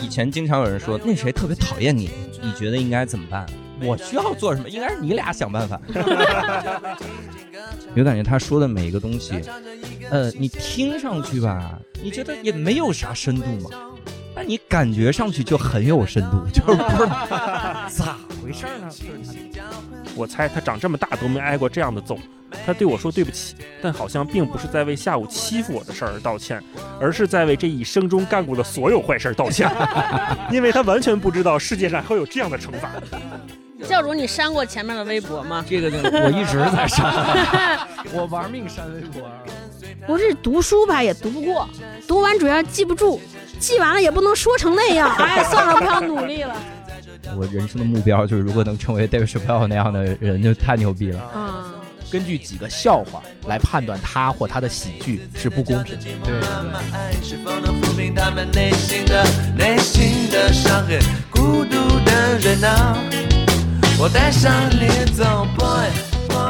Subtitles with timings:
[0.00, 3.44] 以前经常有人说那谁特别讨厌你，你觉得应该怎么办？
[3.82, 4.68] 我需要做什么？
[4.68, 5.80] 应该是你俩想办法。
[7.96, 9.34] 有感觉他说的每一个东西，
[10.10, 13.70] 呃，你听上去吧，你觉得也没有啥深度嘛，
[14.36, 17.08] 但你感觉上去就很有深度， 就是不是
[17.88, 18.88] 咋回事呢？
[20.14, 22.16] 我猜他长这么大都没挨过这样的揍。
[22.64, 26.62] 他对我说对不起，但好像并不是在为下午欺负我的事儿道歉，
[27.00, 29.70] 而是在为这一生中干过的所有坏事道歉，
[30.50, 32.90] 因为他完全不知道世界上还有这样的惩罚。
[33.88, 35.64] 教主，你删过前面的微博吗？
[35.68, 37.04] 这个我一直在删，
[38.14, 39.28] 我玩命删微博。
[40.06, 41.68] 不是读书吧，也读不过，
[42.06, 43.20] 读完主要记不住，
[43.58, 45.12] 记完了也不能说成那样。
[45.16, 46.54] 哎，算了，不要努力了。
[47.36, 51.30] 我人生的目标就是，如果能成为 David Chappelle 那样的人，就太牛逼了。
[51.34, 51.71] 嗯。
[52.12, 56.04] 根据几个笑话来判断他或他的喜剧是不公平的。
[56.26, 56.34] 对。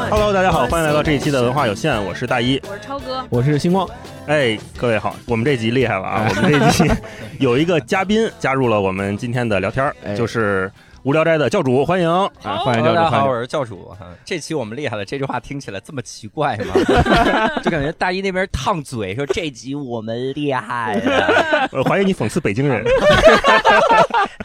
[0.09, 3.87] Hello，大家好，欢迎来到这一期的文化有限，我是大一，我是超哥，我是星光。
[4.27, 6.27] 哎，各位好，我们这集厉害了啊！
[6.27, 6.91] 我们这集
[7.39, 10.69] 有一个嘉宾加入了我们今天的聊天，就是。
[11.03, 12.09] 无聊斋的教主，欢迎！
[12.09, 13.93] 啊欢迎教主，大家好，我是教主。
[14.23, 16.73] 这期我们厉害了，这句话听起来这么奇怪吗？
[17.61, 21.67] 就感觉大一那边烫嘴，说这集我们厉害了。
[21.77, 22.85] 我怀疑你讽刺北京人。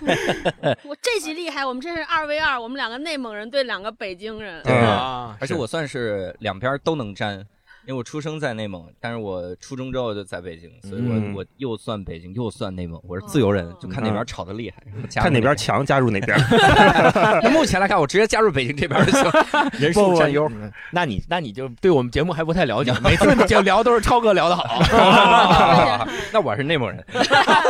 [0.83, 4.61] 我这集厉害，我们这是二 v 二，我们两个内蒙人对两个北京人。
[4.65, 7.47] 对啊，而且我算是两边都能沾。
[7.89, 14.83] 因为我出生在内蒙，但是我初中之后就在北京，所以我我又算北京又算内蒙，我是自由人，就看哪边吵得厉害，
[15.23, 16.39] 看哪边强加入哪边。
[17.43, 19.33] 那目前来看，我直接加入北京这边就行，
[19.81, 20.47] 人数占优。
[20.91, 26.07] 那你那你就对我们节目还不太了解，每次 就聊都是超哥聊的好。
[26.31, 27.03] 那我是内蒙人，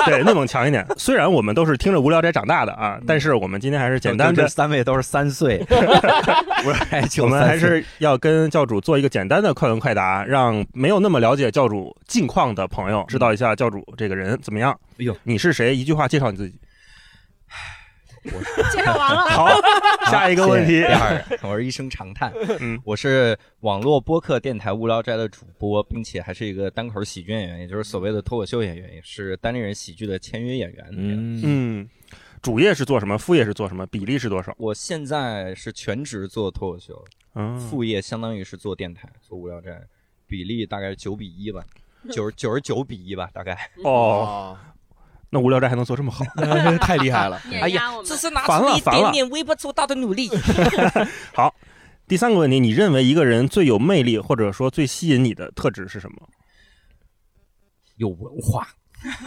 [0.04, 0.84] 对内蒙强一点。
[0.96, 5.64] 虽然我们都是听着无聊斋长大的啊，但是我们今天还是简单的三位都是三岁，
[7.22, 10.07] 我们还是要跟教主做一个简单的快问快答。
[10.08, 14.72] 啊，让没有那么了解教主近况的朋友知道一下教主这个人怎么样？
[14.92, 15.76] 哎呦，你是谁？
[15.76, 16.58] 一句话介绍你自己。
[18.24, 18.30] 我
[18.72, 19.24] 介绍完了。
[19.30, 19.48] 好，
[20.10, 20.80] 下一个问题。
[20.80, 22.32] 第二，我是一声长叹。
[22.60, 30.86] 嗯，我是网络播客电台无聊斋的主播，并且还是一个单口喜剧演员，也就是所谓的脱口秀演员，也是单立人喜剧的签约演员。
[30.92, 31.88] 嗯嗯，
[32.40, 33.18] 主业是做什么？
[33.18, 33.86] 副业是做什么？
[33.86, 34.54] 比例是多少？
[34.58, 37.04] 我现在是全职做脱口秀，
[37.34, 39.80] 嗯，副业相当于是做电台，做无聊斋。
[40.28, 41.64] 比例大概九比一吧，
[42.12, 43.58] 九十九十九比一吧，大概。
[43.82, 44.56] 哦，
[45.30, 46.24] 那无聊斋还能做这么好，
[46.80, 47.40] 太厉害了！
[47.60, 50.30] 哎呀，只是拿出一点点微不足道的努力。
[51.34, 51.54] 好，
[52.06, 56.28] 第三个问题，你认为一个人最有魅力或者说最吸引你的特质是什么？
[57.96, 58.68] 有文化。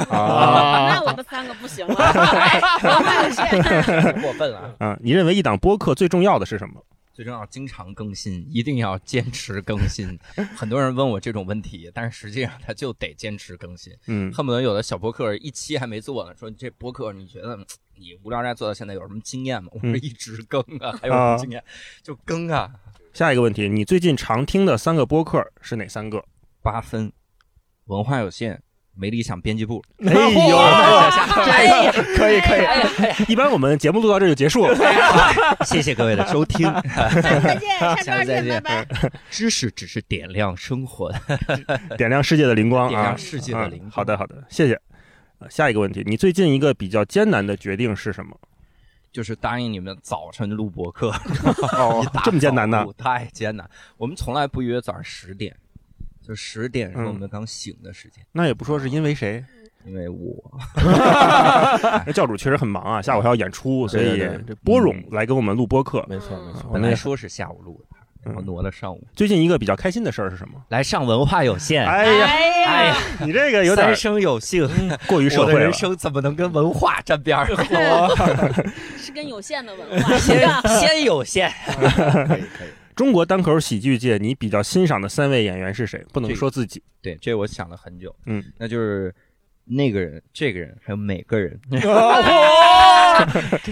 [0.09, 1.95] 啊，那我们三个不行了，
[4.21, 4.75] 过分了。
[4.79, 6.83] 嗯，你认为一档播客最重要的是什么？
[7.13, 10.17] 最重要，经常更新，一定要坚持更新。
[10.55, 13.93] 很多人问我这种问题，但是实际上他就得坚持更新。
[14.07, 17.57] 嗯，恨不得有的小博客一期还没做呢，说这博客你觉得
[17.95, 19.69] 你无聊斋做到现在有什么经验吗？
[19.73, 21.63] 我说一直更啊，还有什么经验？
[22.01, 22.71] 就更啊。
[23.13, 26.23] 下一个问题，你最近常听的三个播客是哪三个？
[26.61, 27.11] 八分，
[27.85, 28.63] 文化有限。
[28.93, 34.75] 没理想编辑部，哎呦，可以可以，一般我们节目录到这就结束了。
[35.65, 36.71] 谢谢各位的收听，
[37.21, 39.11] 再见， 下周再见，拜拜。
[39.29, 41.19] 知识只是点亮生活的，
[41.97, 42.89] 点亮世界的灵光啊！
[42.89, 43.91] 点亮世界的灵光。
[43.91, 44.79] 好的好的，谢谢。
[45.49, 48.37] 下一个问题，你最近一个比较艰难的决定是什么？
[49.11, 51.09] 就是答应你们早晨录播课。
[51.73, 52.85] 哦，这么艰难呢？
[52.97, 53.67] 太艰难。
[53.97, 55.55] 我们从来不约早上十点。
[56.31, 59.43] 就十点是我们刚醒的时间，那也不说是因为谁，
[59.85, 60.33] 因为我。
[62.07, 66.05] 那教主确实很忙啊，下午还要演出，所以这波冗来给我们录播客。
[66.07, 69.05] 没错没错，本来说是下午录的，然后挪了上午。
[69.13, 70.53] 最近一个比较开心的事儿是什么？
[70.69, 71.85] 来上文化有限。
[71.85, 74.69] 哎呀哎呀，你这个有点三生有幸，
[75.07, 75.59] 过于社会了。
[75.59, 77.45] 人生怎么能跟文化沾边儿？
[78.97, 80.47] 是跟有限的文化，先
[80.79, 81.51] 先有限。
[81.65, 82.69] 可 以可以。
[83.01, 86.05] 中国单口喜剧界，你比较欣赏的三位演员是谁？
[86.13, 86.83] 不能说自己。
[87.01, 88.15] 对，这我想了很久。
[88.27, 89.11] 嗯，那就是
[89.65, 91.59] 那个人、这个人，还有每个人。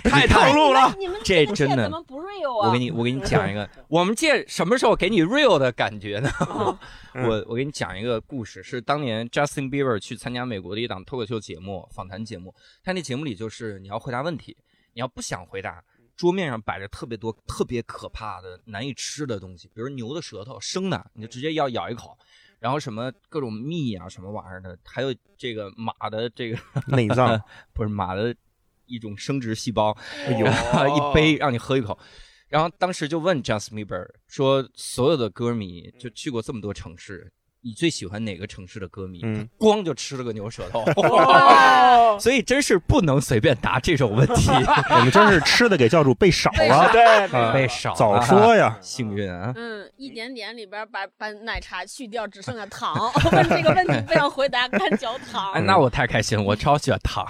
[0.03, 0.91] 太套路了！
[1.23, 2.69] 这真的怎么不 real 啊？
[2.69, 3.69] 我给你，我给你讲一个。
[3.87, 6.31] 我们借什么时候给你 real 的感觉呢？
[7.13, 12.51] 我我给你讲一个故事，是当年 Justin Bieber 去参加美国的一档脱口秀节目、访谈节目。
[12.83, 14.57] 他那节目里就是你要回答问题，
[14.93, 15.83] 你要不想回答。
[16.19, 22.17] 桌面上摆着特别多、特别可怕的、难以吃的东西，比如牛的舌头生的，你就直接要咬一口。
[22.59, 26.59] 然后什么各种蜜啊，什么玩意儿的，还有这个马的这个
[26.93, 28.35] 内脏 不是马的
[28.85, 29.95] 一种生殖细胞，
[30.25, 31.97] 哎呦一杯让你喝一口。
[32.49, 39.19] 然后当时就问 Justin Bieber 说，所有的歌迷就去过这么多城市，你最喜欢哪个城市的歌迷？
[39.23, 40.85] 嗯他咣就吃了个牛舌头，
[42.19, 44.49] 所以真是不能随便答这种问题，
[44.95, 48.77] 我们真是吃的给教主备少了， 对啊被少早说呀！
[48.81, 49.51] 幸运啊！
[49.55, 53.11] 嗯，一点点里边把把奶茶去掉，只剩下糖。
[53.31, 55.51] 问这个问题不想回答，干嚼糖。
[55.53, 57.25] 哎，那我太开心，我超喜欢糖。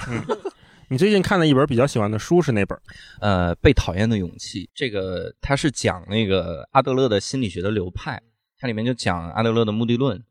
[0.91, 2.77] 你最近看的一本比较喜欢的书是哪本？
[3.21, 8.19] 呃，被讨厌的勇气，这个它是讲那个阿德勒的心理学的流派，
[8.59, 10.23] 它里面就讲阿德勒的目的论。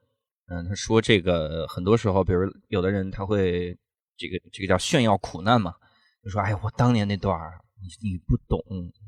[0.47, 3.77] 嗯，他说这个很多时候，比如有的人他会
[4.17, 5.75] 这个这个叫炫耀苦难嘛，
[6.23, 8.63] 就说哎呀，我当年那段儿你你不懂，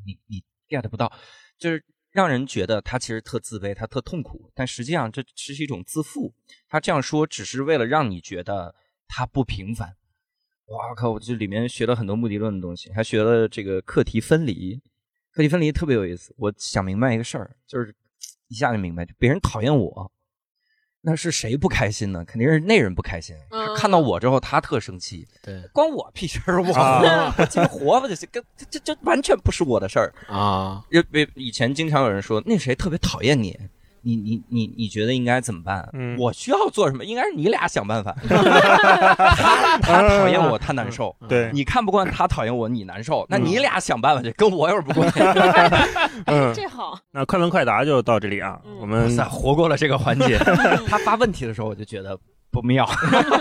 [0.05, 1.11] 你你 get 不到，
[1.59, 6.35] 就是让人觉得他其实特自卑，他特痛苦，但实际上这这是一种自负。
[6.69, 8.75] 他这样说只是为了让你觉得
[9.07, 9.97] 他不平凡。
[10.67, 11.11] 哇靠！
[11.11, 14.81] 我这里面学了很多目的论的东西，还学了这个课题分离。
[15.33, 16.33] 课题分离特别有意思。
[16.39, 17.93] 我想明白一个事儿，就是
[18.51, 20.13] 一下就明白，就别人讨厌我，
[21.01, 22.23] 那是谁不开心呢？
[22.27, 23.35] 肯定是那人不开心。
[23.49, 26.63] 他嗯看到我之后，他特生气，对关我屁事儿！
[26.63, 30.13] 我啊我这活吧就行，跟这这这完全不是我的事儿。
[30.29, 33.59] 啊，因为以前经常有人说那谁特别讨厌你，
[34.03, 35.89] 你你你你觉得应该怎么办？
[35.93, 37.05] 嗯我需要做什么？
[37.05, 38.15] 应该是你俩想办法。
[38.29, 41.15] 他他讨厌我，他难受。
[41.29, 45.21] 对，你看不惯他讨厌我，你难受，那你俩想办法去，跟我有什么关系？
[46.27, 50.39] 嗯，这好，那快问快答就到这里啊，嗯我们活过了这个环节。
[50.89, 52.19] 他发问题的时候，我就觉得
[52.51, 52.89] 不妙，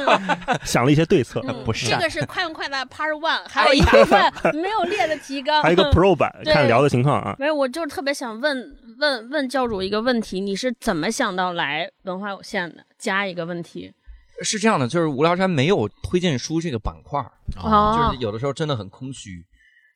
[0.64, 4.22] 想了一些对策，嗯不是这个是快问快答 Part One，还有一部分
[4.56, 5.64] 没有列的提纲。
[5.64, 7.36] 还有一个 Pro 版，对看聊的情况啊。
[7.40, 12.86] 没有，我就是特别想问问问教主一个问题：你是怎么想到来文化有限的？
[12.98, 13.92] 加一个问题
[14.42, 17.20] 是这样的，就是无聊山没有推荐书这个板块
[17.52, 19.44] 就是有的时候真的很空虚。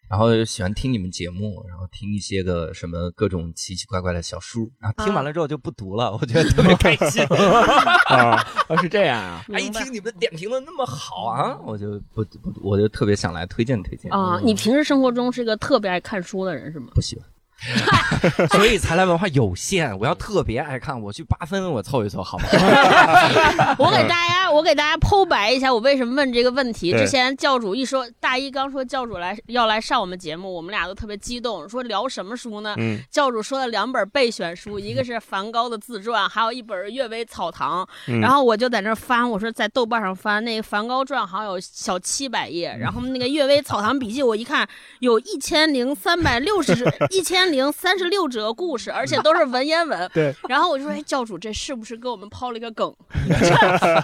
[0.09, 7.23] 然后喜欢听你们节目，然后听一些个什么各种奇奇怪怪的小书，然后听完了之后就不读了，我觉得特别开心。
[8.07, 14.11] 啊，哦是这样啊，哎，一听你们点评的那么好啊，我就不不，我就特别想来推荐推荐。
[14.11, 16.87] 啊、你平时生活中是个特别爱看书的人是吗？
[16.93, 17.25] 不喜欢，
[18.51, 19.97] 所以才来文化有限。
[19.99, 22.45] 我要特别爱看，我去八分我凑一凑，好吗？
[23.79, 26.91] 我给大家，我给大家剖白一下，我为什么问这个问题。
[26.91, 32.75] 之前教主一说，大一刚说教主来要来上我们节目，我们俩都特别激动，说聊什么书呢？
[32.77, 37.83] 嗯教主说了两本备选书，一个是梵高的自传，还有一本《阅微草堂》。
[38.07, 44.67] 嗯然后我就在那翻，我说在豆瓣上翻那个梵高传，好像有小七百页，然后那个《阅微草堂笔记》，我一看
[44.99, 46.73] 有一千零三百六十
[47.09, 50.09] 一千零三十六折故事，而且都是文言文。
[50.13, 50.35] 对。
[50.49, 52.91] 然后我就说，哎，教主这是不是给我们抛了一个梗？
[53.29, 53.55] 说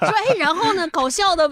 [0.07, 1.49] 哎，然后呢，搞笑的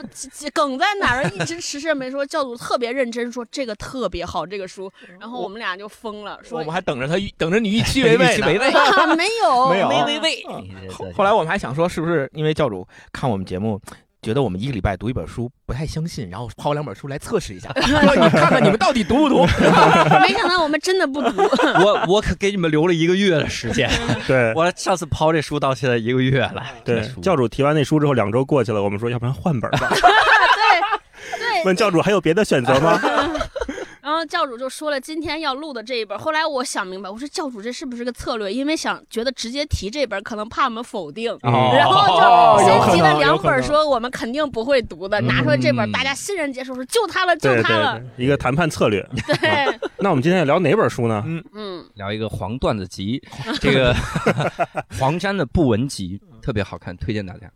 [0.53, 1.23] 梗在哪儿？
[1.31, 2.23] 一直迟迟没说。
[2.25, 4.91] 教主特别认真说这个特别好，这个书。
[5.19, 8.31] 然后我们俩就疯了，说我们还等着他等着你预期违背呢。
[8.37, 10.45] 预期违背啊，没有，没有没微微。
[10.89, 13.79] 后后来我们还想说，是不是因为教主看我们节目，
[14.21, 19.45] 觉得我们一个礼拜读一本书不太相信，然后抛两本书来测试一下，说 你看看你们到底读不读？
[20.21, 21.41] 没想到我们真的不读。
[21.83, 23.89] 我我可给你们留了一个月的时间，
[24.27, 26.63] 对我上次抛这书到现在一个月了。
[26.83, 29.87] 对教主提完那书之后，两周过去了，我们说要不然换本吧。
[29.89, 32.99] 对对，问教主还有别的选择吗？
[34.07, 36.17] 然后教主就说了今天要录的这一本。
[36.17, 38.53] 后来我想明白，我说教主这是不是个策略？
[38.53, 41.29] 因为想觉得直接提这本，可能怕我们否定。
[41.41, 48.01] 哦然后哦就先提了两本，说我们肯定不会读的，拿出来这本，嗯大家欣然接受，说就它了，就对它了。
[48.15, 49.05] 对，一个谈判策略。
[49.27, 51.21] 对，那我们今天要聊哪本书呢？
[51.27, 53.21] 嗯嗯，聊一个黄段子集，
[53.59, 53.93] 这个
[54.97, 57.51] 黄山的不文集特别好看，推荐大家。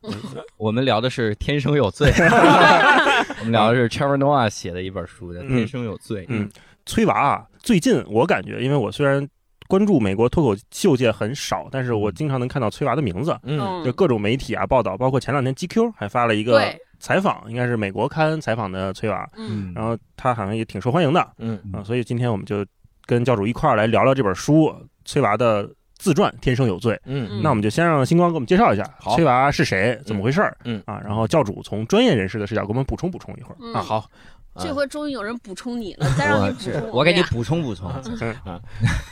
[0.57, 2.12] 我们聊的是《天生有罪》
[3.39, 6.24] 我们聊的是 Trevor Noah 写的一本书叫《嗯天生有罪》。
[6.27, 6.50] 嗯。
[6.86, 9.25] 崔娃啊，最近我感觉，因为我虽然
[9.69, 13.81] 关注美国脱口秀界很少，但是我经常能看到崔娃的名字，嗯，嗯。
[13.86, 16.62] 就各种媒体啊报道，包括前两天 GQ 还发了一个，
[17.00, 19.71] 采访，应该是美国刊采访的崔娃，嗯。
[19.74, 21.25] 然后他好像也挺受欢迎的。
[21.38, 21.57] 嗯。
[21.71, 22.65] 啊，所以今天我们就
[23.05, 24.69] 跟教主一块儿来聊聊这本书，
[25.05, 25.69] 崔娃的
[26.01, 26.96] 自传《天生有罪》。
[27.05, 30.58] 嗯那我们就先让星光给我们介绍一下好崔娃是谁，怎么回事儿？
[30.63, 33.58] 嗯啊，然后教主从专业人士的视角给我们补充补充一会儿。
[33.62, 34.10] 嗯啊好。
[34.60, 37.88] 这回终于有人补充你了，再让你补充我给你补充补充。
[38.43, 38.60] 啊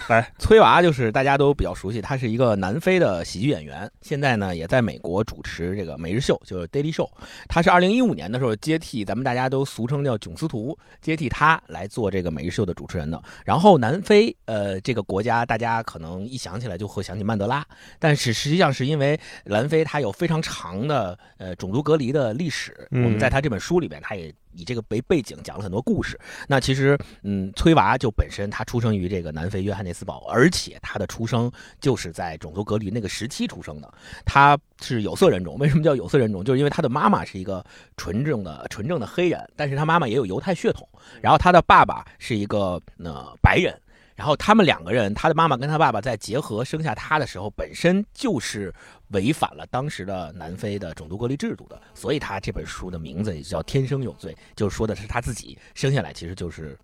[0.10, 7.10] 来，崔娃就是大家都比较熟悉，他是一个南非的喜剧演员，现在呢也在美国主持这个每日秀，就是 Daily Show。
[7.48, 13.22] 他是二零一五年的时候接替咱们大家都俗称叫囧司徒，接替他来做这个每日秀的主持人的。
[13.46, 17.66] 然后南非呃这个国家，大家可能一想起来就会想起曼德拉，
[17.98, 26.20] 但是实际上是因为南非它有非常长的呃种族隔离的历史，嗯我们在他这本书里边，他也以这个为背景讲了很多故事。
[26.48, 33.94] 那其实，嗯，崔娃就本身他出生于这个南非约翰内斯堡，而且他的出生就是在种族隔离那个时期出生的。
[34.26, 36.44] 他是有色人种，为什么叫有色人种？
[36.44, 37.64] 就是因为他的妈妈是一个
[37.98, 40.88] 纯正的纯正的黑人，但是他妈妈也有犹太血统，
[41.22, 43.80] 然后他的爸爸是一个呃白人。
[44.20, 48.74] 然后他们两个人，他的妈妈跟他爸爸在结合生下他的时候，本身就是
[49.12, 56.78] 违反了当时的南非的种族隔离制度的，所以他这本书的名字也叫《天生有罪》，就是说的是他自己生下来其实就是。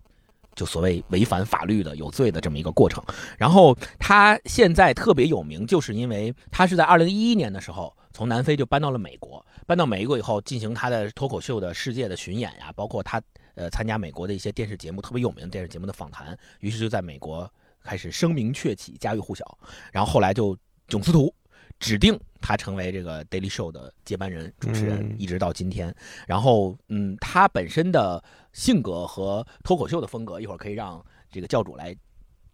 [0.54, 3.04] 就所谓违反法律的有罪的这么一个过程，
[3.36, 13.20] 然后他现在特别有名，就是因为他是在二零一一年的时候从南非就搬到了美国，搬到美国以后进行他的脱口秀的世界的巡演呀，包括他
[13.56, 19.58] 呃参加美国的一些电视节目特别有名的电视节目的访谈，于是就在美国开始声名鹊起，家喻户晓，
[19.92, 21.34] 然后后来就囧司图
[21.80, 25.94] 指定他成为这个 Daily Show 的接班人、主持人，嗯一直到今天。
[26.26, 28.22] 然后，嗯，他本身的
[28.52, 31.94] 性格和脱口秀的风格，一会儿可以让这个教主来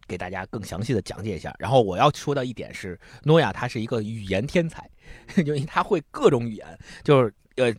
[0.07, 1.55] 给大家更详细的讲解一下。
[1.59, 4.89] 然后我要说到一点是，诺亚他是一个语言天才，
[5.45, 7.75] 因为他会各种语言，就是呃。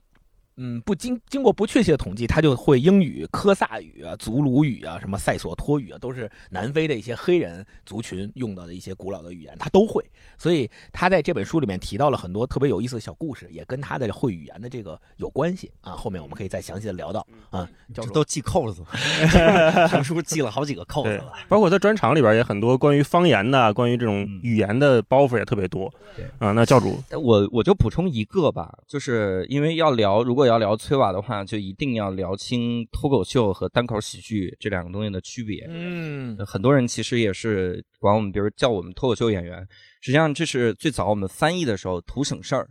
[0.57, 10.03] 嗯，不经经过不确切的统计，他就会英语、科萨语啊、祖鲁语啊、什么塞索托语啊，都是南非的一些黑人族群用到的一些古老的语言，他都会。
[10.37, 15.93] 所以他在这本书里面提到了很多特别有意思的小故事，也跟他的会语言的这个有关系啊。
[15.93, 17.67] 后面我们可以再详细的聊到啊。
[17.93, 25.91] 教主这都系扣子了， 成书系了好几个扣子了。，包括他专场里边也很多关于方言的、关于这种嗯语言的包袱也特别多。
[26.15, 35.65] 对啊，那教主，我我就补充一个吧，就是因为要聊，如果要聊崔瓦的话，就一定要聊清脱口秀和单口喜剧这两个东西的区别。
[35.69, 39.67] 嗯很多人其实也是管我们，比如叫我们脱口秀演员，
[40.01, 42.67] 实际上这是最早我们翻译的时候图省事儿，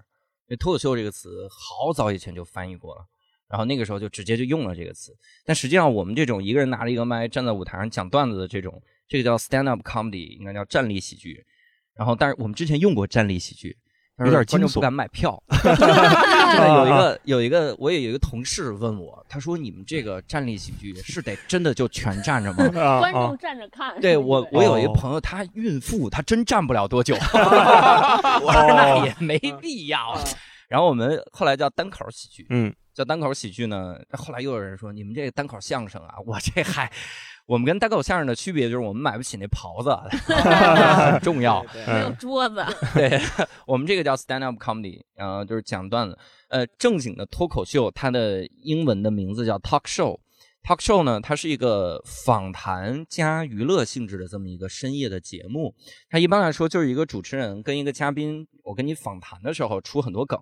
[0.48, 3.04] 因为脱口秀这个词好早以前就翻译过了，
[3.48, 5.16] 然后那个时候就直接就用了这个词。
[5.44, 11.44] 但实际上我们这种一个人拿着一个麦站在舞台上讲段子的这种，这个叫 stand up comedy，应该叫站立喜剧。
[11.94, 13.76] 然后，但是我们之前用过站立喜剧，
[14.24, 15.42] 有点惊悚观众不敢买票。
[16.52, 22.66] 有一个有一个，我也有一个同事问我，他说：“你们这个站立喜剧是得真的就全站着吗？”
[23.00, 23.98] 观众，站着看。
[24.00, 27.14] 对我，我有一个哦朋友，她孕妇，她真站不了多久。
[27.24, 30.18] 我说那也没必要。
[30.68, 33.96] 然后我们后来叫单口喜剧，嗯，叫单口喜剧呢。
[34.12, 36.90] 后来又有人说你们这个单口相声啊，我这还，
[37.52, 39.94] 我们跟单口相声的区别就是我们买不起那袍子，
[40.32, 41.62] 很重要。
[41.86, 43.20] 没有桌子，对
[43.66, 46.18] 我们这个叫 stand up comedy，然后就是讲段子。
[46.48, 50.18] 呃，正经的脱口秀，它的英文的名字叫 talk show。
[50.66, 55.74] talk show 呢，它是一个访谈加娱乐性质的这么一个深夜的节目。
[56.08, 60.40] 它一般来说就是一个主持人跟一个嘉宾，我跟你访谈的时候出很多梗。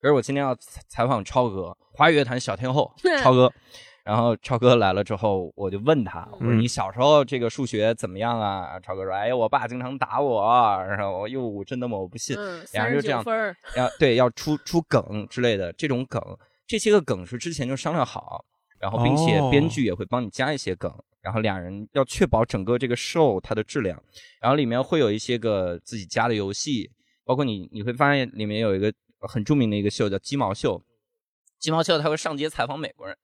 [0.00, 3.52] 比如我今天要采采访超哥，华语乐坛小天后超哥。
[4.04, 8.78] 然后超哥来了之后，我就问他，我说嗯你小时候这个数学怎么样啊？
[8.80, 10.42] 超哥说，哎呀，我爸经常打我。
[10.88, 11.96] 然后我哟，真的吗？
[11.96, 12.36] 我不信。
[12.36, 16.20] 嗯，三十俩人就这样九分儿，要对要出出梗之类的这种梗，
[16.66, 18.44] 这些个梗是之前就商量好，
[18.80, 24.02] 然后并且哦编剧也会帮你加一些梗，然后俩人要确保整个这个 show 它的质量，
[24.40, 26.90] 然后里面会有一些个自己加的游戏，
[27.24, 30.82] 包括你你会发现里面有一个很著名的一个秀叫鸡毛秀，
[31.60, 33.16] 鸡毛秀他会上街采访美国人。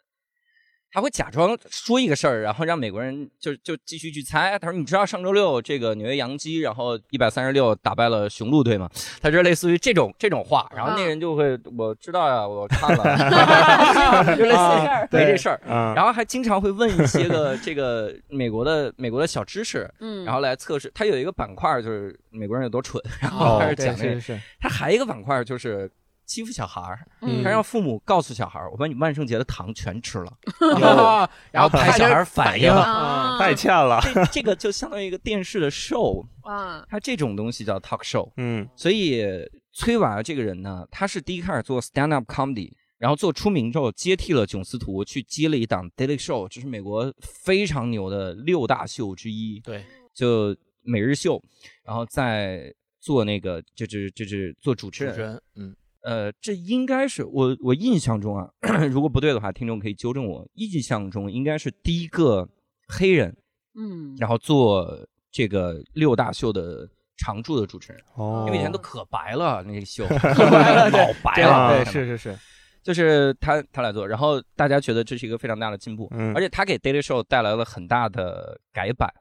[0.90, 4.58] 他会假装说一个事儿，然后让美国人就就继续去猜。
[4.58, 8.88] 他说：“你知道上周六这个纽约洋基，然后一百三十六打败了雄鹿队吗？”
[9.20, 15.60] 他就类似于这种这种话，然后那人就会我知道呀，我看了， 就类似事儿 没这事儿。
[15.68, 20.90] 啊，然后还经常会问一些个这个美国的美国的小知识，嗯，然后来测试。
[20.94, 24.20] 他有一个板块就是美国人有多蠢，然后哦开始讲这个。
[24.20, 25.90] 是，他还有一个板块就是
[26.28, 32.70] 欺负小孩儿，嗯他让父母告诉小孩儿，我把你万圣节的糖全吃了， 哦然后 拍小孩儿反应。
[32.70, 34.00] 啊太欠了。
[34.02, 38.30] 这这个就相当于一个电视的 show， 啊，他这种东西叫 talk show。
[38.36, 39.24] 嗯所以
[39.72, 51.40] 崔娃这个人呢，他是第一开始做 stand up comedy，然后做出名之后接替了囧司图，去接了一档 Daily Show，这是美国非常牛的六大秀之一，对，就每日秀，
[51.84, 55.14] 然后再做那个就是就是做主持人。
[55.14, 55.76] 主持人，嗯，
[56.08, 58.48] 呃，这应该是我我印象中啊，
[58.90, 60.48] 如果不对的话，听众可以纠正我。
[60.54, 62.48] 印象中应该是第一个
[62.88, 63.36] 黑人，
[63.74, 66.88] 嗯，然后做这个六大秀的
[67.18, 72.38] 常驻的主持人，哦，因为以前都可白了，那个秀 老白了，对，是是是，
[72.82, 79.12] 就是他他来做，然后大家觉得这是一个非常大的进步，嗯而且他给 Daily Show 带来了很大的改版。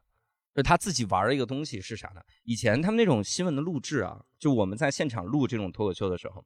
[0.58, 2.22] 就他自己玩的一个东西是啥呢？
[2.44, 6.44] 以前他们那种新闻的录制啊，就我们在现场录这种脱口秀的时候，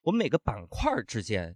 [0.00, 1.54] 我们每个板块之间，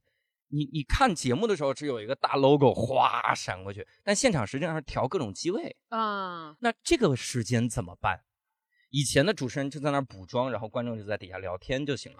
[0.48, 5.74] 你你看节目的时候只有一个大 logo 哗闪过去，但现场实际上是调各种机位。
[5.88, 8.20] 啊，那这个时间怎么办？
[8.90, 12.18] 以前的主持人就在那儿补妆，然后观众就在底下聊天就行了。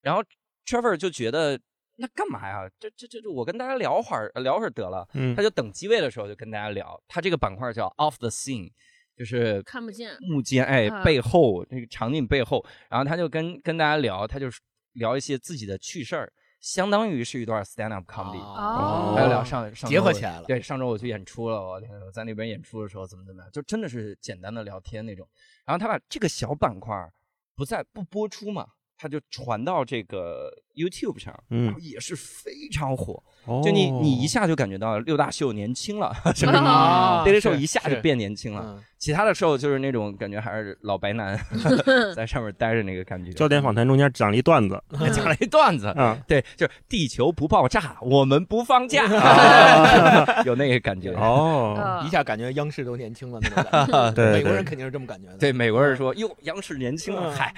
[0.00, 0.24] 然后
[0.64, 1.60] Trevor 就觉得
[1.96, 2.66] 那干嘛呀？
[2.80, 5.06] 这这这这，我跟大家聊会儿聊会儿得了。
[5.12, 6.98] 嗯他就等机位的时候就跟大家聊。
[7.06, 8.72] 他这个板块叫 Off the Scene，
[9.16, 14.46] 就是看不见幕间哎啊背后那个场景背后，然后他就跟跟大家聊，他就
[14.92, 18.38] 聊一些自己的趣事儿，相当于是一段 stand up comedy。
[18.38, 25.26] 哦还有聊上上周结合起来了对，上周我去演出了，我天，我在那边演出的时候怎么怎么样，就真的是简单的聊天那种。
[25.64, 27.10] 然后他把这个小板块儿
[27.54, 28.66] 不再不播出嘛，
[28.98, 33.22] 他就传到这个 YouTube 上，嗯然后也是非常火。
[33.46, 38.62] 哦就你你一下就感觉到六大秀年轻了， 是不是啊？Daily Show 一下就变年轻了。
[38.76, 41.38] 嗯其他的 show 就是那种感觉还是老白男
[42.16, 43.30] 在上面待着那个感觉。
[43.32, 51.12] 焦点访谈中间讲了一段子 讲了一段子，啊，对，就是地球不爆炸，我们不放假，啊有那个感觉。
[51.12, 54.10] 哦，啊一下感觉央视都年轻了那种感觉。
[54.12, 55.36] 对对美国人肯定是这么感觉的。
[55.36, 57.54] 对，美国人说哟，央视年轻了，嗯嗨，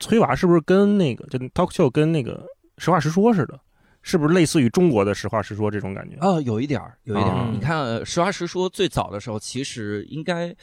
[0.00, 2.46] 崔娃是不是跟那个就 talk show 跟那个
[2.78, 3.58] 实话实说似的？
[4.00, 6.16] 是不是类似于中国的实话实说这种感觉？
[6.20, 7.44] 哦，有一点儿，有一点儿。
[7.46, 10.54] 嗯你看，呃实话实说，最早的时候，其实应该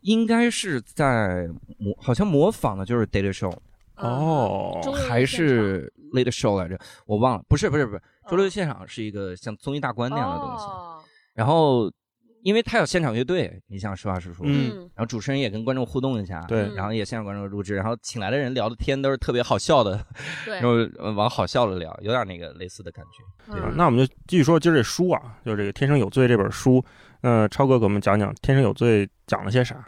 [0.00, 3.52] 应该是在模，好像模仿的就是 Daily Show，
[3.96, 7.44] 哦还是 Late Show 来着，我忘了。
[7.48, 10.64] 不是，不是，不是，周六现场是一个像综艺大观那样的东西。
[10.64, 10.92] 哦
[11.34, 11.92] 然后，
[12.46, 20.00] 因为他有现场乐队，你像实话实说，嗯嗯然后主持人也跟观众互动一下，对然后也现场观众录制，然后请来的人聊的天都是特别好笑的，
[20.44, 23.52] 对然后呃往好笑了聊，有点那个类似的感觉。
[23.52, 26.84] 对啊嗯那我们就继续说今儿这书啊，就是这个《天生有罪》这本书。
[27.22, 29.84] 呃，超哥给我们讲讲《天生有罪》讲了些啥？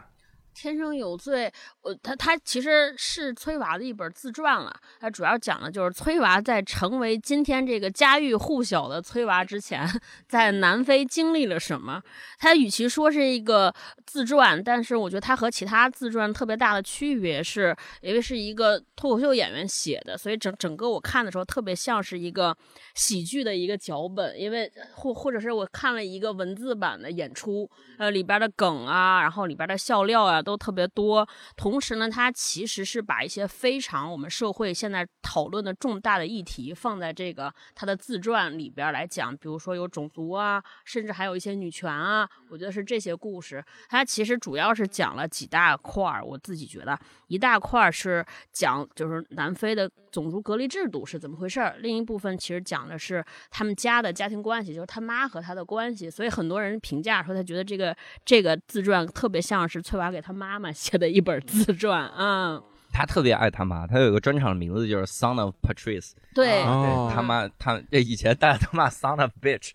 [0.53, 1.51] 天生有罪，
[1.81, 4.75] 我他他其实是崔娃的一本自传了。
[4.99, 9.87] 它主要讲的就是崔娃在成为今天这个家喻户晓的崔娃之前，
[10.27, 12.01] 在南非经历了什么。
[12.37, 13.73] 他与其说是一个
[14.05, 22.55] 自传，但是我觉得他和其他自传特别大的区别是，因为是一个脱口秀演员写的，所以整整个我看的时候特别像是一个
[22.95, 31.27] 喜剧的一个脚本，因为或或者是我看了一个文字版的演出，呃，里边的梗啊，然后里边的笑料啊，都特别多。
[31.55, 43.63] 同时呢，它其实是把一些非常我们社会现在讨论的重大的议题放在这个他的自传里边来讲，比如说有种族啊，甚至还有一些女权啊，我觉得是这些故事。
[43.87, 56.09] 它其实主要是讲了几大块儿，我自己觉得一大块儿是讲就是南非的种族隔离制度是怎么回事儿，另一部分其实讲的是他们家的家庭关系，就是他妈和他的关系。
[56.09, 57.95] 所以很多人评价说，他觉得这个
[58.25, 67.07] 这个自传特别像是翠娃给他妈妈写的一本自传啊、他特别爱他妈，他有一个专场的名字就是 Son of Patrice， 对，哦。
[67.09, 69.71] 对他妈他这以前大家都骂 Son of Bitch，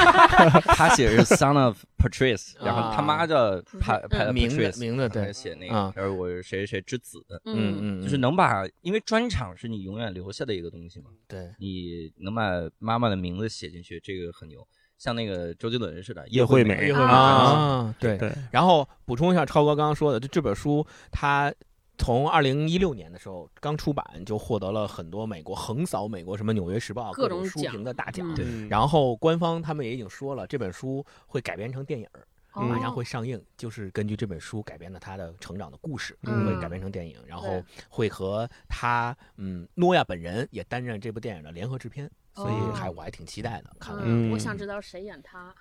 [0.74, 5.32] 他写的是 Son of Patrice， 然后他妈叫帕嗯帕名字 Patrice，名字对。
[5.32, 5.92] 写那啊。
[5.94, 8.00] 个，然后我是谁谁谁之子，嗯。
[8.00, 11.50] 嗯，就是能把，因为专场是你永远留下的一个东西嘛，对。
[11.58, 12.42] 你能把
[12.78, 14.66] 妈妈的名字写进去，这个很牛。
[14.98, 18.16] 像那个周杰伦似的，叶惠美美，叶惠美啊，对。
[18.18, 21.52] 对，然后补充一下，超哥刚刚说的，就这本书，它
[21.98, 28.26] 从二零一六年的时候刚出版，就获得了很多美国横扫美国什么《纽约时报》各种种书评的大奖。
[28.68, 32.08] 然后官方他们也已经说了，这本书会改编成电影
[32.54, 36.44] 马上会上映，就是根据这本书改编的他的成长的故事，嗯。
[36.46, 42.72] 会改编成电影，然后会和他嗯诺亚本人也担任这部电影的联合制片，所以哦。
[42.74, 43.96] 还我还挺期待的，看
[44.30, 45.54] 我想知道谁演他，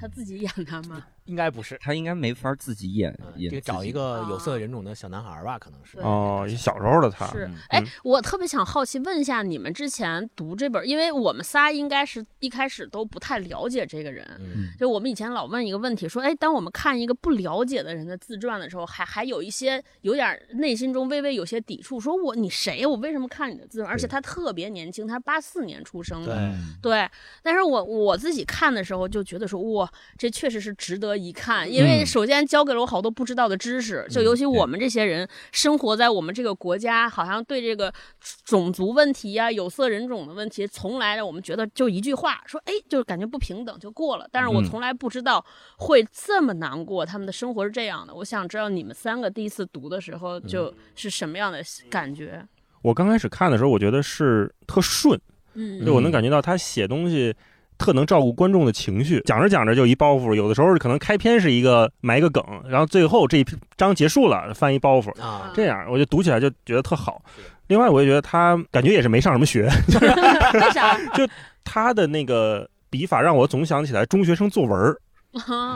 [0.00, 1.04] 他自己演他吗？
[1.24, 1.78] 应该不是。
[1.80, 14.22] 他应该没法自己演嗯，演这个找一个有色人种的小男孩儿吧，可能是哦，小时候的他，是嗯，哎嗯，我特别想好奇问一下，你们之前读这本，因为我们仨应该是一开始都不太了解这个人。
[14.38, 22.88] 嗯就我们以前老问一个问题，说，哎，当我们看一个不了解的人的自传的时候，还还有一些有点内心中微微有些抵触，说我你谁呀？
[22.88, 23.90] 我为什么看你的自传？
[23.90, 27.10] 而且他特别年轻，他八四年出生的，对，对，
[27.42, 37.92] 但是我我自己看的时候就觉得说，哇，这确实是值得一看，因为首先教给了我好多不知道的知识，就尤其我们这些人生活在我们这个国家，好像对这个
[38.44, 44.28] 种族问题呀、有色人种的问题，从来我们觉得就一句话说，哎，就是感觉不平等就过了。
[44.32, 45.44] 但是我从来不知道
[45.78, 48.14] 会这么难过，他们的生活是这样的。
[48.14, 52.46] 我想知道你们三个第一次读的时候就是什么样的感觉。
[52.82, 55.18] 我刚开始看的时候，我觉得是特顺，
[55.54, 57.34] 嗯，就我能感觉到他写东西
[57.78, 67.22] 特能照顾观众的情绪，讲着讲着就一包袱，有的时候可能开篇是一个埋一个梗，然后最后这一章结束了翻一包袱啊，这样我就读起来就觉得特好。
[67.66, 69.64] 另外，我也觉得他感觉也是没上什么学，
[70.52, 70.98] 为啥？
[71.14, 71.26] 就
[71.64, 74.96] 他的那个笔法让我总想起来中学生作文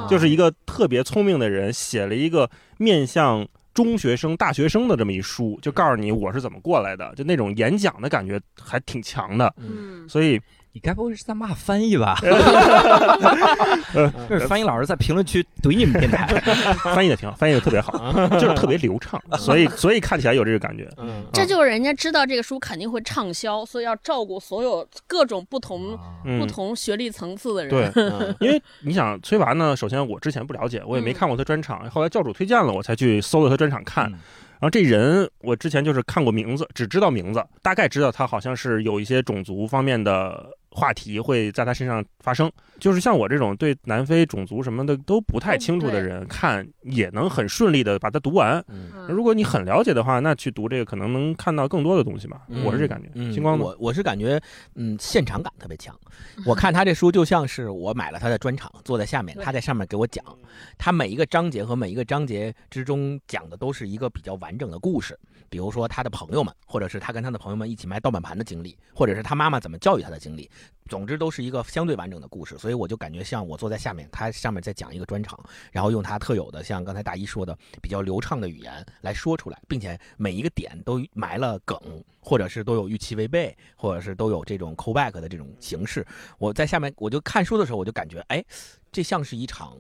[0.09, 3.47] 就是一个特别聪明的人写了一个面向。
[3.75, 9.55] 中学生、大学生的这么一书，就告诉你我是怎么过来的，就那种演讲的感觉还挺强的。
[9.57, 10.41] 嗯，所以
[10.73, 12.17] 你该不会是在骂翻译吧？
[14.29, 16.27] 这是翻译老师在评论区怼你们电台，
[16.95, 17.99] 翻译的挺好，翻译的特别好，
[18.39, 20.89] 就是特别流畅，所以所以看起来有这个感觉。
[20.99, 25.99] 嗯，这就是人家知道这个书肯定会畅销，所以要照顾所有各种不同
[26.39, 27.91] 不同学历层次的人。
[27.93, 34.05] 对，因为你想崔娃呢，首先我之前不了解，我也没看过他专场，后来教主推荐了，我才去搜了他专场看。
[34.61, 40.51] 然后这人我之前就是看过名字，只知道名字，大概知道他好像是有一些种族方面的。
[40.79, 48.65] 话题会在他身上发生，就是像我这种对南非种族什么的都不太清楚的人，看也能很顺利的把它读完。
[49.09, 52.43] 如果你很了解的话，那去读这个可能能看到更多的东西吧。
[52.65, 53.09] 我是这感觉。
[53.33, 54.41] 星光，我我是感觉，
[54.77, 55.95] 嗯，现场感特别强。
[56.47, 60.25] 我看他这书就像是我买了他的专场，坐在下面，他在上面给我讲，
[60.79, 65.19] 他每一个章节和每一个章节之中讲的都是一个比较完整的故事。
[65.49, 70.51] 比如说他的朋友们，或者是他跟他的朋友们一起卖盗版盘的经历，或者是他妈妈怎么教育他的经历。
[70.89, 75.39] 总之都是一个相对完整的故事，所以我就感觉像我坐在下面，他上面在讲一个专场，
[75.71, 81.79] 然后用他特有的像刚才大一说的比较流畅的语言来说出来，并且每一个点都埋了梗，
[82.21, 86.07] 或者是都有预期违背，或者是都有这种 callback 的这种形式。
[86.39, 88.43] 我在下面我就看书的时候，我就感觉，哎，
[88.91, 89.77] 这像是一场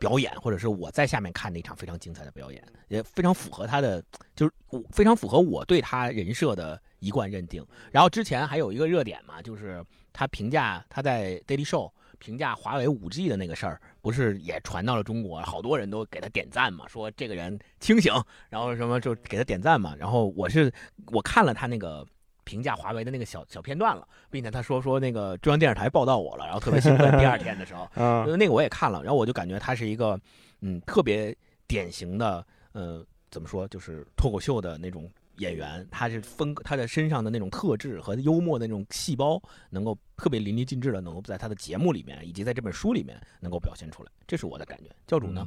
[0.00, 4.02] 表演，或者是我在下面看那场非常精彩的表演，也非常符合他的，
[4.34, 4.52] 就是
[4.90, 7.64] 非常符合我对他人设的一贯认定。
[7.92, 9.84] 然后之前还有一个热点嘛，就是。
[10.12, 18.12] 他评价他在 Daily Show 评价华为五 G 的那个事儿，不是也传到了中国，好多人都给他点赞嘛，说这个人清醒，
[18.48, 19.94] 然后什么就给他点赞嘛。
[19.96, 20.70] 然后我是
[21.12, 22.04] 我看了他那个
[22.50, 27.16] 评价华为的那个小小片段了，并且他说说那个中央电视台报道我了，然后特别兴奋。
[27.16, 30.20] 第二天的时候， 嗯，那个我也看了，然后我就感觉他是一个
[30.62, 31.36] 嗯特别
[31.68, 35.08] 典型的呃怎么说就是脱口秀的那种。
[35.36, 44.90] 演员他是风，他的身上的那种特质和幽默的那种细胞，能够特别淋漓尽致的，能够在他的节目里面以及在这本书里面能够表现出来，这是我的感觉。
[45.06, 45.46] 教主呢？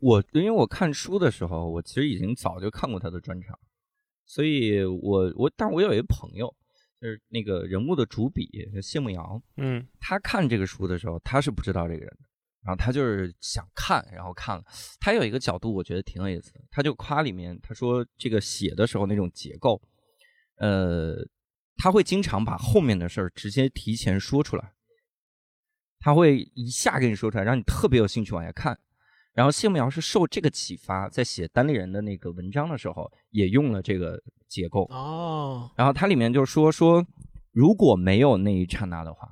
[0.00, 3.58] 我因为我看书的时候，我其实已经早就看过他的专场，
[4.28, 6.54] 所以我我，但我有一个朋友，
[7.00, 8.48] 就是那个人物的主笔
[8.80, 12.28] 谢慕瑶，嗯，他看这个书的时候，他是不知道这个人的。
[12.60, 14.62] 然后他就是想看，然后看了。
[15.00, 16.60] 他有一个角度，我觉得挺有意思的。
[16.70, 19.80] 他就夸里面，他说这个写的时候那种结构，
[20.56, 21.16] 呃，
[21.76, 24.72] 他会经常把后面的事儿直接提前说出来，
[26.00, 28.78] 他会一下给你说出来，让你特别有兴趣往下看。
[29.38, 35.70] 然后谢慕瑶是受这个启发，在写单立人的那个文章的时候，也用了这个结构哦。
[35.76, 37.06] 然后它里面就说说，
[37.52, 39.28] 如果没有那一刹那的话。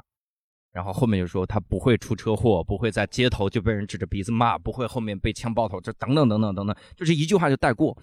[0.70, 7.96] 然后后面就说他不会出车祸，不会在街头就被人指着鼻子骂，不会后面被枪爆头，就等等等等等等，就是一句话就带过。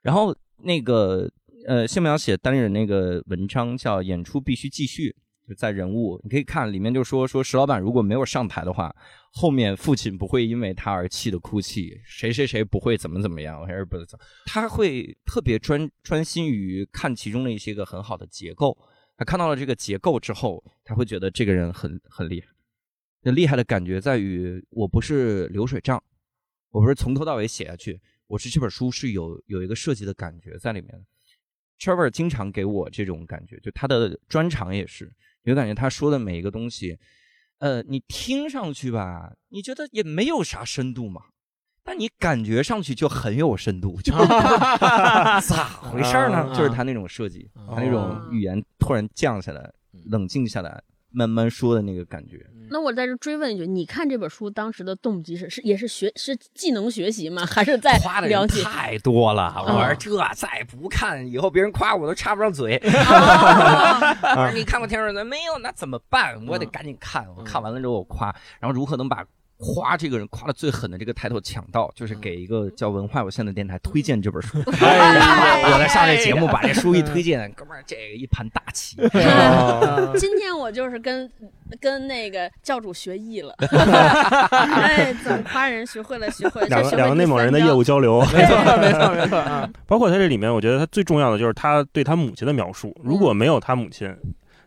[0.00, 1.28] 然后那个
[1.66, 5.10] 呃，谢苗写单立人那个文章叫《演出必须继续》，
[5.54, 8.94] 在人物你可以看里面就说说石老板如果没有上台的话，
[9.32, 18.76] 后面父亲不会因为他而气的哭泣，谁谁谁不会怎么怎么样，还是不怎他会特别专专心于看其中的一些个很好的结构。
[19.16, 22.48] 他看到了这个结构之后，他会觉得这个人很很厉害。
[23.22, 26.02] 那厉害的感觉在于，我不是流水账，
[26.70, 31.06] 我不是从头到尾写下去，我是这本书是有有一个设计的感觉在里面。
[31.78, 35.10] Trevor 经常给我这种感觉，就他的专场也是，
[35.44, 36.98] 有感觉他说的每一个东西，
[37.58, 41.22] 呃，你听上去吧，你觉得也没有啥深度嘛。
[41.82, 44.12] 但你感觉上去就很有深度，就
[45.40, 46.52] 咋回事呢？
[46.54, 49.72] 就是他那种设计，他那种语言突然降下来，
[50.04, 52.44] 冷静下来，慢慢说的那个感觉。
[52.72, 57.44] 那我在这追问一句，你看这本书当时的动机是是也是学是技能学习吗？
[57.44, 58.62] 还是在了解？
[58.62, 62.80] 太多了，我说这再不看，以后别人夸我都插不上嘴。
[64.54, 65.58] 你看过《天使》没有？
[65.58, 66.40] 那怎么办？
[66.46, 67.26] 我得赶紧看。
[67.36, 69.26] 我看完了之后我夸，然后如何能把。
[69.60, 74.58] 夸这个人夸的最狠的这个抬头抢到，就是给一个叫文化有限的电台推荐这本书。
[74.66, 78.96] 我在上这节目把这书一推荐，哥们儿这个一盘大棋。
[80.18, 81.30] 今天我就是跟
[81.78, 83.54] 跟那个教主学艺了，
[84.50, 86.68] 哎，怎么夸人学会了，学会了。
[86.68, 89.44] 两个两个内蒙人的业务交流，没错没错没错。
[89.86, 92.96] 包括他这里面，我觉得他最重要的就是他对他母亲的描述。
[93.04, 94.16] 如果没有他母亲，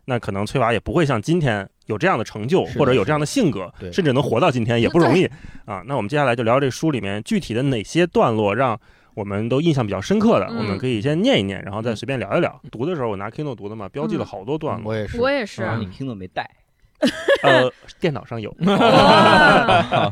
[0.06, 1.70] 那可能崔娃也不会像今天。
[1.88, 5.26] 有这样的成就，或者有这样的性格，甚至能活到今天也不容易
[5.66, 5.84] 啊。
[5.86, 8.80] 那我们接下来就聊这书里面具体的哪些段落让
[9.16, 12.58] 我们都印象比较深刻的，我们可以先念一念，然后再随便聊一聊。
[12.72, 14.94] 读的时候我拿 Kindle 读的嘛，标记了好多段落。
[14.94, 15.62] 我也是，我也是。
[15.78, 16.50] 你 Kindle 没带？
[17.42, 18.50] 呃，电脑上有。
[18.62, 20.10] 哦，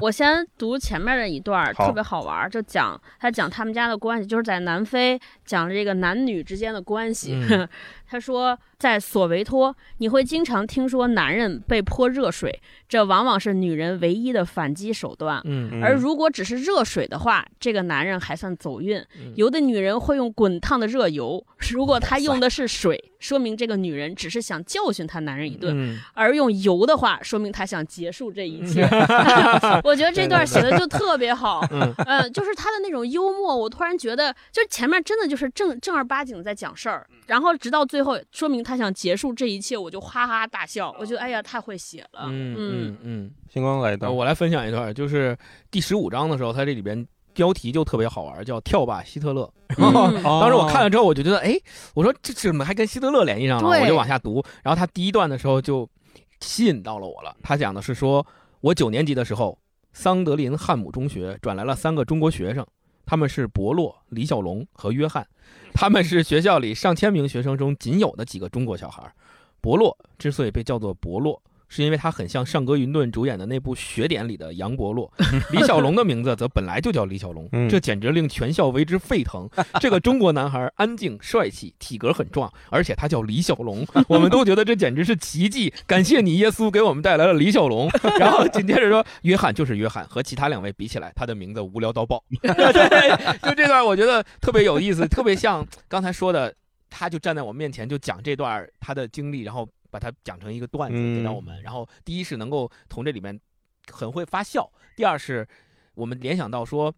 [0.00, 7.40] 我先读前面的一段，特别好玩，就讲他讲他们家的关系，就是在南非讲这个男女之间的关系。
[8.12, 8.58] 他说。
[8.82, 15.40] 在索维托，你会经常听说男人被泼热水，这往往是女人唯一的反击手段。
[15.44, 19.00] 嗯，而如果只是热水的话，这个男人还算走运。
[19.36, 25.72] 有的女人会用滚烫的热油，如果她用的是水，说明这个女人只是想教训她男人一顿；
[26.14, 28.82] 而用油的话，说明她想结束这一切。
[29.84, 31.64] 我觉得这段写的就特别好。
[31.70, 38.72] 嗯，就是他的那种幽默，我突然觉得，就是前面真的就是正正儿八经在讲事儿，然后直到最后，说明他。
[38.82, 40.92] 想结束这一切，我就哈哈大笑。
[40.98, 42.24] 我觉得，哎呀，太会写了。
[42.26, 43.30] 嗯嗯嗯。
[43.48, 45.38] 星光来一段，我来分享一段，就是
[45.70, 49.48] 第十五章的时候，他这里边标题就特别好玩，叫“跳吧，希特勒”。
[49.78, 51.54] 当时我看了之后，我就觉得，哎，
[51.94, 53.68] 我说这怎么还跟希特勒联系上了？
[53.68, 54.42] 我就往下读。
[54.64, 55.88] 然后他第一段的时候就
[56.40, 57.36] 吸引到了我了。
[57.40, 58.26] 他讲的是说，
[58.62, 59.56] 我九年级的时候，
[59.92, 62.66] 桑德林汉姆中学转来了三个中国学生，
[63.06, 65.24] 他们是伯洛、李小龙和约翰。
[65.74, 69.12] 他们是学校里上千名学生中仅有的几个中国小孩。
[69.60, 71.40] 伯洛之所以被叫做伯洛。
[71.74, 75.10] 是因为他很像上格云顿主演的那部《雪点》里的杨伯洛，
[75.52, 79.48] 李小龙的名字则本来就叫李小龙，这简直令全校为之沸腾。
[79.80, 85.72] 这个中国男孩安静帅气，体格很壮，而且他叫李小龙， 我们都觉得这简直是奇迹。
[85.86, 87.88] 感谢你，耶稣，给我们带来了李小龙。
[88.20, 92.22] 然后紧接着说，约翰就是约翰，和其他两位比起来，他的名字无聊到爆。
[93.42, 96.54] 就这段我觉得特别有意思，特别像刚才说的，
[96.90, 99.66] 他就站在我面前就讲这段他的经历，然后。
[99.92, 103.38] 把它讲成一个段子给到我们，然后第一是能够从这里面
[103.92, 105.46] 很会发笑，第二是
[105.94, 106.92] 我们联想到说，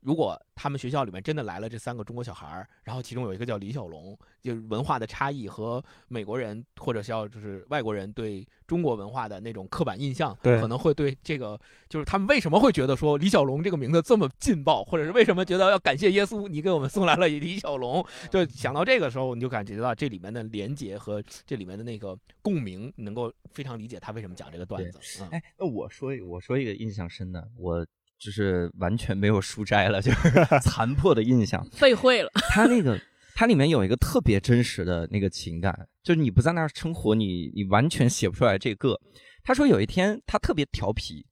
[0.00, 8.46] 如果他们学校里面真的来了这三个中国小孩儿，然后其中有一个叫李小龙，就是文化的差异和美国人或者叫就是外国人对。
[8.70, 11.58] 中国文化的那种刻板印象，可能会对这个，
[11.88, 25.24] 就是他们为什么会觉得说李小龙这个名字这么劲爆，或者是为什么觉得要感谢耶稣，你给我们送来了李小龙，就想到这个时候，你就感觉到这里面的连结和这里面的那个共鸣，能够非常理解他为什么讲这个段子。
[25.32, 27.84] 哎，那我说我说一个印象深的，我
[28.20, 30.30] 就是完全没有书斋了，就是
[30.62, 32.30] 残破的印象，背会了。
[32.52, 33.00] 他那个。
[33.32, 39.00] 它里面有一个特别真实的那个情感，就是你不在那儿生活，你你完全写不出来这个。
[39.42, 41.24] 他说有一天他特别调皮，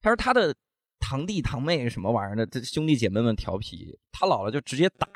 [0.00, 0.54] 他说他的
[1.00, 5.08] 堂弟堂妹什么玩意儿的，这兄弟姐妹们调皮，他姥姥就直接打，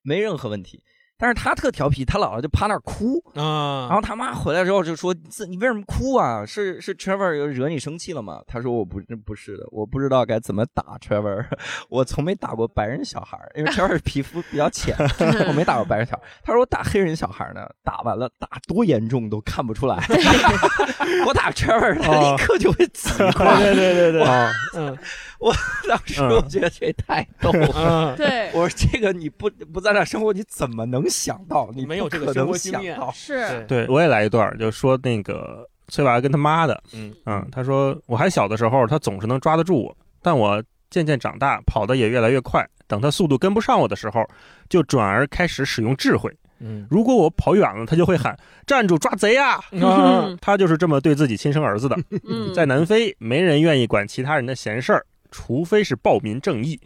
[0.00, 0.82] 没任何问题。
[1.18, 3.88] 但是他特调皮，他姥姥就趴那儿哭啊。
[3.88, 5.12] 然后他妈回来之后就说
[5.48, 6.46] ：“你为什么哭啊？
[6.46, 11.44] 是是 Trevor 惹你生气了吗？”他说：“我不不是的，我不知道该怎么打 Trevor。
[11.90, 14.94] 我从没打过白人小孩，因为 Trevor 皮肤比较浅，
[15.48, 16.22] 我没打过白人小孩。
[16.44, 19.96] 他说我打黑人小孩呢，打完了打多严重都看不出来。
[21.26, 23.56] 我打 Trevor，他立刻就会紫化。
[23.58, 24.22] 对对对对，
[24.76, 24.96] 嗯，
[25.40, 25.52] 我
[25.88, 28.14] 当时我觉得这太逗了。
[28.16, 31.07] 对，我说这个你不不在那生活，你怎么能？
[31.08, 33.64] 想到你没有这个生活经验，是。
[33.66, 37.14] 对，我也来一段，就说那个崔娃跟他妈的，嗯。
[37.26, 44.26] 嗯，他说我还小的时候，他总是能抓得住我，但我渐渐长大，跑得也越来越快，等他速度跟不上我的时候，
[44.68, 49.60] 就转而开始使用智慧，嗯，如果我跑远了，他就会喊站住抓贼啊，
[50.40, 51.96] 他就是这么对自己亲生儿子的，
[52.54, 56.80] 在南非，没人愿意管其他人的闲事儿，除非是暴民正义。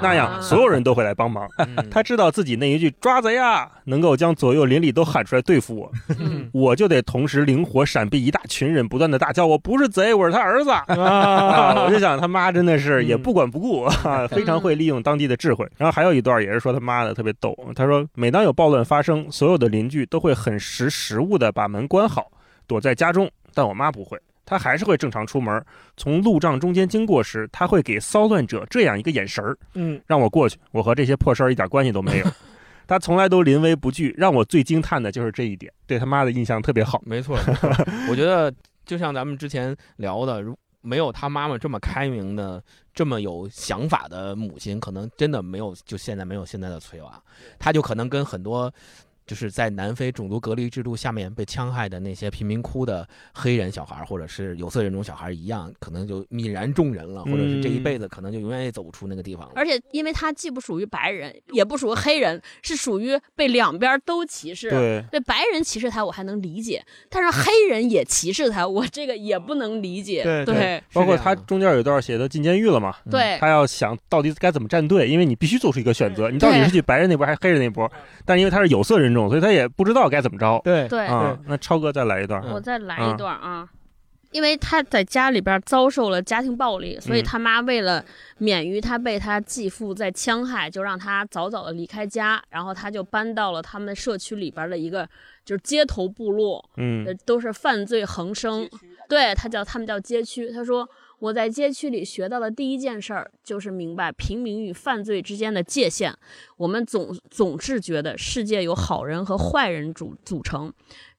[0.00, 1.48] 那样，所有人都会来帮忙。
[1.90, 5.92] 他知道自己那一句“抓贼啊”能够将左右邻里都喊出来对付我，
[6.52, 15.66] 我就得同时灵活闪避一大群人不断的大叫：“我不是贼，我是他儿子！”我就想他妈真的是也不管不顾啊，非常会利用当地的智慧。
[15.76, 22.30] 然后还有一段也是说他妈的特别逗，他说：“每当有暴乱发生，所有的邻居都会很识时务的把门关好，
[22.66, 25.62] 躲在家中，但我妈不会。”他还是会正常出门，
[25.94, 32.26] 从路障中间经过时，他会给骚乱者这样一个眼神儿，嗯，让我过去，我和这些破事儿一点关系都没有。
[32.88, 37.02] 他从来都临危不惧，让我最惊叹的就是这一点，对他妈的印象特别好。
[37.04, 37.36] 没错，
[38.08, 38.50] 我觉得
[38.86, 47.22] 就像咱们之前聊的，如没有他妈妈这么开明的、这么有想法的母亲，可能真的没有就现在没有现在的崔娃，
[47.58, 48.72] 他就可能跟很多。
[49.28, 59.52] 就是在南非种族隔离制度下面被戕害的那些贫民窟的黑人小孩，或者是有色人种小孩一样，可能就泯然众人了，或者是这一辈子可能就永远也走不出那个地方了。
[59.54, 64.70] 而且，因为他既不属于白人，也不属于黑人，是属于被两边都歧视。
[64.70, 70.22] 对，对，白人歧视他我还能理解，但是黑人也歧视他，我这个也不能理解。
[70.22, 72.94] 对对，包括他中间有一段写的进监狱了嘛？
[73.10, 77.90] 对，他要想到底该怎么站队，因为你必须做出一个选择，你到底是去白人那波还是黑人那波？
[78.24, 79.98] 但因为他是有色人种，所以他也不知道。
[79.98, 80.60] 道该怎么着？
[80.62, 83.68] 对对啊，那超哥再来一段，我再来一段啊，
[84.30, 88.04] 因为他在家里边遭受了家庭暴力，所以他妈为了
[88.36, 95.04] 免于他被他继父在戕害，就让他早早的离开家，然后他就搬到了他们社区里边的一个
[95.44, 98.70] 就是街头部落，嗯，都是犯罪横生，
[99.08, 100.88] 对他叫他们叫街区，他说。
[101.18, 106.14] 我在街区里学到的第一件事儿，就是明白平民与犯罪之间的界限。
[106.56, 110.72] 我们总总是觉得世界由好人和坏人组组成。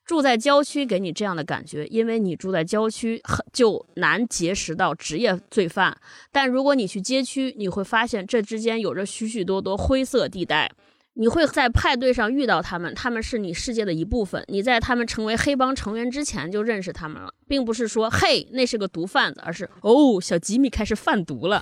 [0.06, 3.22] 住在郊区给你这样的感觉，因为你住在郊区，
[3.54, 5.96] 就难结识到职业罪犯。
[6.32, 10.72] 但如果你去街区，你会发现这之间有着许许多多灰色地带。
[11.14, 14.44] 你会在派对上遇到他们，他们是你世界的一部分。
[14.48, 21.62] 你在他们成为黑帮成员之前就认识他们了，并不是说嘿那是个毒贩子，而是哦小吉米开始贩毒了。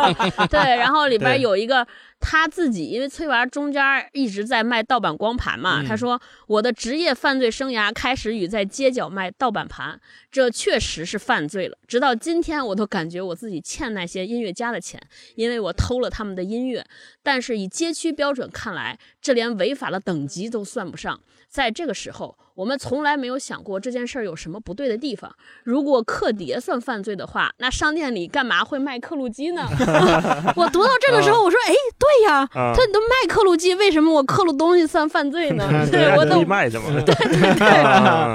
[0.50, 1.86] 对，然后里边有一个。
[2.20, 3.80] 他自己因为崔娃中间
[4.12, 11.78] 一直在卖盗版光盘嘛，他说我的职业犯罪生涯开始与在街角卖盗版盘，这确实是犯罪了。
[11.86, 15.00] 直到今天，我都感觉我自己欠那些音乐家的钱，
[15.36, 16.84] 因为我偷了他们的音乐。
[17.22, 21.20] 但是以街区标准看来，这连违法的等级都算不上。
[21.48, 22.36] 在这个时候。
[22.58, 25.32] 我们从来没有想过这件事儿有什么不对的地方。
[25.62, 29.62] 如果刻碟算犯罪的话，那商店里干嘛会卖刻录机呢？
[30.56, 35.68] 我读到这个时候，我说：“哎，对呀，他都卖刻录机，为什么我刻录东西算犯罪呢？
[35.88, 36.86] ”对，我都卖的嘛。
[37.06, 37.82] 对对对，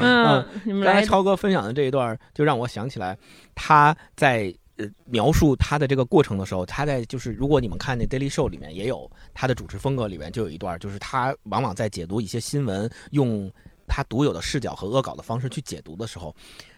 [0.01, 0.45] 嗯。
[0.81, 3.17] 刚才超哥分享的这一段，就让我想起来，
[3.53, 13.51] 他在呃描述他的这个过程的时候，他在就是如果你们看那 Daily Show 里面也有他的主持风格里面就有一段，就是他往往在解读一些新闻用。
[13.95, 16.35] 他独有的视角和恶搞的方式去解读的时候，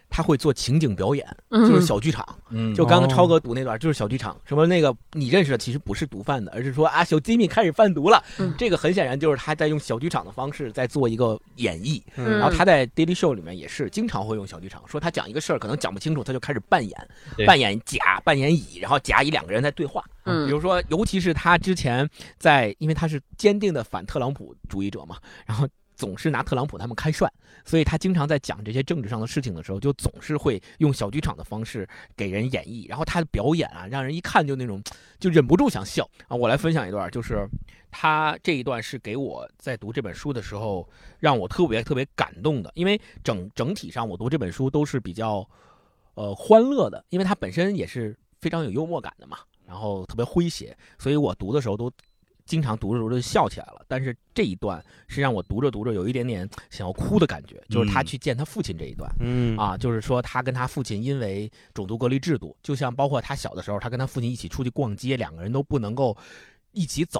[0.09, 2.27] 他会做情景表演，就是小剧场。
[2.75, 4.37] 就刚刚超哥读那段，就是小剧场。
[4.43, 8.21] 什么那个你认识的其实不是毒贩的，而是说啊，小吉米开始贩毒了。
[8.57, 12.01] 这个很显然就是他在用小剧场的方式在做一个演绎。
[12.15, 17.09] 然后他在 Daily Show 里面也是经常会用小剧场，说他讲一个事儿可能讲不清楚，他就开始扮演，
[17.47, 20.03] 扮演甲，扮演乙，然后甲乙两个人在对话。
[20.25, 25.65] 比如说，尤其是他之前在，因为他是坚定的反特朗普主义者嘛，然后。
[25.95, 27.29] 总是拿特朗普他们开涮，
[27.63, 32.87] 所以他经常在讲这些政治上的事情的时候，就总是会用小剧场的方式给人演绎。
[32.87, 34.81] 然后他的表演啊，让人一看就那种，
[35.19, 36.35] 就忍不住想笑啊。
[36.35, 37.47] 我来分享一段，就是
[37.89, 40.87] 他这一段是给我在读这本书的时候
[41.19, 45.47] 让我特别特别感动的，因为整整体上我读这本书都是比较
[46.15, 51.91] 呃欢乐的，因为它本身也是非常有幽默感的嘛，然后特别诙谐，所以我读的时候都。
[52.45, 59.57] 经常读着读着就笑起来了，但是这一段是让我读着读着有一点点 想要哭的感觉，就是他去见他父亲这一段，嗯。
[59.57, 66.15] 啊，就是说他跟他父亲因为种族隔离制度，就像包括他小的时候，他跟他父亲一起出去逛街，两个人都不能够
[66.71, 67.19] 一起走，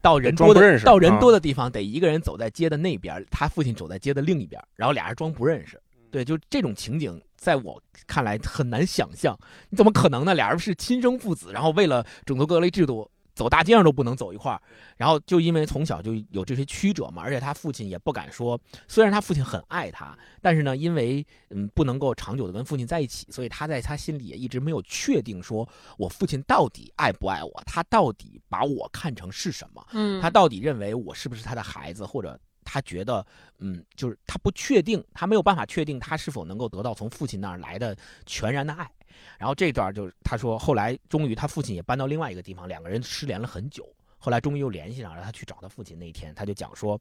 [0.00, 5.80] 到人多的到人多的地方得一个人走在街的那边，他父亲走在街的另一边，然后俩人装不认识，
[6.12, 9.36] 对，就这种情景在我看来很难想象，
[9.70, 10.34] 你怎么可能呢？
[10.34, 13.10] 俩人是亲生父子，然后为了种族隔离制度。
[13.36, 14.60] 走大街上都不能走一块儿，
[14.96, 25.68] 然后就因为从小就有这些曲折嘛，而且他父亲也不敢说，虽然他父亲很爱他，但是呢，因为嗯不能够长久的跟父亲在一起，所以他在他心里也一直没有确定说
[25.98, 33.24] 我父亲到底爱不爱我，他到底把我看成是什么，嗯，他到底认为我是不是他的孩子，或者他觉得
[33.60, 38.90] 嗯就是他不确定，他没有办法确定他是否能够得到从父亲那儿来的全然的爱。
[39.38, 43.88] 然后这段就是他说，后来终于他父亲也搬到另外一个地方，两个人失联了很久。
[44.18, 47.00] 后来终于又联系上了，他去找他父亲那一天，他就讲说，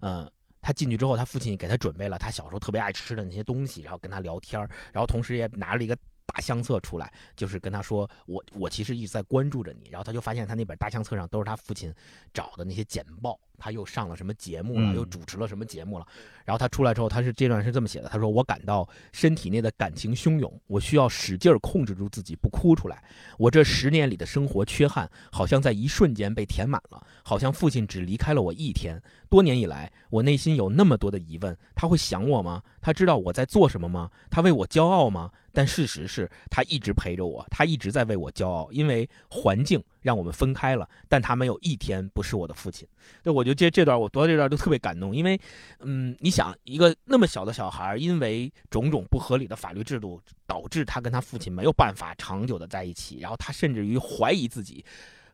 [0.00, 0.28] 嗯，
[0.60, 4.58] 他进去之后，他父亲给他准备了他小时候特别爱吃的那些东西，然后跟他聊天
[4.92, 5.94] 然后同时也拿了一个
[6.24, 9.88] 大相册出来，就是跟他说，我我其实一直在关注着你。
[9.90, 11.92] 然后他就发现他那本大相册上都是他父亲
[12.32, 13.38] 找的那些简报。
[13.62, 16.06] 他又上了什么节目了，又主持了什么节目了。
[16.44, 23.04] 然后他出来之后，他是这段是这么写的：他说，我感到身体内的感情汹涌，我需要使劲控制住自己不哭出来。
[23.38, 29.00] 我这十年里的生活缺憾，好像在一瞬间被填满了，好像父亲只离开了我一天。
[29.28, 32.60] 多年以来，我内心有那么多的疑问：他会想我吗？
[32.80, 34.10] 他知道我在做什么吗？
[34.28, 35.30] 他为我骄傲吗？
[35.52, 42.86] 但事实是他一直陪着我，他一直在为我骄傲，因为环境让我们分开了，但他没有一天不是我的父亲。
[43.22, 45.40] 对，我觉得这这段我读到这段就特别感动，因为，
[45.80, 54.84] 嗯，你想一个那么小的小孩，因为种种不合理的法律制度，导致他跟他父亲没有办法长久的在一起，然后他甚至于怀疑自己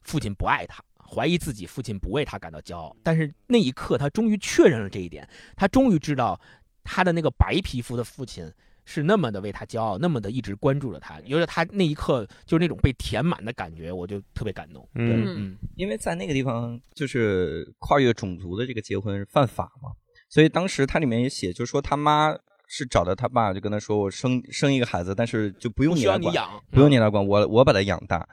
[0.02, 2.94] 父亲不爱他，怀疑自己父亲不为他感到骄傲。
[3.02, 6.40] 但是那一刻，他终于确认了这一点，他终于知道
[6.84, 8.52] 他的那个白皮肤的父亲。
[8.90, 14.88] 是那么的为他骄傲，那么的一直关注着他，因为他那一刻就是那种被填满的感觉，我就特别感动。
[14.94, 19.90] 嗯嗯，因为在那个地方就是跨越种族的这个结婚犯法嘛，
[20.30, 22.34] 所以当时他里面也写，就是说他妈
[22.66, 26.34] 是找到他爸，就跟他说我生生一个孩子，但是就不用你来管，
[26.70, 28.26] 不用你来管，我我把他养大。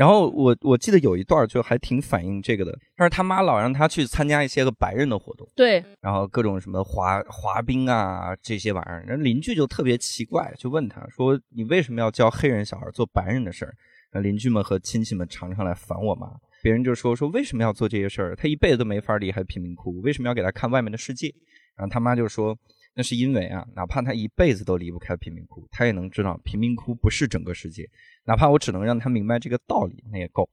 [0.00, 13.74] 然后我我记得有一段就还挺反映这个的，但是他妈老让他去参加一些个白人的活动，对，然后各种什么滑滑冰啊这些玩意儿，人邻居就特别奇怪，就问他说：“你为什么要教黑人小孩做白人的事儿？”
[14.14, 16.28] 那邻居们和亲戚们常常来烦我妈，
[16.62, 18.34] 别人就说说为什么要做这些事儿？
[18.34, 21.30] 他一辈子都没法离开贫民窟，为什么要给他看外面的世界？
[21.76, 22.56] 然后他妈就说。
[23.00, 27.88] 那是因为啊，哪怕他一辈子都离不开贫民窟，他也能知道贫民窟不是整个世界。
[28.26, 30.46] 哪怕我只能让他明白这个道理，那也够。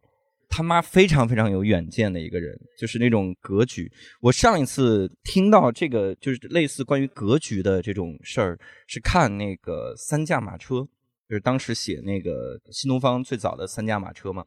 [0.48, 3.92] 他妈非常非常有远见的一个人，就是那种格局。
[4.22, 10.88] 我上一次听到这个，就是类似关于格局的这种事儿，是看那个三驾马车，
[11.28, 14.46] 就是当时写那个新东方最早的三驾马车嘛。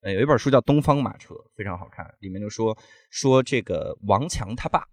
[0.00, 2.74] 呃，有一本书叫《东方马车》，非常好看，里面就说
[3.10, 4.88] 说这个王强他爸，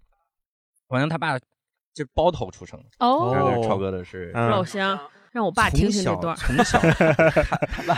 [0.90, 1.40] 王强他爸。
[1.96, 2.86] 是包头出生的。
[3.00, 5.00] 哦，超哥的是老乡，
[5.32, 6.36] 让我爸听听这段。
[6.36, 6.80] 从小，
[7.70, 7.96] 他爸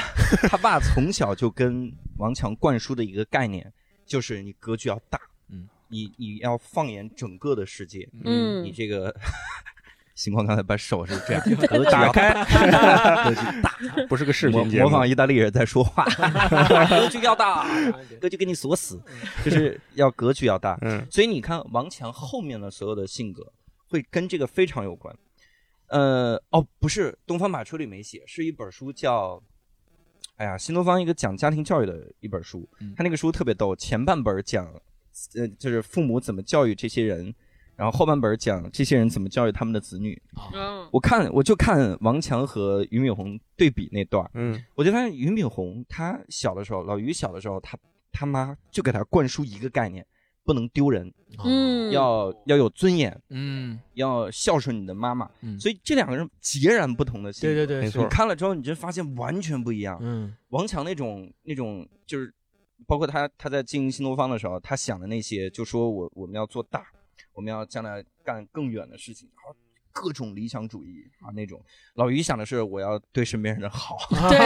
[0.50, 3.72] 他爸从小就跟王强灌输的一个概念，
[4.06, 5.20] 就是你格局要大，
[5.50, 9.16] 嗯，你你要放眼整个的世界，嗯，你这个
[10.16, 12.34] 星光刚才把手是这样，格局打开，
[13.24, 13.76] 格局大，
[14.10, 16.06] 不是个视频模仿意大利人在说话，
[16.90, 17.66] 格局要大，
[18.20, 19.02] 格局给你锁死，
[19.46, 23.52] 就是要格局要大，嗯，所以你看王强后面的所有的性格。
[23.92, 25.14] 会跟这个非常有关，
[25.88, 29.44] 呃，哦，不是，东方马车里没写，是一本书叫，
[30.38, 34.66] 哎呀，新东方一个讲家庭教育的一本书，他那个书特别逗，前半本讲，
[35.36, 37.36] 呃，就是父母怎么教育这些人，
[37.76, 40.20] 然后后半本讲这些人怎么教育他们的子女。
[40.90, 47.78] 我看我就看王强和俞敏洪对比那段，嗯，我就发现俞敏洪他小的时候，老俞小的时候，他
[48.10, 50.06] 他妈就给他灌输一个概念。
[50.44, 51.14] 不能丢人，
[51.44, 58.02] 嗯，要要有尊严，嗯，要孝顺你的妈妈，嗯，所以这两个人截然不同的性格，对对对，没错。
[58.02, 60.00] 你看了之后，你就发现完全不一样。
[60.02, 62.34] 嗯，王强那种那种就是，
[62.88, 66.86] 包括他他在经营新东方的时候，他想的那些，就说我我们要做大，
[67.34, 69.30] 我们要将来干更远的事情。
[69.92, 71.62] 各种理想主义啊，那种
[71.96, 73.98] 老于想的是我要对身边人好，
[74.30, 74.38] 对，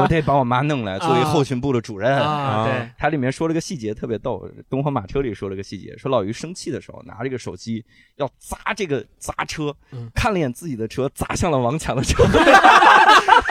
[0.00, 2.64] 我得把我妈弄来作为后勤部的主任啊。
[2.64, 7.84] 对，他里面说了个细节特别逗，《东方马车》里说了个细节，说老于生气的时候拿这个手机
[8.14, 9.74] 要砸这个砸车，
[10.14, 12.24] 看了一眼自己的车砸向了王强的车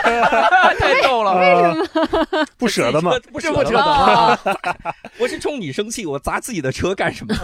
[0.79, 1.85] 太逗了，为什么
[2.57, 3.11] 不舍得吗？
[3.33, 4.37] 不舍得吗？
[5.19, 7.35] 我是冲你生气，我砸自己的车干什么？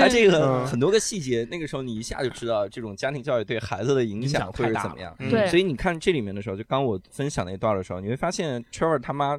[0.00, 1.59] 他这个很多个细节那。
[1.60, 9.38] 那个时候你一下就知道这种家庭教育对孩子的影响会是怎么样，对，所以你看这里面的时候，就刚我分享那段的时候，你会发现 Trevor 他妈。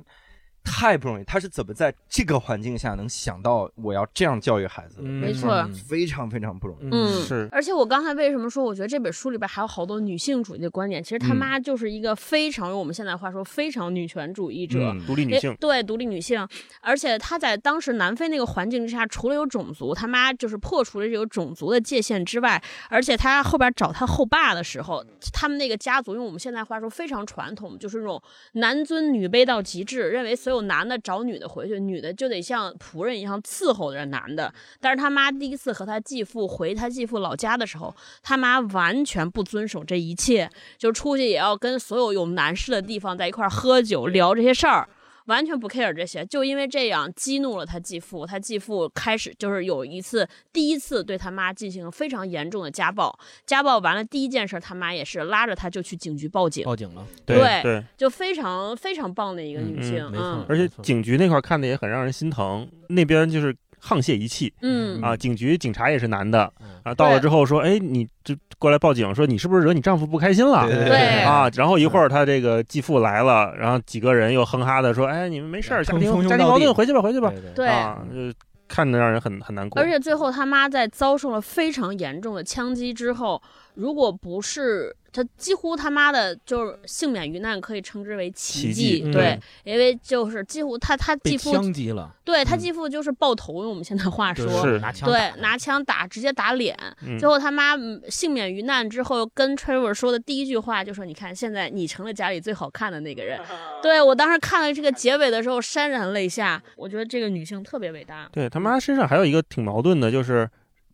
[0.63, 5.01] 太不容易，他是怎么在这个环境下能想到我要这样教育孩子？
[5.01, 6.89] 没错，非常非常不容易。
[6.91, 7.49] 嗯，是。
[7.51, 11.03] 而且我刚才为什么说，我觉得这本书里边还有好多女性主义的观点？
[11.03, 15.55] 其实他妈就是一个非常用我们现在话说非常女权主义者，独立女性。
[15.59, 16.47] 对，独立女性。
[16.81, 25.03] 而且他在当时南非那个环境之下，除了有种族，他妈就是破除了这个种族的界限之外，而且他后边找他后爸的时候，
[25.33, 28.21] 他们那个家族用我们现在话说非常传统，就是那种
[28.53, 31.31] 男尊女卑到极致，认为所有男的找女。
[31.41, 34.53] 的回去，女的就得像仆人一样伺候着男的。
[34.79, 40.47] 但是他妈第一次和他继父回他继父老家的时候，他妈完全不遵守这一切，
[40.77, 44.87] 就出去也要跟所有有男士的地方在一块喝酒聊这些事儿。
[45.25, 64.53] 完全不 care 这些，就因为这样激怒了他继父，他继父开始就是有一次第一次对他妈进行非常严重的家暴，家暴完了第一件事，他妈也是拉着他就去警局报警，报警了，对就非常非常棒的一个女性，没错嗯而且警局那块儿看的也很让人心疼，那边就是沆瀣一气。
[64.61, 65.01] 嗯。
[65.01, 65.17] 啊。
[65.17, 66.51] 警局警察也是男的。
[66.61, 66.67] 嗯。
[66.83, 70.67] 啊，到了之后说，哎，你就过来报警，说你是不是惹你丈夫不开心了？
[70.67, 77.29] 对对啊，然后一会儿他这个继父来了，然后几个人又哼哈的说：“哎，你们没事儿，家庭家庭矛盾，回去吧，回去吧。
[77.29, 77.67] 对对对。
[77.67, 78.33] 啊，就
[78.67, 79.81] 看着让人很很难过。
[79.81, 83.41] 而且最后他妈在遭受了非常严重的枪击之后，
[83.73, 94.49] 如果不是他几乎他妈的就是幸免于难，可以称之为奇奇迹嗯对，因为就是几乎他他继父枪击了，对他嗯继父就是爆头，用我们现在话说。
[94.61, 96.77] 是拿枪对，拿枪打，直接打脸。
[97.05, 103.39] 嗯最后他妈嗯幸免于难之后，跟 Trevor 说的第一句话就说：“你看，现在你成了家里最好看的那个人。
[103.83, 108.29] ”对我当时看了这个结尾的时候潸然泪下，我觉得这个女性特别伟大。
[108.31, 110.49] 对他妈身上还有一个挺矛盾的，就是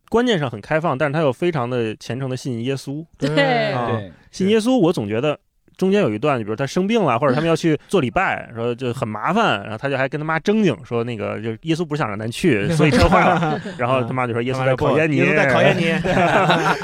[0.09, 3.05] 观念上很开放，但是他又非常的虔诚的信耶稣。
[3.17, 3.71] 对。
[3.71, 5.37] 啊对，信耶稣，我总觉得
[5.75, 13.61] 中间有一段，比如他生病了，或者他们要去做礼拜，说就很麻烦，然后他就还跟他妈争竞，说那个就是耶稣不是想让咱去， 所以车坏了。
[13.77, 15.81] 然后他妈就说耶稣在考验你，耶稣在考验你，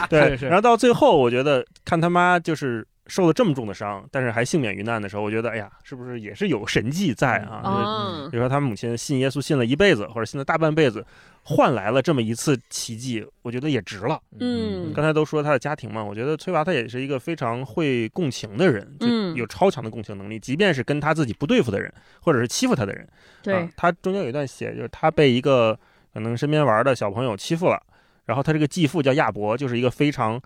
[0.09, 7.62] 对，然后到最后，我觉得看他妈就是受了这么重的伤，但是还幸免于难的时候，我觉得哎呀，是不是也是有神迹在啊？
[7.64, 11.06] 就是嗯比如说他母亲信耶稣信了一辈子，或者信了大半辈子，
[11.43, 14.20] 换来了这么一次奇迹，我觉得也值了。
[14.39, 23.08] 嗯刚才都说他的家庭嘛，我觉得崔娃他也是一个非常会共情的人，就嗯有超强的共情能力，即便是跟他自己不对付的人，或者是欺负他的人，
[23.41, 25.78] 对啊，他中间有一段写，就是他被一个
[26.14, 27.82] 可能身边玩的小朋友欺负了，
[28.26, 30.39] 然后他这个继父叫亚伯，就是一个非常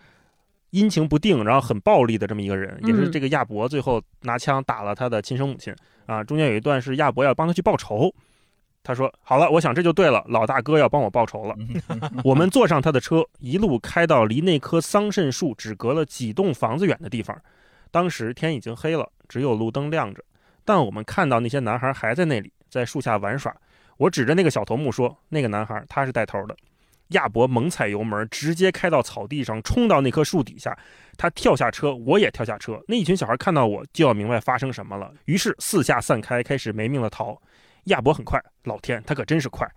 [0.72, 5.74] 阴晴不定，然后很暴力的这么一个人，也是嗯这个亚伯最后拿枪打了他的亲生母亲
[6.06, 6.24] 啊。
[6.24, 8.14] 中间有一段是亚伯要帮他去报仇。
[8.84, 11.54] 他说：“好了，我想这就对了，老大哥要帮我报仇了。
[12.24, 17.38] 我们坐上他的车，一路开到离那棵桑葚树只隔了几栋房子远的地方。
[17.92, 20.24] 当时天已经黑了，只有路灯亮着，
[20.64, 23.54] 但我们看到那些男孩还在那里，在树下玩耍。
[23.98, 26.56] 我指着那个小头目说：“那个男孩，他是带头的。”
[27.10, 30.78] 亚伯猛踩油门，直接开到草地上，冲到那棵树底下。
[31.18, 32.80] 他跳下车，我也跳下车。
[32.88, 37.42] 那一群小孩看到我，就要明白发生什么了，于是四下散开，开始没命的逃。
[37.86, 39.68] 亚伯很快，老天，他可真是快！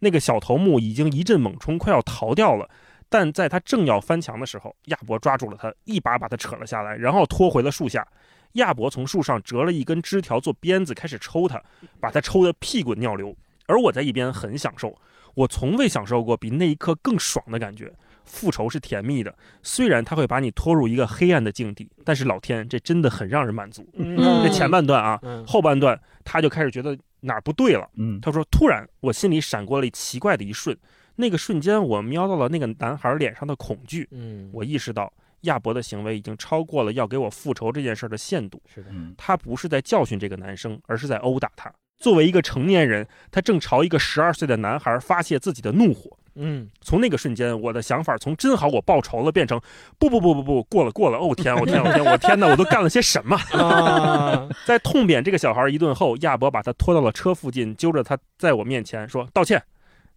[0.00, 2.68] 那个小头目已经一阵猛冲，快要逃掉了。
[3.10, 8.06] 但在他正要翻墙的时候，亚伯抓住了他，一把把他扯了下来，然后拖回了树下。
[8.52, 11.62] 亚伯从树上折了一根枝条做鞭子，开始抽他，
[12.00, 13.36] 把他抽得屁滚尿流。
[13.66, 14.96] 而我在一边很享受，
[15.38, 17.92] 我从未享受过比那一刻更爽的感觉。
[18.24, 23.88] 复仇是甜蜜的，虽然他会把你拖入一个黑暗的境地，但是老天，这真的很让人满足。
[23.94, 27.88] 嗯这前半段啊，嗯后半段他就开始觉得哪儿不对了。
[27.94, 30.76] 嗯他说：“突然，我心里闪过了奇怪的一瞬，
[31.16, 34.06] 那个瞬间，我瞄到了那个男孩脸上的恐惧。
[34.10, 35.10] 嗯，我意识到，
[35.42, 38.60] 亚伯的行为已经超过了要给我复仇这件事儿的限度。
[38.66, 41.72] 是的，嗯他不是在教训这个男生，而是在殴打他。
[41.98, 46.16] 作为一个成年人，他正朝一个十二岁的男孩发泄自己的怒火。
[46.40, 49.60] 嗯，从那个瞬间，我的想法从真好我报仇了，变成
[49.98, 53.36] 不不不不不，过了过了，哦天，哦天，哦天，我天哪，我都干了些什么？
[53.58, 59.60] 啊， 在痛扁这个小孩一顿后，亚伯把他拖到了车附近，揪着他在我面前说道歉。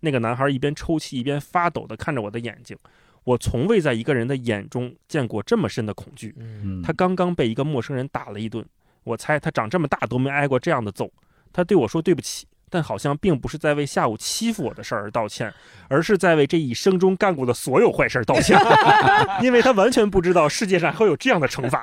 [0.02, 2.78] 那个男孩一边抽泣一边发抖地看着我的眼睛，
[3.24, 6.36] 我从未在一个人的眼中见过这么深的恐惧。
[6.38, 8.64] 嗯嗯，他刚刚被一个陌生人打了一顿，
[9.04, 11.12] 我猜他长这么大都没挨过这样的揍。
[11.54, 15.54] 他对我说对不起，但好像并不是在为下午欺负我的事儿而道歉，
[15.90, 18.58] 而是在为这一生中干过的所有坏事儿道歉，
[19.44, 21.82] 因为他完全不知道世界上会有这样的惩罚。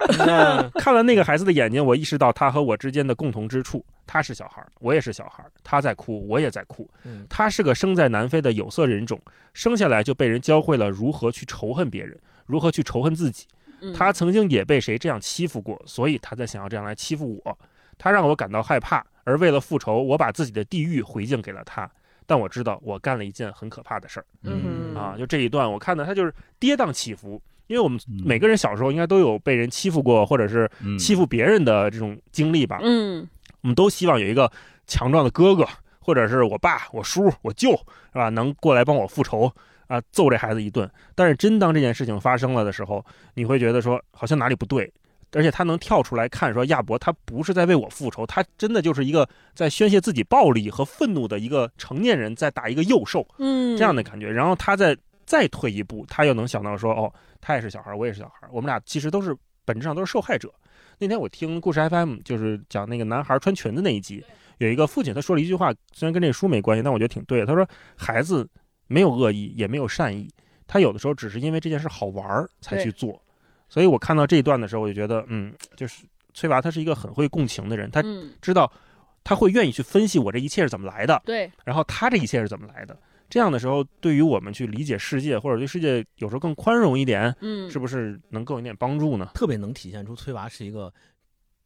[0.75, 3.85] 看了那个孩子的眼睛，我意识到他和我之间的共同之处。
[4.11, 6.89] 他是小孩儿，我也是小孩儿，他在哭，我也在哭。
[7.05, 9.21] 嗯他是个生在南非的有色人种，
[9.53, 13.47] 生下来就被人教会了如何去仇恨别人，如何去仇恨自己。
[13.83, 17.59] 嗯他曾经也被谁这样欺负过，所以他才想要这样来欺负我。
[17.99, 21.91] 他让我感到害怕，而为了复仇，我把自己的地狱回敬给了他。
[22.25, 25.15] 但我知道我干了一件很可怕的事儿嗯啊！
[25.19, 32.81] 就这一段，我看到他就是跌宕起伏，因为我们嗯每个人小时候应该都有被人欺负过，或者是嗯欺负别人的这种经历吧。
[32.83, 33.29] 嗯
[33.63, 34.51] 我们都希望有一个
[34.87, 35.67] 强壮的哥哥，
[36.01, 37.73] 或者是我爸、我叔、我舅，
[38.13, 38.29] 是吧？
[38.31, 39.51] 能过来帮我复仇
[39.87, 40.91] 啊，揍这孩子一顿。
[41.15, 43.05] 但是真当这件事情发生了的时候，
[43.35, 44.93] 你会觉得说好像哪里不对，
[45.33, 54.31] 而且他能跳出来看说亚伯他不是在为我复仇，他真的就是一个在宣泄自己暴力和愤怒的一个成年人在打一个幼兽嗯，这样的感觉。
[54.31, 60.53] 然后他再再退一步，他又能想到说哦，他也是小孩，我也是小孩，我们俩其实都是本质上都是受害者。
[60.99, 64.25] 那天我听故事 FM，就是讲那个男孩穿裙子那一集，
[64.59, 67.47] 有一个父亲他说了一句话，虽然跟这书没关系，但我觉得挺对的。
[67.47, 68.49] 他说孩子
[68.87, 70.29] 没有恶意，也没有善意，
[70.67, 73.23] 他有的时候只是因为这件事好玩儿才去做。
[73.69, 76.05] 所以我看到这一段的时候，我就觉得，嗯，就是
[76.35, 78.03] 崔娃他是一个很会共情的人，他
[78.41, 78.71] 知道
[79.23, 82.99] 他会愿意去分析我这一切是怎么来的，对，然后他这一切是怎么来的。
[83.31, 89.33] 这样的时候，对于我们去理解世界，或者对世界有时候更宽容一点，嗯，是不是能更有点帮助呢？
[89.35, 90.91] 特别能体现出崔娃是一个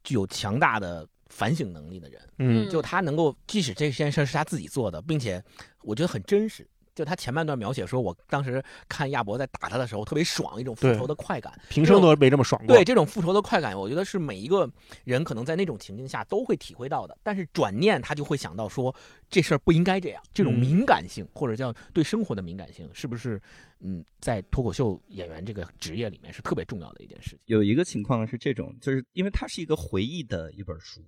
[0.03, 2.21] 具有强大的反省能力的人。
[2.39, 5.41] 嗯，就他能够，即使这件事是他自己做的，并且
[5.83, 6.67] 我觉得很真实。
[6.95, 12.75] 就他前半段描写说，我当时看亚伯在打他的时候特别爽，一种复仇的快感，平生都没这么爽过。
[12.75, 14.71] 对这种复仇的快感，我觉得是每一个
[15.05, 17.17] 人可能在那种情境下都会体会到的。
[17.23, 18.95] 但是转念他就会想到说，
[19.31, 20.23] 这事儿不应该这样。
[20.35, 23.41] 这种敏感性或者叫对生活的敏感性，是不是
[23.81, 27.39] 嗯，在脱口秀演员这个职业里面是特别重要的一件事情？
[27.47, 31.01] 有一个情况是这种，就是因为它是一个回忆的一本书，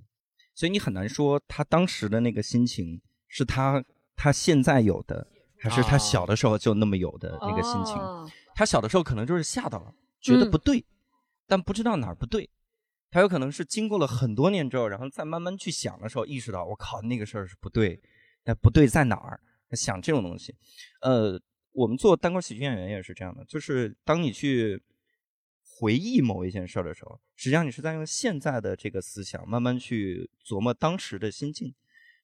[0.54, 3.84] 所以你很难说他当时的那个心情是他
[4.16, 5.28] 他现在有的。
[5.64, 7.96] 还是他小的时候就那么有的那个心情，
[8.54, 10.84] 他小的时候可能就是吓到了，觉得不对，
[11.46, 12.50] 但不知道哪儿不对。
[13.10, 17.98] 他有可能是经过了很多年之后，然后再慢慢去想的时候，意识到我靠，那个事儿是不对，
[18.44, 19.40] 那不对在哪儿？
[19.70, 20.54] 想这种东西。
[21.00, 21.40] 呃，
[21.72, 24.82] 我们做单口喜剧演员也是这样的，就是当你去
[25.62, 31.74] 回忆某一件事儿的时候，实际上你是在用现在的这个思想慢慢去琢磨当时的心境。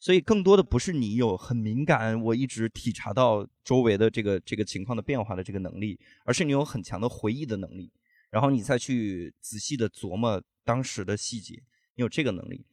[0.01, 7.92] 所以更多的不是你有很敏感，我一直体察到周围的这个这个情况的变化的这个能力，而是你有很强的回忆的能力，
[8.30, 11.55] 然后你再去仔细的琢磨当时的细节，
[11.96, 12.64] 你有这个能力。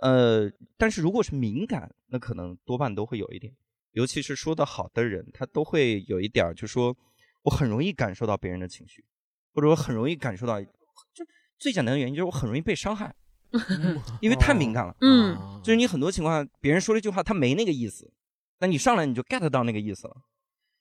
[0.00, 3.54] 呃，但是如果是敏感，那可能多半都会有一点，
[3.92, 6.94] 尤其是说的好的人，他都会有一点，就说
[7.42, 9.04] 我很容易感受到别人的情绪，
[9.52, 11.24] 或者我很容易感受到，就
[11.56, 13.14] 最简单的原因就是我很容易被伤害。
[14.20, 18.12] 因为太敏感了，嗯，就是你很多情况，别人说了一句话，他没那个意思，
[18.58, 20.16] 那你上来你就 get 到那个意思了，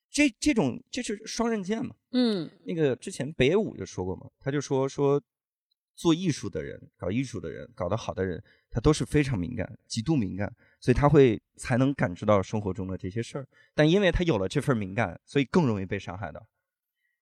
[0.10, 5.22] 这这种这是双刃剑嘛，嗯，那个之前北野武就说过嘛，他就说说
[5.96, 16.44] 做艺术的人，搞艺术的人，搞得好的人，他都是非常敏感，极度敏感，所以他会才能感知到生活中的这些事儿，但因为他有了这份敏感，所以更容易被伤害到。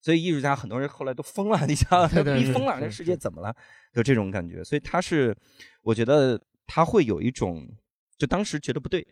[0.01, 3.55] 所以艺术家很多人后来都疯了，你想，逼疯了，这世界怎么了？
[3.93, 4.63] 就这种感觉。
[4.63, 5.35] 所以他是，
[5.83, 7.67] 我觉得他会有一种，
[8.17, 9.05] 就当时觉得不对，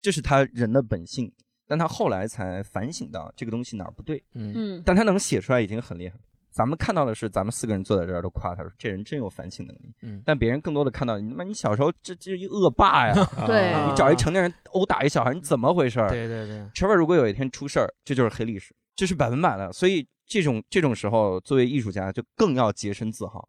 [0.00, 1.32] 这是他人的本性，
[1.66, 4.22] 但他后来才反省到这个东西哪儿不对。
[4.34, 6.16] 嗯，但他能写出来已经很厉害。
[6.50, 9.94] 咱们看到的是，咱们四个人坐在这儿都夸他说这人真有反省能力。
[10.02, 13.14] 嗯，但别人更多的看到你他妈你小时候这这一恶霸呀，
[13.46, 15.98] 对你找一成年人殴打一小孩，你怎么回事？
[16.10, 18.74] 对对对，陈文如果有一天出事儿，这就是黑历史。
[19.02, 23.48] 这是百分百的，所以这种这种时候，作为艺术家就更要洁身自好。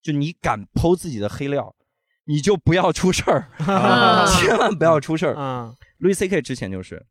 [0.00, 1.76] 就你敢剖自己的黑料，
[2.24, 3.50] 你就不要出事儿，
[4.40, 5.34] 千万不要出事儿。
[5.34, 7.04] 啊、Louis C K 之前就是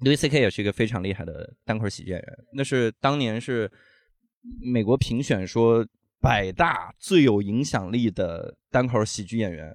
[0.00, 3.70] ，Louis C K 也是一个非常厉害的单口喜剧演员，那是当年是
[4.60, 5.86] 美国评选说
[6.20, 9.72] 百大最有影响力的单口喜剧演员，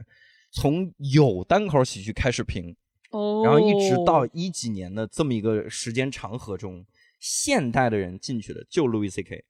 [0.52, 2.76] 从有单口喜剧开始评。
[3.12, 6.86] 哦然后一直到一几年的这么一个时间长河中，
[7.20, 9.44] 现代的人进去的就 Louis C K，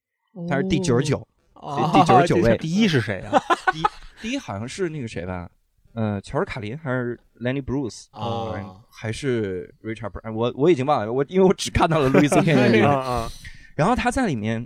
[0.48, 1.28] 他是第九十九，
[1.94, 2.58] 第九十九位。
[2.58, 3.40] 第一是谁啊？
[3.72, 3.84] 第
[4.22, 5.50] 第一好像是那个谁吧？
[5.94, 8.82] 呃，乔尔卡林还是 Lenny Bruce 啊？
[8.90, 10.12] 还是 Richard？
[10.34, 12.88] 我我已经忘了，我因为我只看到了路易 C K 那里面。
[13.76, 14.66] 然后他在里面，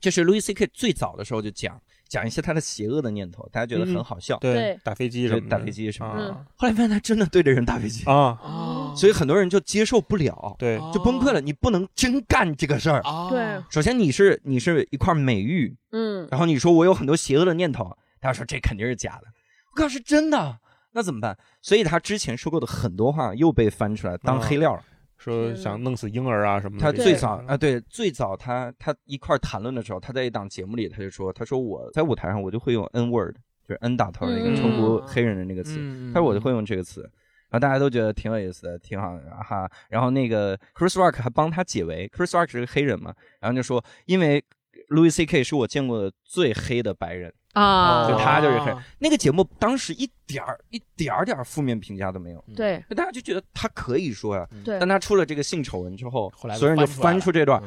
[0.00, 0.66] 就是 Louis C.K.
[0.72, 1.78] 最早的时候就讲。
[2.08, 4.38] 讲一些他的邪恶的念头，大家觉得很好笑。
[4.38, 6.46] 对，打飞机什么，打飞机什么。
[6.56, 11.40] 后来发现他真的对着人打飞机啊，所以很多人就接受不了，对，就崩溃了。
[11.40, 13.02] 你不能真干这个事儿。
[13.30, 17.84] 对，首先你是你是一块美玉，嗯，然后你说我有很多邪恶的念头，
[18.20, 19.26] 大家说这肯定是假的。
[19.72, 20.58] 我告诉是真的，
[20.92, 21.36] 那怎么办？
[21.60, 24.82] 所以他之前说过的很多话又被翻出来当黑料了。
[25.24, 26.82] 说想弄死婴儿啊什么的。
[26.82, 33.34] 他最早啊，对，最早他他一块谈论的时候，他在一档节目里，他就说，他说我在舞台上我就会用 N word，
[33.66, 35.78] 就是 N 打头那个称呼黑人的那个词，
[36.12, 37.00] 他说我就会用这个词，
[37.48, 39.66] 然后大家都觉得挺有意思的，挺好的哈。
[39.88, 44.44] 然后那个 Chris Rock 还帮他解围，Chris Rock 是个黑人嘛，然后就说，因为
[44.90, 47.32] Louis C K 是我见过的最黑的白人。
[47.54, 48.72] 啊，就他就是黑。
[48.98, 54.78] 那个节目当时一点儿一点儿点儿负面评价都没有，对，大家就觉得他可以说呀，对。
[54.78, 57.62] 但他出了这个性丑闻之后，后来所有人就翻出这段。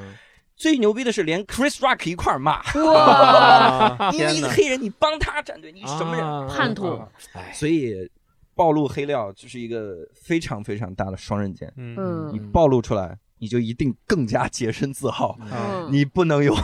[0.55, 4.09] 最牛逼的是连 Chris Rock 一块儿骂，哇！
[4.11, 6.47] 因为一个黑人，你帮他站队，你什么人？
[6.47, 6.99] 叛徒。
[7.53, 8.09] 所以
[8.55, 11.71] 暴露黑料就是一个非常非常大的双刃剑。
[11.77, 15.38] 嗯，你暴露出来，你就一定更加洁身自好。
[15.39, 16.55] 嗯你不能有。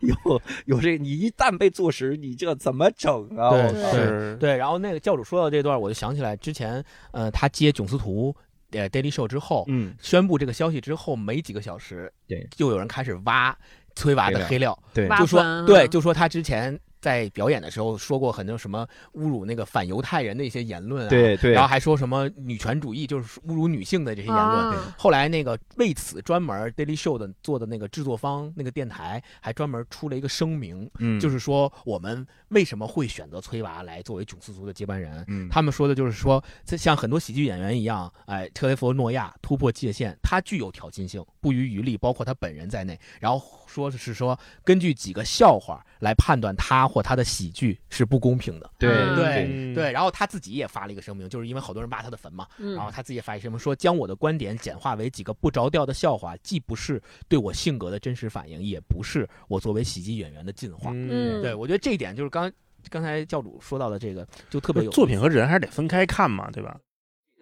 [0.00, 3.50] 有有这，你一旦被坐实，你这怎么整啊？
[3.50, 8.34] 对是，对，然后那个教主说到这段，我就想起来之前，呃，他接囧司图
[8.70, 13.56] 呃 Daily Show 之后，嗯，宣布这个消息之后没几个小时，对，就有人开始挖
[13.94, 16.78] 崔娃的黑料，对，就说对，就说他之前。
[17.00, 24.66] 在表演的时候说过很多什么侮辱那个反犹太人的一些言论啊，对对，然后还说什么女权主义，就是侮辱女性的这些言论。
[24.66, 35.24] 啊后来那个为此专门 Daily Show 的做的那个制作方那个电台还专门出了一个声明，嗯，就是说我们为什么会选择崔娃来作为囧四族的接班人？
[35.28, 42.98] 嗯，他们说的就是说，这像很多喜剧演员一样，哎，特雷弗诺亚突破界限，他具有挑衅性，不遗余力，包括他本人在内。
[43.20, 48.70] 然后说是说，根据几个笑话来判断他或他的喜剧是不公平的。
[48.78, 60.90] 对嗯对嗯对，然后他自己也发了一个声明，就是因为好多人挖他的坟嘛，嗯然后他自己也发一个声明说，将我的观点简化为几个不着调的笑话，既不是对我性格的真实反应，也不是我作为喜剧演员的进化。
[60.94, 62.50] 嗯对我觉得这一点就是刚
[62.88, 66.78] 刚才教主说到的这个，就特别有作品和人还是得分开看嘛，对吧？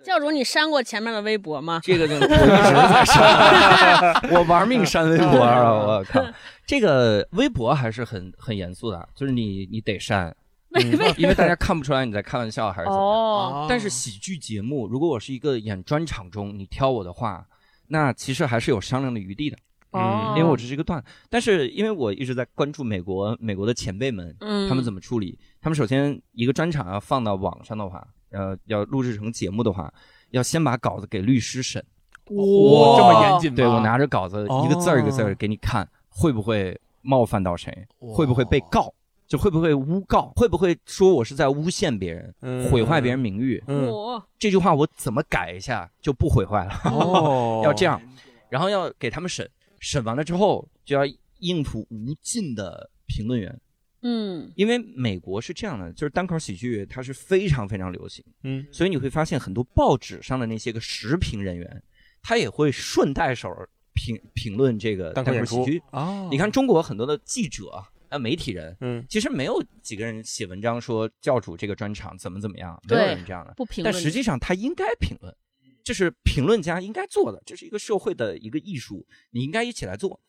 [0.07, 1.81] 教主，你删过前面的微博吗？
[1.83, 5.73] 这个就我一直在删， 我玩命删微博啊！
[5.73, 6.25] 我靠，
[6.65, 10.33] 这个微博还是很很严肃的，就是你你得删，
[11.19, 13.63] 因为大家看不出来你在开玩笑还是怎么样。
[13.65, 17.45] 哦，但是喜剧节目，如果我是一个演专场中，你挑我的话，
[17.89, 19.59] 那其实还是有商量的余地的，
[19.91, 21.03] 嗯，因为我只是一个段。
[21.29, 25.37] 但是因为我一直在关注美国美国的前辈们，嗯他们怎么处理？
[25.61, 29.93] 他们首先一个专场要放到网上的话，呃，要录制成节目的话，
[30.31, 31.85] 要先把稿子给律师审。
[32.31, 33.57] 哇这么严谨吗？
[33.57, 37.87] 对我拿着稿子一个字儿一个字给你看，会不会冒犯到谁？
[37.99, 38.93] 会不会被告？
[39.29, 40.33] 就会不会诬告？
[40.37, 43.63] 会不会说我是在诬陷别人、嗯毁坏别人名誉？
[43.67, 46.73] 嗯，我这句话我怎么改一下就不毁坏了？
[46.85, 48.01] 哦， 要这样，
[48.49, 49.49] 然后要给他们审，
[49.81, 51.03] 审完了之后就要
[51.41, 53.61] 应付无尽的评论员，
[54.09, 61.83] 嗯因为美国是这样的，就是单口喜剧它是非常非常流行，嗯，所以你会发现很多报纸上的那些个时评人员，
[62.23, 63.49] 他也会顺带手
[63.95, 65.83] 评评论这个单口喜剧。
[65.91, 73.53] 啊，你看中国很多的记者啊、媒体人，嗯，其实没有几个人写文章说教主这个专场怎么怎么样，没有对人这样的。
[73.57, 75.35] 不评论，但实际上他应该评论，
[75.83, 80.21] 这是评论家应该做的，这是一个社会的一个艺术，你应该一起来做。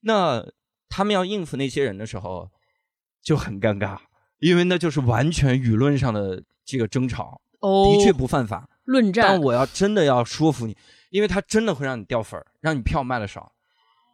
[0.00, 0.44] 那
[0.88, 2.50] 他们要应付那些人的时候
[3.22, 3.98] 就很尴尬，
[4.38, 8.68] 因为那就是完全舆论上的这个争吵，哦，的确不犯法。
[8.84, 10.76] 论战，但我要真的要说服你，
[11.10, 13.52] 因为他真的会让你掉粉儿，让你票卖的少。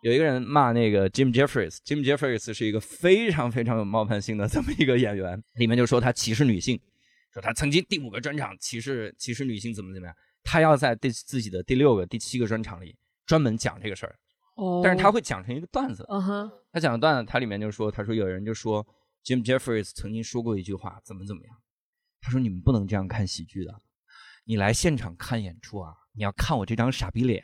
[0.03, 6.79] 有一个人骂那个 Jim Jeffries，Jim Jeffries 是一个非常非常有冒犯性的这么一个演员，里面就说他歧视女性，
[7.33, 12.95] 说他曾经第五个专场歧视歧视女性怎么怎么样，他要在第自己的第六个、第七个专场里
[13.25, 14.15] 专门讲这个事儿，
[14.57, 16.05] 哦，但是他会讲成一个段子。
[16.11, 18.85] 嗯哼，他讲的段子，他里面就说，他说有人就说
[19.25, 21.57] Jim Jeffries 曾经说过一句话，怎么怎么样，
[22.21, 23.73] 他说你们不能这样看喜剧的，
[24.45, 27.43] 你来现场看演出啊，你要看我这张傻逼脸。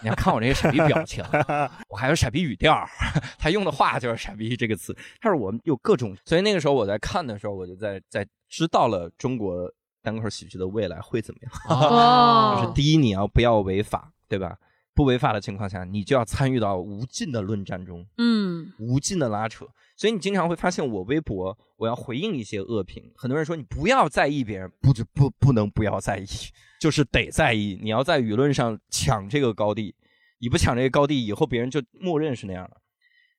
[0.00, 1.24] 你要看我这个傻逼表情，
[1.90, 2.88] 我还有傻逼语调，
[3.36, 4.96] 他用的话就是“傻逼”这个词。
[5.20, 9.68] 他说我们有各种，所以那个时候我在看的时候，我就在在知道了中国
[10.00, 11.52] 单口喜剧的未来会怎么样。
[11.68, 14.56] 哦， 就是第一，你要不要违法，对吧？
[14.98, 19.64] 不违法的情况下，你就要参与到无尽的论战中，嗯无尽的拉扯。
[19.96, 26.26] 所以你经常会发现，我微博我要回应一些恶评，很多人说你不要在意别人，不不不不能不要在意，
[26.80, 27.78] 就是得在意。
[27.80, 29.94] 你要在舆论上抢这个高地，
[30.40, 32.78] 你不抢这个高地，以后别人就默认是那样了。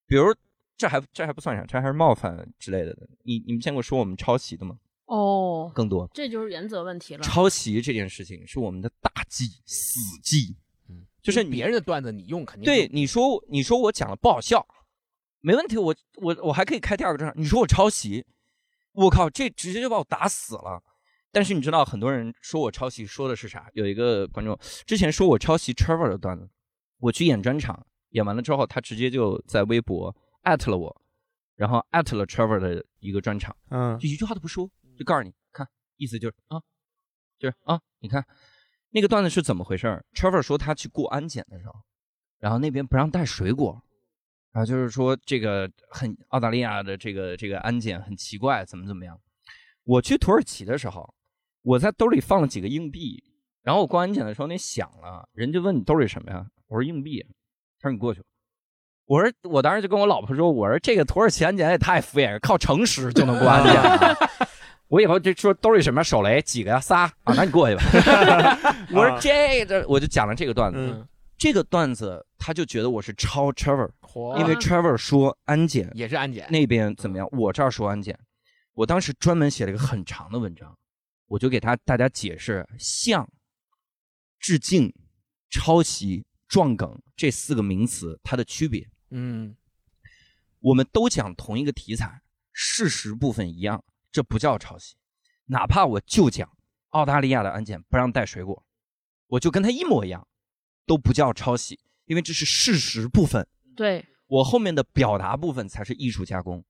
[0.08, 0.34] 比如
[0.78, 2.98] 这还这还不算啥，这还是冒犯之类的。
[3.24, 4.78] 你你们见过说我们抄袭的吗？
[5.08, 7.22] 哦，更多这就是原则问题了。
[7.22, 10.56] 抄袭这件事情是我们的大忌、死忌。
[10.56, 10.69] 嗯，
[11.22, 14.66] 就是别人的段子你用肯定对你说，你说我讲了不好笑，
[15.42, 17.42] 没问题，我我我还可以开第二个专场。
[17.42, 18.26] 你说我抄袭，
[18.94, 20.82] 我靠，这直接就把我打死了。
[21.32, 23.70] 但是你知道，很多人说我抄袭，说的是啥？
[23.74, 26.50] 有一个观众之前说我抄袭 Trevor 的段子，
[26.98, 31.02] 我去演专场，演完了之后，他直接就在微博艾特了我，
[31.56, 34.68] 然后艾特了 Trevor 的一个专场，嗯就一句话都不说，
[34.98, 35.68] 就告诉你，看，
[35.98, 36.60] 意思就是啊，
[37.38, 38.26] 就是啊，你看
[38.92, 41.74] 那个段子是怎么回事？Trevor 说他去过安检的时候，
[42.40, 43.82] 然后那边不让带水果，
[44.52, 49.20] 然后就是说这个很澳大利亚的这个这个安检很奇怪，怎么怎么样。
[49.84, 51.14] 我去土耳其的时候，
[51.62, 53.24] 我在兜里放了几个硬币，
[53.62, 56.46] 然后我过安检的时候那响了，人就问你兜里什么呀？
[56.68, 57.24] 我说硬币。
[57.80, 58.26] 他说你过去吧。
[59.06, 64.16] 我说我当时就跟我老婆说，我说这个土耳其安检也太敷衍了，靠诚实就能过安检了。
[64.90, 67.84] 我以后就说兜里什么手雷几个呀仨啊，那你过去吧。
[68.92, 71.08] 我说这个我就讲了这个段子，嗯。
[71.38, 73.90] 这个段子他就觉得我是抄 Trevor，
[74.38, 78.20] 因为 Trevor 说安检也是安检，那边怎么样，我这儿说安检。
[78.74, 80.78] 我当时专门写了一个很长的文章，
[81.28, 83.26] 我就给他大家解释像、
[84.38, 84.94] 致敬、
[85.50, 88.86] 抄袭、撞梗这四个名词它的区别。
[89.12, 89.56] 嗯，
[90.60, 92.22] 我们都讲同一个题材，
[92.52, 93.82] 事实部分一样，
[94.12, 94.96] 这不叫抄袭。
[95.46, 96.50] 哪怕我就讲
[96.90, 98.64] 澳大利亚的安检不让带水果，
[99.28, 100.28] 我就跟他一模一样，
[100.86, 103.48] 都不叫抄袭，因为这是事实部分。
[103.76, 106.64] 对，我后面的表达部分才是艺术加工。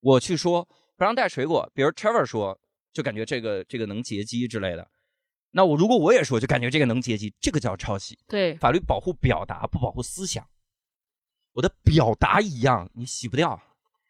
[0.00, 2.60] 我去说不让带水果，比如 Trevor 说，
[2.92, 4.90] 就感觉这个这个能劫机之类的。
[5.52, 8.18] 那我如果我也说，就感觉这个能劫机，这个叫抄袭。
[8.28, 10.48] 对，法律保护表达，不保护思想。
[11.54, 13.60] 我的表达一样，你洗不掉。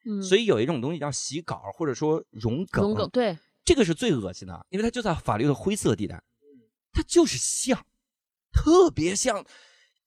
[0.07, 2.83] 嗯，所以有一种东西叫洗稿，或者说融梗。
[2.83, 6.23] 融梗，对，这个是最恶心的，因为它就在法律的灰色地带，
[6.93, 7.79] 它就是像，
[8.53, 9.45] 特别像，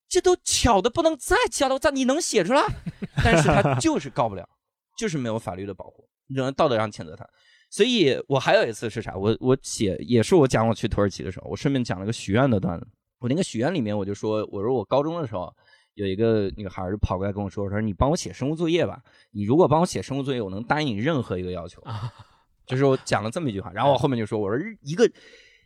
[0.10, 2.64] 这都巧的不能再巧了，你能写出来？
[3.24, 4.48] 但是他就是告不了，
[4.98, 7.28] 就是没有法律的保护，你只能道德上谴责他。
[7.70, 9.16] 所以我还有一次是啥？
[9.16, 12.88] 我我写也是我讲我去土耳其的时候，我顺便讲了个许愿的段子。
[13.18, 15.52] 我那个许愿里面我就说，我说我高中的时候
[15.96, 21.84] 有一个女孩就跑过来跟我说，说你帮我写生物作业吧，你如果帮我写生物作业，我能答应你任何一个要求。
[22.66, 25.10] 就是我讲了这么一句话，然后我后面就说，我说一个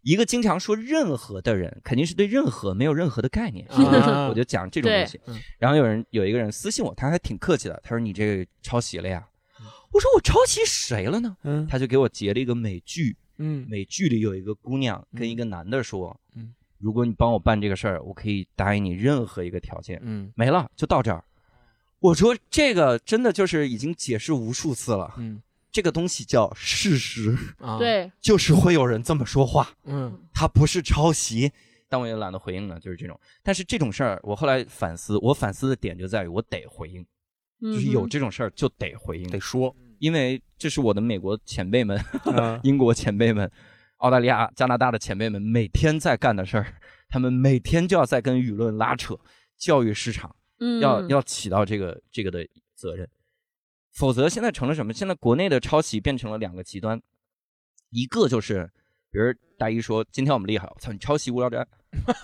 [0.02, 3.68] 一个经常说任何的人，肯定是对任何没有任何的概念。
[3.68, 5.20] 啊我就讲这种东西。
[5.60, 9.28] 然后有人有一个人私信我，他还挺客气的，他说你这个抄袭了呀。
[9.92, 11.38] 我说我抄袭谁了呢？
[11.44, 20.00] 嗯他就给我截了一个美剧，嗯美剧里有一个姑娘跟一个男的说，嗯如果你帮我办这个事儿，我可以答应你任何一个条件。
[20.04, 20.32] 嗯。
[20.36, 21.24] 没了，就到这儿。
[22.00, 25.42] 我说这个真的就是已经解释无数次了，嗯。
[25.72, 30.18] 这个东西叫事实，啊，，对，就是会有人这么说话，嗯。
[30.34, 31.52] 他不是抄袭。
[31.90, 33.18] 但我也懒得回应了，就是这种。
[33.42, 37.06] 但是这种事儿，我后来反思，我反思的点就在于我得回应，
[37.62, 42.60] 就是有嗯这种事儿就得回应，得说，因为这是我的美国前辈们、嗯。
[42.64, 43.50] 英国前辈们、
[43.98, 46.74] 澳大利亚、加拿大的前辈们每天在干的事儿，
[47.10, 49.18] 他们每天就要在跟舆论拉扯，
[49.58, 50.36] 教育市场。
[50.60, 52.44] 嗯，要要起到这个这个的
[52.74, 53.08] 责任，
[53.94, 54.92] 否则现在成了什么？
[54.92, 57.00] 现在国内的抄袭变成了两个极端，
[57.92, 58.68] 一个就是，
[59.12, 61.64] 比如大一说今天我们厉害，我操你抄袭无聊斋，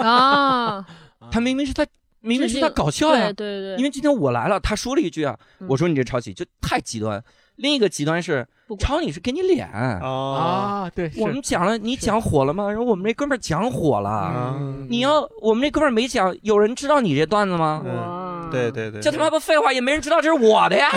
[0.03, 0.83] 啊，
[1.29, 1.87] 他明明是在
[2.21, 7.23] 明明是在搞笑呀对，对对，因为今天我来了，他说了一句啊，嗯我说你这抄袭就太极端。
[7.57, 8.47] 另一个极端是
[8.79, 12.67] 抄你是给你脸，啊啊，对，我们讲了你讲火了吗？
[12.67, 14.55] 然后我们那哥们儿讲火了，啊，
[14.89, 17.83] 你要我们那哥们儿没讲，有人知道你这段子吗？
[17.85, 20.89] 哇，对对对，这他妈不废话，也没人知道这是我的呀，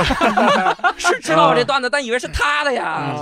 [0.96, 3.14] 是知道我这段子，但以为是他的呀，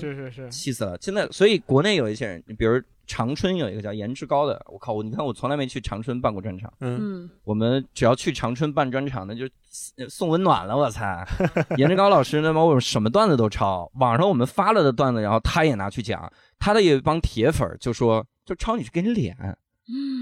[0.00, 0.96] 是是是，气死了！
[1.00, 2.80] 现在，所以国内有一些人，你比如
[3.10, 7.24] 长春有一个叫颜值高的，我靠，我你看我从来没去长春办过专场，嗯。
[7.24, 9.46] 嗯，我们只要去长春办专场，那就
[9.96, 11.04] 呃送温暖了，我操！
[11.76, 19.36] 颜值高老师那帮我什么段子都抄，网上我们发了的段子，然后他也拿去讲，他的有一帮铁粉儿就说，就抄你是给你脸，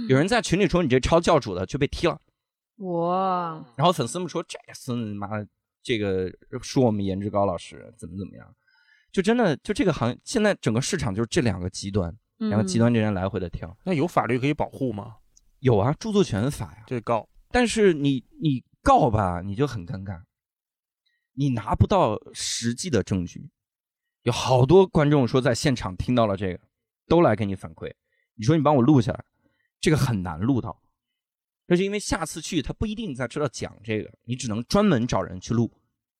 [0.09, 2.18] 有人在群里说你这抄教主的就被踢了。
[2.78, 5.47] 哇，然后粉丝们说这孙子妈的，
[5.82, 6.32] 这个
[6.62, 8.47] 说我们颜值高老师怎么怎么样，
[9.12, 13.76] 就真的就这个行业现在整个市场就是这两个极端，两两个极端之间来回的跳。
[13.84, 15.16] 那有法律可以保护吗？
[15.61, 20.22] 有啊，著作权法呀，这告但是你你告吧，你就很尴尬，
[21.34, 23.51] 你拿不到实际的证据。
[24.22, 26.61] 有好多观众说在现场听到了这个，
[27.07, 27.93] 都来给你反馈。
[28.34, 29.24] 你说你帮我录下来，
[29.80, 30.80] 这个很难录到，
[31.66, 35.72] 这是因为下次去他不一定在知道讲这个，你只能专门找人去录，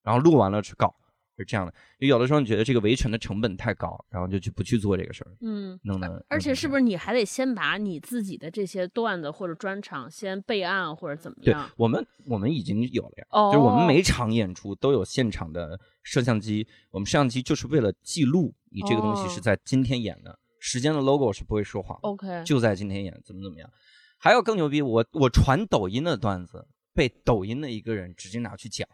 [0.03, 0.95] 然后录完了去告，
[1.39, 1.73] 是这样的。
[1.99, 5.79] 有的时候你觉得这个维权的成本太高，然后就去不去做这个事儿，嗯。
[5.85, 6.83] 弄的而且是不是？
[6.83, 11.71] 你还得先把你自己的这些段子或者专场先备案或者怎么对样？
[11.77, 23.71] 我们我们已经有了呀，哦，就是我们每场演出都有现场的摄像机，我们摄像机就是为了记录你这个东西哦是在今天演的，时间的 logo 是不会说谎，OK，就在今天演，怎么怎么样。
[24.19, 28.89] 还有更牛逼，我我传抖音的段子被抖音的一个人直接拿去讲，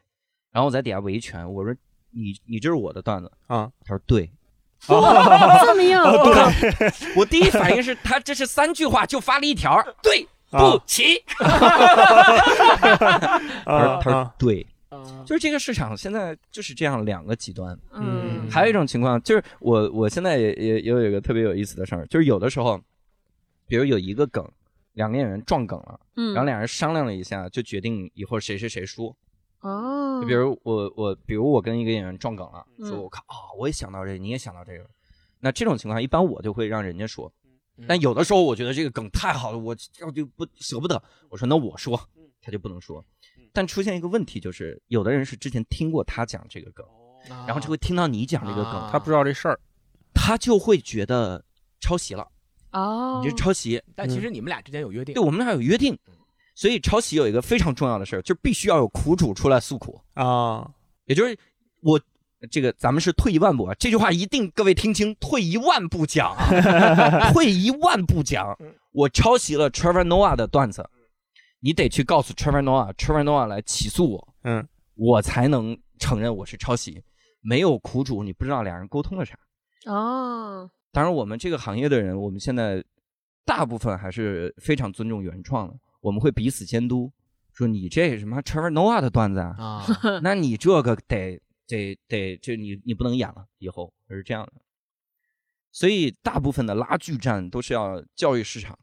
[0.53, 1.75] 然后我在底下维权，我说
[2.15, 4.31] 你你这是我的段子啊，他说对，
[4.89, 6.51] 哇，这么硬， 我靠，
[7.17, 11.23] 我第一反应是他这是三句话就发了一条，对不啊起，
[13.65, 14.35] 他说他说啊。
[14.39, 14.67] 对。
[14.89, 15.25] 啊。
[15.27, 17.77] 就是这个市场现在就是这样两个极端。
[17.93, 22.81] 嗯，还有一种情况就是我我现在也也也有一个特别有意思的事儿，就是有的时候，
[23.67, 24.49] 比如有一个梗，
[24.93, 29.17] 两个演员撞梗了，嗯，然后俩人商量了一下，就决定以后谁谁谁说。
[29.65, 34.87] 哦，就比如我我比如我跟一个演员撞梗了，嗯说我靠啊、我也想到这个，你也想到这个，
[35.41, 37.33] 那这种情况一般我就会让人家说，
[37.89, 41.03] 但有的时候我觉得这个梗太好了，我要就不舍不得。
[41.31, 41.99] 我说那我说，
[42.43, 43.03] 他就不能说。
[43.55, 46.85] 但出现一个问题就是，有的人是之前听过他讲这个梗，
[47.47, 49.59] 然后就会听到你讲这个梗，他不知道这事儿，
[50.13, 51.43] 他就会觉得
[51.81, 52.29] 抄袭了。
[52.73, 55.99] 哦，你就抄袭，但其实你们俩之间有约定，对我们俩有约定。
[56.55, 60.71] 所以抄袭有一个非常重要的事儿，就必须要有苦主出来诉苦啊，
[61.07, 61.37] 也就是
[61.83, 62.01] 我
[62.51, 68.57] 这个咱们是退一万步啊，这句话一定各位听清，退一万步讲啊， 退一万步讲，
[68.93, 70.89] 我抄袭了 Trevor Noah 的段子，
[71.61, 77.03] 你得去告诉 Trevor Noah，Trevor Noah 来起诉我，嗯，我才能承认我是抄袭。
[77.47, 79.37] 没有苦主，你不知道俩人沟通了啥。
[79.87, 82.83] 哦，当然我们这个行业的人，我们现在
[83.45, 85.75] 大部分还是非常尊重原创的。
[86.05, 87.11] 我们会彼此监督，
[87.51, 89.83] 说你这什么 Trevor Noah 的段子啊，
[90.23, 94.53] 那你这个得得得，就你你不能演了，以后是这样的。
[95.73, 98.79] 所以大部分的拉锯战都是要教育市场，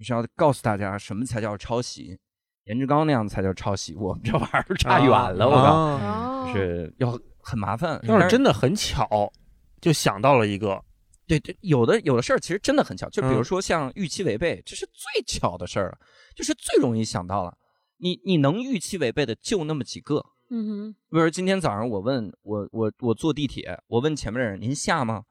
[0.00, 2.18] 是要告诉大家什么才叫抄袭，
[2.64, 8.00] 颜志刚那样才叫抄袭，我们这玩意儿差远了，我靠，是要很麻烦。
[8.08, 9.32] 要是真的很巧，
[9.80, 10.82] 就想到了一个。
[11.26, 15.98] 对对，有的有的事儿其实真的很巧，就比如说像预期违背，这是最巧的事儿了，
[16.34, 17.56] 就是最容易想到了。
[17.98, 20.94] 你你能预期违背的就那么几个，嗯哼。
[21.10, 25.24] 比如今天早上我问我我我坐地铁，我问前面的人您下吗？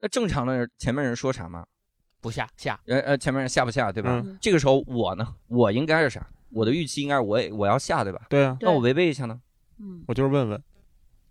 [0.00, 1.66] 那正常的人前面人说啥吗？
[2.20, 2.80] 不下下。
[2.86, 4.24] 呃呃，前面人下不下对吧？
[4.40, 6.26] 这个时候我呢，我应该是啥？
[6.50, 8.26] 我的预期应该是我也我要下对吧？
[8.30, 8.56] 对啊。
[8.60, 9.40] 那我违背一下呢？
[9.78, 10.62] 嗯，我就是问问。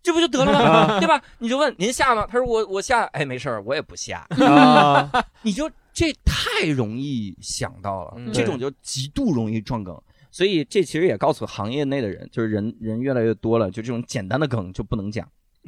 [0.04, 1.00] 这不就得了吗？
[1.00, 1.20] 对吧？
[1.40, 2.28] 你就问您下吗？
[2.30, 4.28] 他说我我下，哎，没事儿，我也不下。
[5.42, 9.98] 你就这太容易想到了，这种就极度容易撞梗。
[10.30, 15.26] 所以这其实也告诉行业内的人，就是人人越来越多了，就这种简单的梗就不能讲，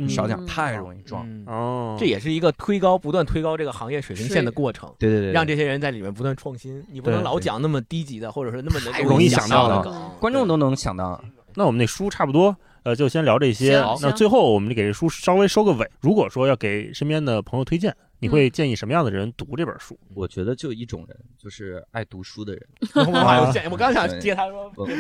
[0.10, 1.26] 少讲，太容易撞。
[1.46, 4.94] 哦，这也是一个推高、不断推高这个行业水平线的过程。
[5.00, 6.84] 对对对，让这些人在里面不断创新。
[6.92, 11.24] 你不能老讲那么低级的，或者说那么容易想到的梗，观众都能想到。
[11.54, 12.54] 那我们那书差不多。
[12.86, 13.84] 呃，就先聊这些。
[14.00, 15.90] 那最后我们给这书稍微收个尾。
[16.00, 20.00] 如果说要给身边的朋友推荐，你会建议什么样的人读这本书？
[20.14, 22.62] 我觉得就一种人，就是爱读书的人。
[23.12, 24.94] 文化有限，我刚想接他说，我给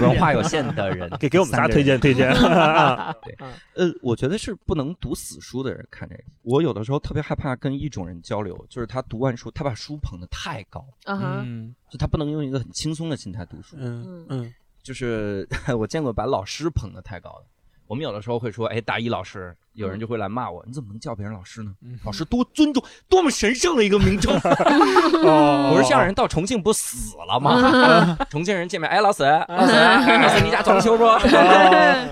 [0.00, 2.32] 文化有限的人， 给给我们仨推荐推荐。
[3.22, 3.36] 对，
[3.74, 6.22] 呃，我觉得是不能读死书的人看这个。
[6.40, 13.76] 我有的时候特别害怕跟一种人交流，就是他读完书，他把书捧得太高，嗯，就他不能用一个很轻松的心态读书。
[13.78, 14.54] 嗯嗯。
[14.86, 15.44] 就是
[15.76, 17.46] 我见过把老师捧得太高的，
[17.88, 21.74] 我们有的时候会说，哎，大一老师，有人就会来骂我，你怎么能叫别人老师呢？
[22.04, 24.32] 老师多尊重，多么神圣的一个名称！
[24.38, 28.16] 我说这样人到重庆不死了吗？
[28.30, 31.04] 重庆人见面，哎，老师，老师，老师，你家装修不？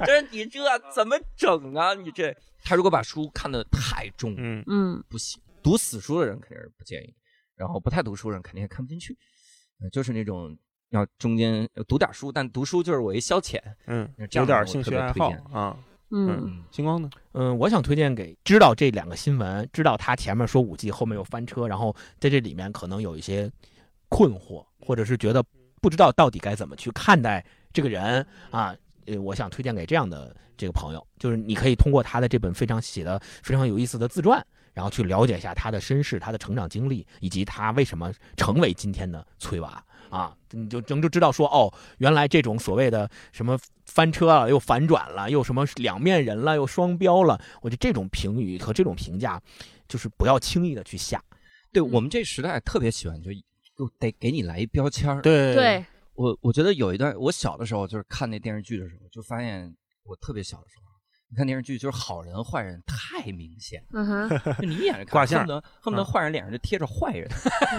[0.04, 0.58] 这你这
[0.92, 1.94] 怎么整啊？
[1.94, 5.40] 你这他如果把书看得太重，嗯嗯，不行。
[5.62, 7.14] 读死书的人肯定是不建议，
[7.54, 9.16] 然后不太读书的人肯定也看不进去，
[9.92, 10.58] 就是那种。
[10.94, 15.76] 要中间读点书，但读书就是我一消遣，嗯，有点兴趣爱好啊，
[16.10, 17.10] 嗯，星光呢？
[17.32, 23.50] 嗯，我想推荐给知道这两个新闻，知道他前面说五 G 后面又翻车，然后在这里面可能有一些
[24.08, 25.44] 困惑，或者是觉得
[25.80, 28.74] 不知道到底该怎么去看待这个人啊，
[29.06, 34.44] 呃，我想推荐给这样的这个朋友，就是你可以通过他的这本非常写的非常有意思的自传，
[34.74, 39.82] 然后去了解一下他的身世、他的成长经历，以及他为什么成为今天的崔娃。
[40.10, 47.40] 啊，你就能就知道说哦，原来这种所谓的什么翻车了，又反转了，又什么两面人了，又双标了。
[47.62, 49.42] 我觉得这种评语和这种评价，
[49.88, 51.20] 就是不要轻易的去下。
[51.72, 53.32] 对我们这时代特别喜欢，就
[53.76, 55.20] 就得给你来一标签儿。
[55.20, 60.83] 对对，我我觉得有一段，我小的时候就是看那电视剧的时候，就发现我特别小的时候。
[61.34, 67.28] 你看电视剧就是好人坏人太明显，嗯哼，就你一眼就看， 恨不得恨不得坏人脸上就贴着坏人，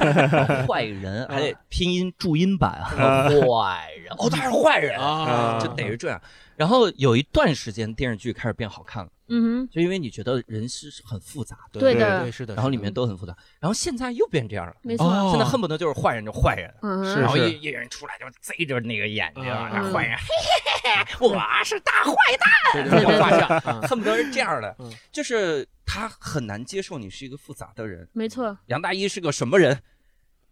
[0.67, 6.21] 坏人还得拼音注音版， 坏人哦他是坏人啊，就得是这样。
[6.57, 9.09] 然后有一段时间电视剧开始变好看了。
[9.27, 24.75] 嗯哼，就因为你觉得人是很复杂的，对的，是的，然后里面都很复杂，然后现在又变这样了，没错，现在恨不得就是坏人就坏人，嗯然后一一人出来就贼着那个眼睛，那坏人，嘿嘿嘿嘿，我是大坏蛋， 对对画像，恨不得是这样的，
[25.11, 29.81] 就是他很难接受你是一个复杂的人，没错，杨大一是个什么人？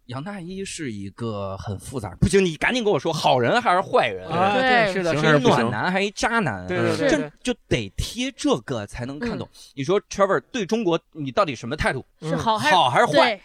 [0.08, 4.28] 杨大一是一个很复杂，不行，你赶紧跟我说，好人还是坏人？
[4.28, 6.68] 对，是的，是一暖男还是一渣男？
[6.68, 9.47] 对对对，就就得贴这个才能看懂。
[9.76, 12.06] 你说 Trevor 对中国，你到底什么态度？
[12.22, 13.39] 是好还好还是坏？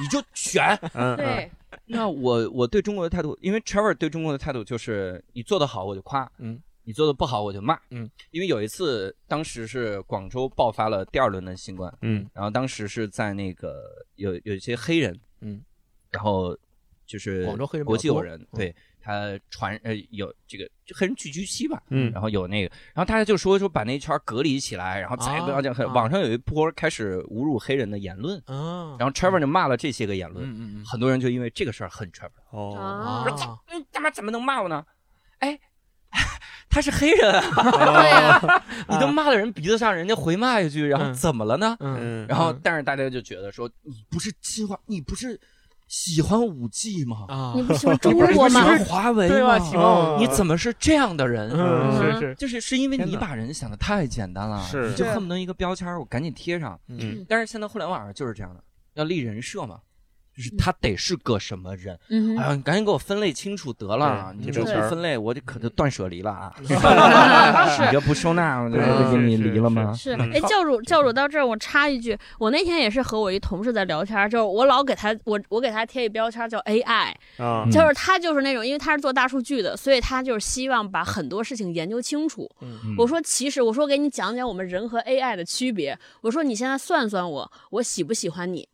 [0.00, 0.76] 你就选。
[1.16, 1.50] 对。
[1.86, 8.10] 那我我对中国的态度，因为 Trevor 对中国的态度就是你做的好我就夸，嗯，你做的不好我就骂，嗯。
[8.30, 13.84] 因为有一次，当时是广州爆发了第二轮的新冠，嗯，然后当时是在那个
[14.16, 15.18] 有有一些黑人。
[15.44, 15.60] 嗯，
[16.12, 16.56] 然后
[17.06, 22.12] 就是广州黑人国际友多人，对他传呃有这个就黑人聚居期吧，嗯。
[22.12, 25.76] 然后有那个，然后大家就说说把那一圈隔离起来，然后再也不要这样。
[25.76, 25.92] 啊。
[25.92, 30.84] 网上有一波开始侮辱黑人的言论，啊，然后 Trevor 就骂了这些个言论，嗯嗯嗯。
[30.84, 34.84] 很多人就因为这个事儿恨 Trevor，哦，啊说操，你他妈怎么能骂我呢？
[35.38, 35.58] 哎，
[36.70, 37.40] 他是黑人啊，
[37.72, 41.14] 对呀，你都骂到人鼻子上，人家回骂一句，然后嗯。
[41.14, 41.76] 怎么了呢？
[41.80, 41.96] 嗯。
[42.00, 45.40] 嗯，然后但是大家就觉得说你不是亲华，你不是
[45.92, 47.26] 喜欢五 G 吗？
[47.28, 47.52] 啊。
[47.54, 48.62] 你，不喜欢中国吗？
[48.64, 49.58] 喜欢华为对吧？
[49.58, 49.64] 吗？
[49.70, 51.50] 喜欢你怎么是这样的人？
[51.52, 54.88] 嗯是是，就是是因为你把人想的太简单了，是。
[54.88, 56.80] 你就恨不得一个标签我赶紧贴上。
[56.88, 57.24] 嗯。
[57.28, 58.64] 但是现在互联网上就是这样的，
[58.94, 59.80] 要立人设嘛，
[60.36, 61.98] 就是他得是个什么人。
[62.08, 66.52] 嗯哼，哎呀，你赶紧给我分类清楚得了，对你这这个不分类，我就可就断舍离了啊！
[67.76, 69.92] 是你这不收纳，我就嗯给你离了吗？
[69.94, 77.12] 是，哎，教主教主到这儿，我插一句，我那天也是和我一同事在聊天，就是我老给他我我给他贴一标签叫 AI，
[77.70, 82.48] 就是他就是那种，因为他是做大数据的，所以他就是希望把很多事情研究清楚。
[82.60, 85.98] 嗯我说其实我说给你讲讲我们人和 AI 的区别。
[86.20, 88.68] 我说你现在算算我，我喜不喜欢你？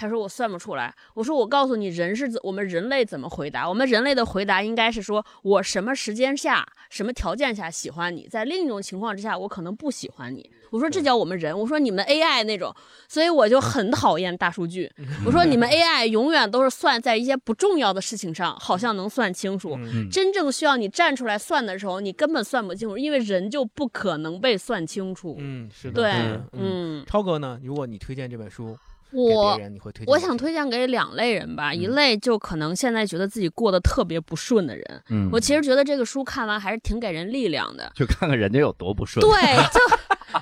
[0.00, 0.94] 他说我算不出来。
[1.12, 3.68] 我说我告诉你，人是怎我们人类怎么回答？
[3.68, 10.50] 我们人类的回答应该是说我什么时间下、什么条件下喜欢你，在另一种情况之下我可能不喜欢你。
[10.70, 11.58] 我说这叫我们人。
[11.58, 12.74] 我说你们 AI 那种，
[13.08, 14.90] 所以我就很讨厌大数据。
[15.26, 19.76] 我说你们 AI 永远都是算在一些不重要的事情上，好像能算清楚。
[19.76, 25.36] 嗯真正需要你站出来算的时候，你根本算不清楚，因为人就不可能被算清楚。
[25.38, 26.70] 嗯，是的，对是的，嗯。
[27.00, 27.58] 嗯，超哥呢？
[27.62, 30.12] 如果你推荐这本书给我，你会推荐？
[30.12, 35.02] 我想，推荐给两类人吧，一嗯类就可能现在觉得自己过得特别不顺的人。
[35.10, 37.90] 嗯我其实觉得这个书看完还是挺给人力量的。
[37.94, 39.20] 就看看人家有多不顺。
[39.20, 39.30] 对，
[39.72, 39.80] 就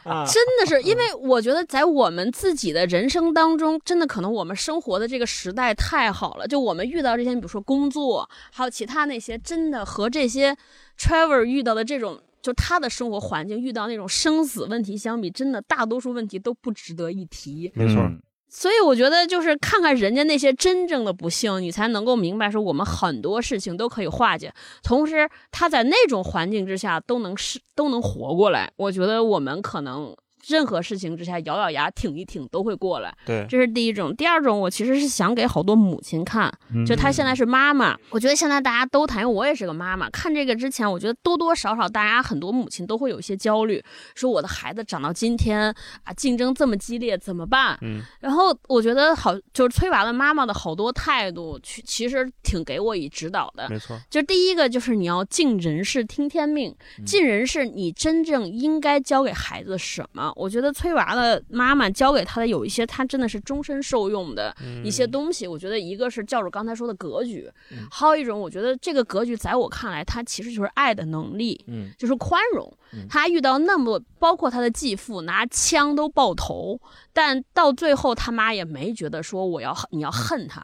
[0.11, 10.57] 啊真的是，因为我觉得在我们自己的人生当中，真的可能我们生活的这个时代太好了，就我们遇到这些，比如说工作，还有其他那些，真的和这些
[10.99, 12.21] Trevor 遇到的这种。
[12.41, 17.71] 就他的生活环境遇到那种生死问题相比，真的大多数问题都不值得一提。
[17.75, 24.53] 没错，嗯所以我觉得，就是看看人家那些真正的不幸，你才能够明白，说我们很多事情都可以化解。
[24.83, 28.73] 同时，他在那种环境之下都能是都能活过来。
[28.77, 30.17] 我觉得我们可能
[30.49, 33.15] 任何事情之下咬咬牙挺一挺都会过来。
[33.25, 34.15] 对，这是第一种。
[34.17, 40.09] 第二种，我其实是想给好多母亲看，嗯就她现在是妈妈，我觉得现在大家都谈，因为我也是个妈妈。
[40.11, 43.83] 看这个之前，我觉得多多少少大家很多母亲都会有一些焦虑，
[44.15, 45.73] 说我的孩子长到今天
[46.05, 47.79] 啊，竞争这么激烈，怎么办？
[47.83, 53.69] 嗯然后我觉得好，就是崔娃的妈妈的好多态度，其其实挺给我以指导的。
[53.69, 56.75] 没错，就第一个就是你要尽人事听天命，
[57.05, 60.33] 尽人事你真正应该教给孩子什么？
[60.39, 65.49] 我觉得崔娃的妈妈教给他的有一些，他真的是终身受用的一些东西。
[65.49, 67.51] 我觉得一个是教主刚才说的格局，
[67.91, 71.63] 还有一种我觉得这个格局在我看来，它其实就是爱的能力。
[71.67, 73.07] 嗯就是宽容嗯。
[73.09, 76.81] 他遇到那么包括他的继父拿枪都爆头，
[77.13, 80.63] 但到最后他妈也没觉得说我要恨你要恨他，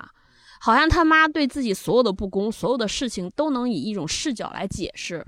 [0.60, 5.24] 好像他妈对自己所有的不公、所有的事情都能以一种视角来解释。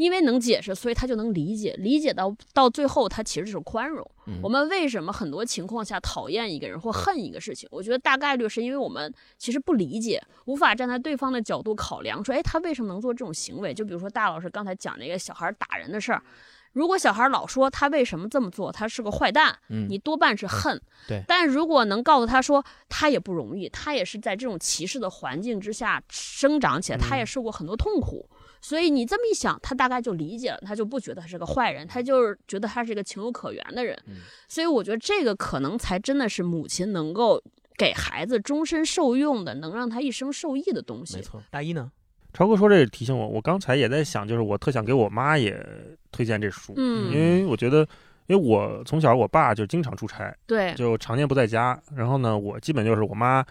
[0.00, 4.02] 因为能解释，所以他就能理解，理解到到最后，他其实就是宽容。
[4.26, 7.68] 嗯我们为什么很多情况下讨厌一个人或恨一个事情？
[7.70, 13.74] 我觉得大概率是因为我们其实不理解，无法站在对方的角度考量，说，哎，他为什么能做这种行为？
[13.74, 16.22] 就比如说大老师刚才讲那个小孩打人的事儿，
[16.72, 20.80] 如果小孩老说他为什么这么做，他是个坏蛋，嗯你多半是恨。
[21.08, 28.26] 对但如果能告诉他说他也不容易，他也是在这种歧视的环境之下生长起来，他也受过很多痛苦。
[28.60, 33.96] 所以你这么一想，他大概就理解了，他就不觉得他是个坏人，他就是觉得他是一个情有可原的人。
[34.06, 34.16] 嗯
[34.48, 37.42] 所以我觉得这个可能才真的是母亲能够
[37.78, 41.22] 给孩子终身受用的，能让他一生受益的东西没。
[41.22, 41.90] 错，大一呢？
[42.32, 45.66] 超哥说这个提醒我，我刚才也在想，就是我特想给我妈也
[46.12, 47.80] 推荐这书，嗯因为我觉得，
[48.26, 53.44] 因为我从小我爸就经常出差，对，就常年不在家，然后呢，我基本就是我妈，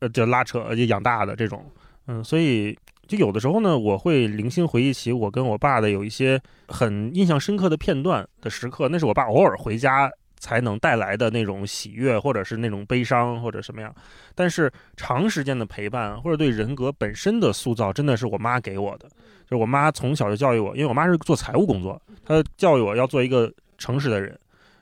[0.00, 1.64] 呃，就拉扯就养大的这种，
[2.08, 2.76] 嗯，所以
[3.08, 6.38] 就有的时候呢，我会零星回忆起我跟我爸的有一些
[6.68, 13.92] 很印象深刻的片段的时刻，那是我爸偶尔回家才能带来的那种喜悦，或者是那种悲伤，或者什么样。
[14.34, 19.08] 但是长时间的陪伴或者对人格本身的塑造，真的是我妈给我的。
[19.46, 24.38] 就是我妈从小就教育我，因为我妈是做财务工作，她教育我要做一个诚实的人。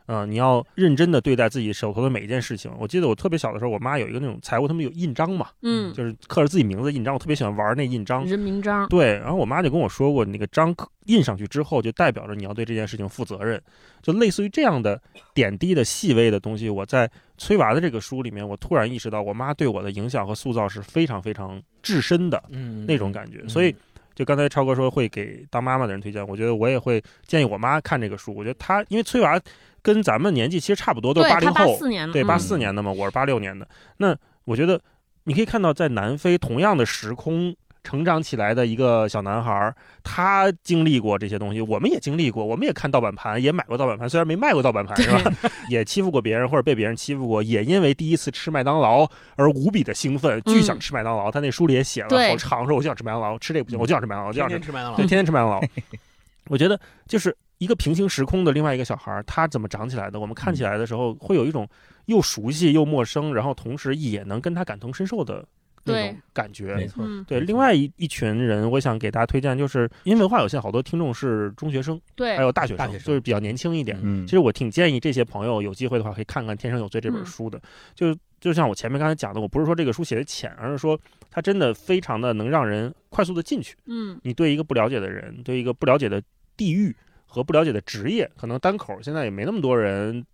[0.07, 2.71] 嗯，你要认真的对待自己手头的每一件事情。
[2.79, 8.89] 我记得我特别小的时候，我妈有一个那种财务，他们有印章嘛，嗯，就是刻着自己名字印章，我特别喜欢玩那印章，人名章。
[8.89, 10.75] 对，然后我妈就跟我说过，那个章
[11.07, 13.61] 印上去之后，就代表着你要对这件事情负责任，
[14.03, 15.01] 就类似于这样的
[15.35, 16.71] 点滴的细微的东西。
[16.71, 22.43] 我在崔娃的这个书里面，我突然意识到，我妈对我的影响和塑造是非常非常至深的
[22.87, 23.75] 那种感觉，所以。
[24.15, 28.35] 就刚才超哥说会给当妈妈的人推荐，我觉得我也会建议我妈看这个书。
[28.35, 29.39] 我觉得她因为崔娃
[29.87, 31.79] 跟咱们年纪其实差不多，都是八零后，
[32.13, 33.69] 对八四年的嘛，我是八六年的。
[33.99, 34.81] 那我觉得
[35.23, 37.55] 你可以看到，在南非同样的时空。
[37.87, 39.73] 成长起来的一个小男孩，
[40.03, 45.33] 他经历过这些东西，我们也经历过，我们也看盗版盘，也买过盗版盘，虽然没卖过盗版盘，是吧？
[45.71, 51.31] 也欺负过别人或者被别人欺负过，也因为第一次吃麦当劳而无比的兴奋，巨想吃麦当劳。
[51.31, 55.63] 他那书里也写了，好长，说我就想吃麦当劳，吃这个不行，我就想吃麦当劳，就想吃麦当劳，对，天天吃麦当劳。
[56.51, 60.21] 我觉得就是一个平行时空的另外一个小孩，他怎么长起来的？
[60.21, 61.69] 我们看起来的时候，会有一种
[62.07, 65.47] 又熟悉又陌生，然后同时也能跟他感同身受的。
[65.89, 67.05] 那种感觉，没错。
[67.29, 73.97] 对，另外一一群人，我想给大家推荐，就是因为文化有限，好多听众是中学生，对，还有大学生，就是比较年轻一点。
[74.03, 77.63] 嗯，其实我挺建议这些朋友有机会的话，可以看看《天生有罪》这本书的。
[77.95, 80.99] 就就像我前面刚才讲的，我不是说这个书写的浅，而是说
[81.31, 83.77] 它真的非常的能让人快速的进去。
[83.85, 86.21] 嗯，你对一个不了解的人，对一个不了解的
[86.57, 86.93] 地域
[87.27, 90.25] 和不了解的职业，可能单口现在也没那么多人，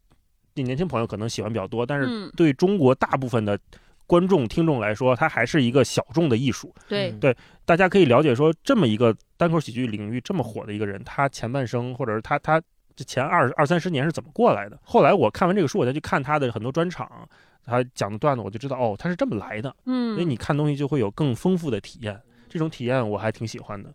[0.55, 3.59] 年轻朋友可能喜欢比较多，但是对中国大部分的。
[4.05, 6.75] 观众、听众来说，它还是一个小众的艺术。
[6.87, 12.61] 对对，大家可以了解说，这么一个单口喜剧领域这么火的一个人，他前半生或者是他他
[12.95, 14.79] 这前二二三十年是怎么过来的？
[14.83, 17.27] 后来我看完这个书，我再去看他的很多专场，
[17.65, 19.75] 他讲的段子，我就知道哦，他是这么来的。
[19.87, 22.21] 嗯，所以你看东西就会有更丰富的体验，
[22.51, 23.91] 这种体验我还挺喜欢的。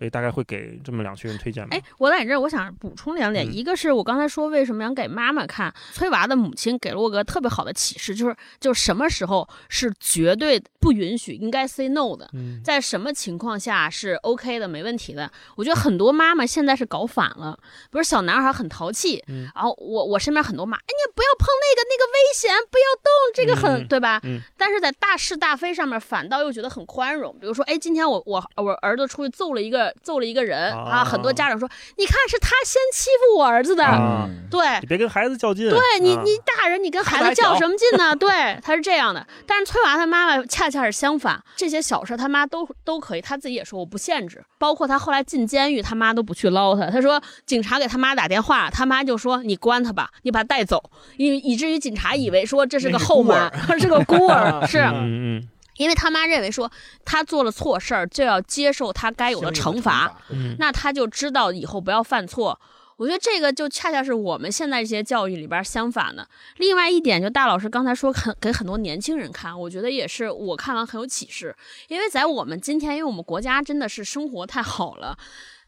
[0.00, 1.76] 所以大概会给这么两群人推荐吧。
[1.76, 3.46] 哎，我在你这儿，我想补充两点。
[3.54, 12.30] 一个是我刚才说为什么想给妈妈看，崔娃的母亲给了我个特别好的启示，就是就什么时候是绝对不允许应该 say no 的，
[12.64, 15.30] 在什么情况下是 OK 的，没问题的。
[15.54, 17.58] 我觉得很多妈妈现在是搞反了，
[17.90, 19.22] 比如小男孩很淘气，
[19.54, 24.18] 然后我我身边很多妈，哎，你不要碰那个那个危险，不要动，这个很对吧？
[24.56, 27.36] 但是在大是大非上面反倒又觉得很宽容。
[27.38, 29.89] 比如说，哎，今天我我我儿子出去揍了一个。
[30.02, 31.04] 揍了一个人啊！
[31.04, 33.84] 很多家长说：“你看，是他先欺负我儿子的。”
[34.50, 35.68] 对，你别跟孩子较劲。
[35.68, 38.14] 对你，你大人，你跟孩子较什么劲呢？
[38.16, 39.26] 对，他是这样的。
[39.46, 44.42] 但是崔娃他妈妈恰恰是相反，这些小事他妈都都可以，他自己也说我不限制。
[44.58, 46.86] 包括他后来进监狱，他妈都不去捞他。
[46.90, 50.82] 他说警察给他妈打电话，他妈就说：“你关他吧，你把他带走。”
[51.16, 54.78] 以以至于警察以为说这是个后门，是个孤儿， 是。
[54.80, 55.48] 嗯嗯。
[55.80, 56.70] 因为他妈认为说
[57.06, 60.14] 他做了错事儿就要接受他该有的惩罚，
[60.58, 62.60] 那他就知道以后不要犯错。
[62.98, 66.28] 我觉得这个就恰恰是我们现在这些教育里边相反的。
[66.58, 71.56] 另外一点，就大老师刚才说很给很多年轻人看，我觉得也是我看完很有启示。
[71.88, 75.16] 因为在我们今天，因为我们国家真的是生活太好了。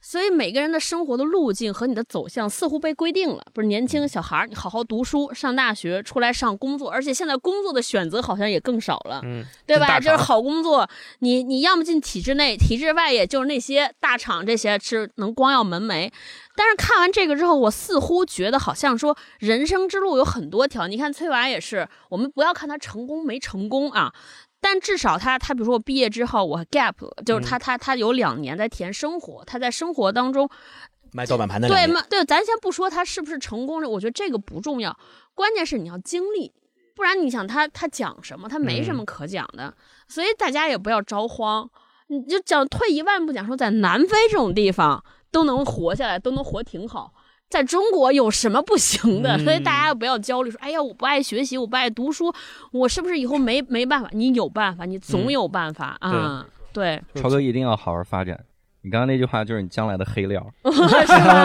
[0.05, 10.01] 所以每个人的生活的路径和你的走向似乎被规定了，不是年轻小孩儿，你好好读书，上大学，出来上工作，而且现在工作的选择好像也更少了，嗯，对吧？
[10.01, 10.89] 就是好工作，
[11.21, 16.11] 你你要么进体制内，体制外也就是那些大厂，这些是能光耀门楣。
[16.57, 20.89] 但是看完这个之后，我似乎觉得好像说人生之路有很多条。
[20.89, 24.13] 你看崔娃也是，我们不要看他成功没成功啊。
[24.65, 26.95] 但至少他他比如说我毕业之后我 gap
[27.27, 30.49] 就是他他他有两年在填生活，他在生活当中
[31.11, 32.01] 卖盗版盘的对吗？
[32.09, 34.97] 对，咱先不说他是不是成功了，我觉得这个不重要，
[35.35, 36.53] 关键是你要经历，
[36.95, 39.75] 不然你想他他讲什么，他没什么可讲的，
[40.07, 41.69] 所以大家也不要着慌，
[42.07, 47.13] 你就讲退一万步讲说，在南非这种地方都能活下来，都能活挺好。
[47.53, 49.39] 在中国有什么不行的？
[49.45, 52.33] 所以大家不要焦虑，说：“哎呀，我不爱学习，我不爱读书，
[52.73, 56.47] 我是不是以后没没办法？”你有办法，你总有办法啊！
[56.73, 58.43] 对，超哥一定要好好发展。
[58.85, 60.45] 你刚刚那句话就是你将来的黑料，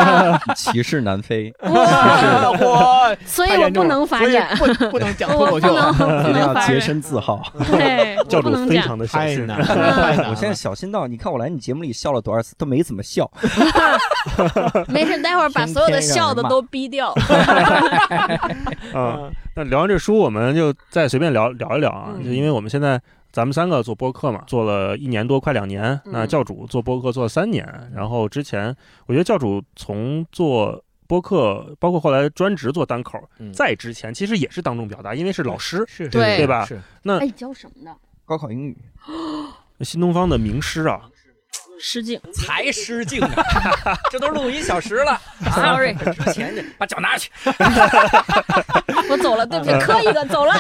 [0.57, 7.43] 歧视南非，我， 所以我不能发展，不不能讲脱口秀，一定要洁身自好。
[7.69, 13.29] 对，教主非常的小心，我现在小心到，你看我来你节目里笑了多少次都没怎么笑。
[14.87, 17.11] 没事，待会儿把所有的笑的都逼掉。
[18.93, 22.99] 啊，那聊完这书，我们就再随便聊聊一聊啊，就因为我们现在。
[23.31, 25.99] 咱们三个做播客嘛，做了一年多，快两年。
[26.05, 28.75] 那教主做播客做了三年，然后之前
[29.05, 33.19] 我觉得教主从做播客，包括后来专职做单口，
[33.53, 36.65] 在之前其实也是当众表达，因为是老师，是对对吧？
[36.65, 37.95] 是那哎，教什么的？
[38.25, 38.77] 高考英语。
[39.81, 41.07] 新东方的名师啊，
[41.79, 43.97] 失敬才失敬啊！
[44.11, 45.19] 这都录一小时了，
[45.53, 45.93] sorry。
[45.93, 47.31] 之前把脚拿去，
[49.09, 50.53] 我走了，对不起，磕一个，走了。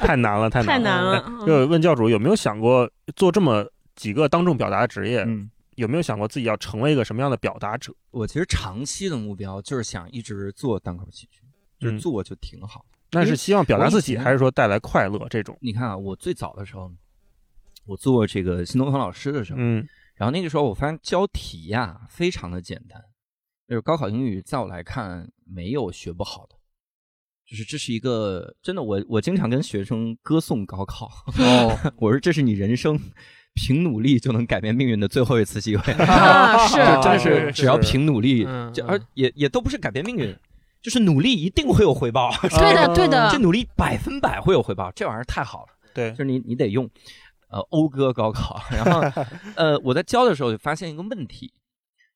[0.00, 1.24] 太难了，太太难了。
[1.46, 5.20] 就问教主有没有想过做这么几个当众表达的职业？
[5.26, 7.92] 嗯，有没有想过自己要成为一个什么样的表达者？
[8.10, 11.40] 我其实长期的目标就是想一直做单口喜剧，
[11.78, 12.84] 就是做就挺好。
[13.12, 15.24] 那是希望表达自己，还是说带来快乐？
[15.30, 15.56] 这种？
[15.60, 16.90] 你看啊，我最早的时候，
[17.86, 19.86] 我做这个新东方老师的时候，嗯。
[20.16, 23.02] 然后那个时候，我发现教题呀非常的简单，
[23.68, 26.54] 就是高考英语，在我来看没有学不好的，
[27.48, 32.98] 就是这是一个真的，我我经常跟学生歌颂高考，哦， 我说这是你人生
[33.54, 35.92] 凭努力就能改变命运的最后一次机会，
[36.68, 40.36] 是，真的是只要凭努力，就而也也都不是改变命运，
[40.80, 46.88] 就是努力一定会有回报，对的对的，这努力百分百会有回报，这玩意儿太好了，对，就是你你得用。
[47.54, 49.22] 呃，讴歌高考，然后，
[49.54, 51.54] 呃，我在教的时候就发现一个问题，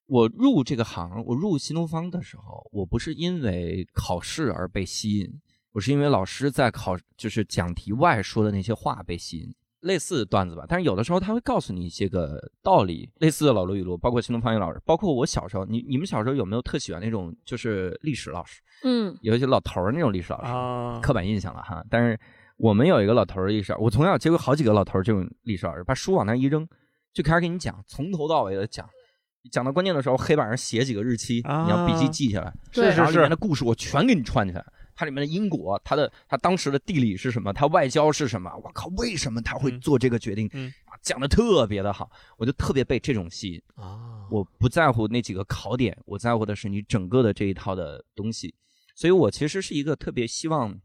[0.06, 5.30] 我入这个行，我入新东方的时候，我不是因为考试而被吸引，
[5.70, 10.64] 我是因为老师在考，就是讲题外说的那些话被吸引，类似的段子吧。
[10.68, 18.60] 但是有的时候他会告诉你一些个道理，类似的老罗语录，包括新东方语老师，包括我小时候，你你们小时候有没有特喜欢那种就是历史老师？
[18.82, 22.18] 嗯，有一些老头儿那种历史老师，刻板印象了哈，但是。
[22.58, 26.68] 我们有一个老头儿历史，我从小接过好几个老头儿这种历史老师，把书往那一扔，
[27.12, 28.88] 就开始给你讲，从头到尾的讲，
[29.52, 34.66] 讲到关键的时候，黑板上写几个日期，你要笔记记下来，是然后里面的故事我全给你串起来，
[34.96, 40.50] 它里面的因果，它的它当时的地理是什么，它外交是什么，我靠，为什么他会做这个决定？
[41.00, 44.26] 讲的特别的好，我就特别被这种吸引啊！
[44.32, 48.52] 我不在乎那几个考点，我在乎的是你整个的这一套的东西，
[48.96, 50.76] 所以我其实是一个特别希望。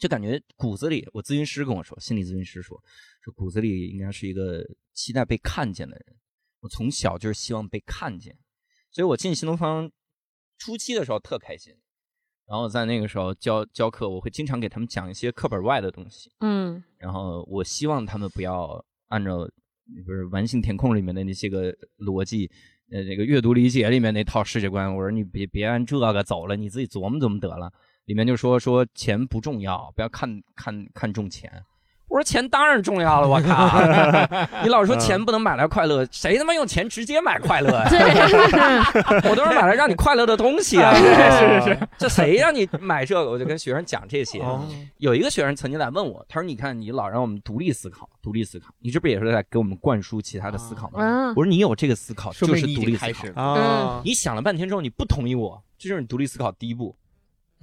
[0.00, 2.82] 就感觉骨子里，我咨询师跟我说，心理咨询师说，
[3.22, 6.16] 说骨子里应该是一个期待被看见的人。
[6.60, 8.34] 我从小就是希望被看见，
[8.90, 9.90] 所以我进新东方
[10.56, 11.74] 初期的时候特开心。
[12.46, 16.32] 然后在那个时候教教课，我会经常给他们讲一些课本外的东西。
[16.40, 16.82] 嗯。
[16.96, 19.48] 然后我希望他们不要按照
[20.04, 22.50] 不是完形填空里面的那些个逻辑，
[22.90, 24.92] 呃，那个阅读理解里面那套世界观。
[24.92, 27.72] 我说你别别按这个走了，你自己琢磨琢磨得了。
[28.10, 31.48] 里面就说说钱不重要，不要看看看重钱。
[32.08, 33.80] 我说钱当然重要了，我靠！
[34.64, 37.88] 你老说钱不能买来快乐，谁他妈用钱直接买快乐呀？
[39.30, 40.92] 我都是买来让你快乐的东西啊！
[40.92, 43.30] 是是是，这谁让你买这个？
[43.30, 44.42] 我就跟学生讲这些。
[44.96, 50.98] 有一个学生曾经来问我，他说：“你看你老让我们独立思考，独立思考，你这不也是在给我们灌输其他的思考吗？”
[51.36, 54.02] 我说：“你有这个思考就是独立思考啊！
[54.04, 56.96] 你想了半天之后你不同意我，这就是你独立思考第一步。”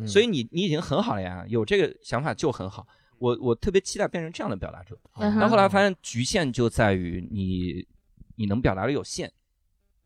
[0.05, 2.85] 所以你你已经很好了呀，有这个想法就很好。
[3.17, 7.87] 我我特别期待变成这样的表达者，但后来发现局限就在于你
[8.35, 9.31] 你能表达的有限，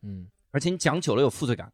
[0.02, 1.72] 嗯，而且你讲久了有负罪感。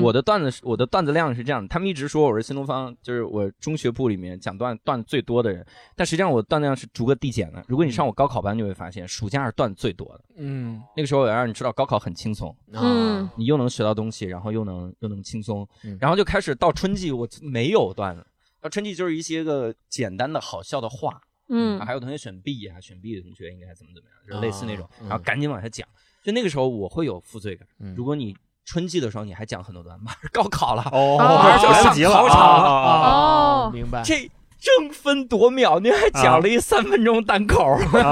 [0.00, 7.64] 我的段子是我的段子量是这样的，他们一直说我是新东方，就是我中学部里面讲段段子最多的人，但实际上我段子量是逐个递减的。
[7.66, 10.24] 如果你上我高考班，就会发现暑假是段子最多的。
[10.36, 15.68] 嗯，那个时候我要让你知道高考很轻松，嗯，你又能学到东西，然后又能又能轻松，
[15.98, 18.24] 然后就开始到春季我没有段子，
[18.60, 25.88] 到春季就是一些个简单的好笑的话，嗯，还有同学选 B 啊，选 B 的同学应该怎么怎么样，就类似那种，然后赶紧往下讲。
[26.22, 28.36] 就那个时候我会有负罪感，如果你。
[28.72, 30.82] 春季的时候你还讲很多段，马上高考了，
[31.18, 34.02] 马上就上考场了，哦，明白。
[34.02, 38.08] 这争分夺秒，你还讲了一三分钟单口，不能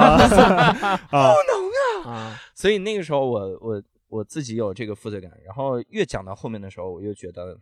[2.04, 2.38] 啊！
[2.54, 7.58] 所以那个时候我我我自己有这个负罪感，然后越讲到后面的时候，我越觉得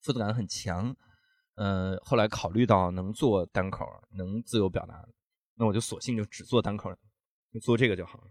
[0.00, 0.96] 负罪感很强。
[1.56, 3.84] 呃，后来考虑到能做单口，
[4.16, 5.04] 能自由表达，
[5.56, 6.90] 那我就索性就只做单口，
[7.52, 8.24] 就做这个就好了。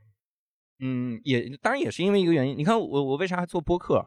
[0.80, 2.58] 嗯，也当然也是因为一个原因。
[2.58, 4.06] 你看我我为啥还做播客？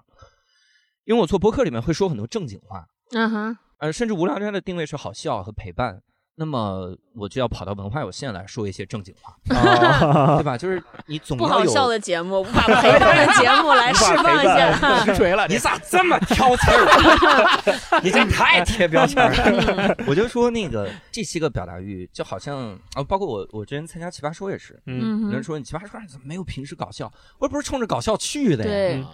[1.05, 2.87] 因为我做播客里面会说很多正经话。
[3.13, 3.59] 嗯哼。
[3.79, 6.03] 呃，甚至无聊斋的定位是好笑和陪伴。
[6.41, 10.57] 那么我就要跑到文化有限来说一些正经话， 对吧？
[10.57, 15.05] 就是你总不好笑的节目，把陪伴的节目来释放一下。
[15.05, 18.01] 实锤了，你咋这么挑刺儿？
[18.03, 19.95] 你这太贴标签了。
[20.07, 27.13] 我就说那个这些个表达欲，就好像啊，包括我我之前参加奇葩说也是，嗯，有人说你奇葩说怎么没有平时搞笑？
[27.39, 28.71] 我不是冲着搞笑去的呀。
[28.71, 29.05] 对，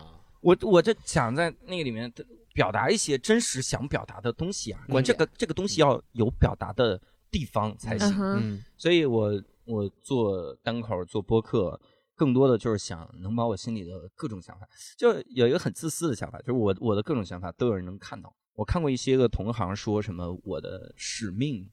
[0.42, 2.08] 我我这想在那个里面
[2.54, 7.00] 表达一些真实想表达的东西啊，这个这个东西要有表达的。
[7.30, 11.80] 地方才行，嗯，所以我我做单口做播客，
[12.14, 14.66] 更多的就是想能把我心里的各种想法，
[14.96, 18.34] 就有一个很自私的想法，就是我我的各种想法都有人能看到。
[18.54, 21.68] 我看过一些个同行说什么我的使命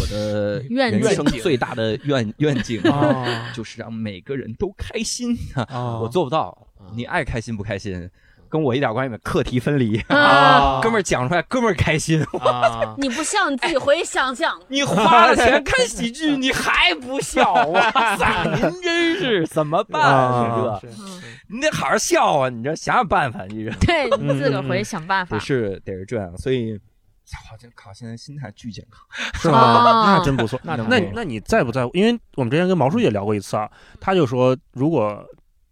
[0.00, 5.36] 我的愿人生最大的愿愿景啊就是让每个人都开心。
[5.54, 6.00] 啊。
[6.00, 8.08] 我做不到，你爱开心不开心，
[8.52, 9.98] 跟我一点关系没有，课题分离。
[10.08, 12.22] 啊， 哥们儿讲出来，哥们儿开心。
[12.38, 14.60] 啊， 你不笑，你自己回去想想。
[14.68, 20.78] 你花了钱看喜剧， 你还不笑，哇塞，您真是怎么办啊
[21.48, 22.50] 你得好好笑啊！
[22.50, 25.40] 你这想想办法，你这对你自个儿回去想办法得。
[25.40, 26.78] 是得是这样，所以。
[27.48, 29.00] 好这靠，现在心态巨健康。
[29.40, 29.58] 是吗？
[29.58, 30.60] 啊那真不错。
[30.62, 31.90] 那那你那你在不在乎？
[31.94, 35.24] 因为我们之前跟毛书记也聊过一次啊，他就说，如果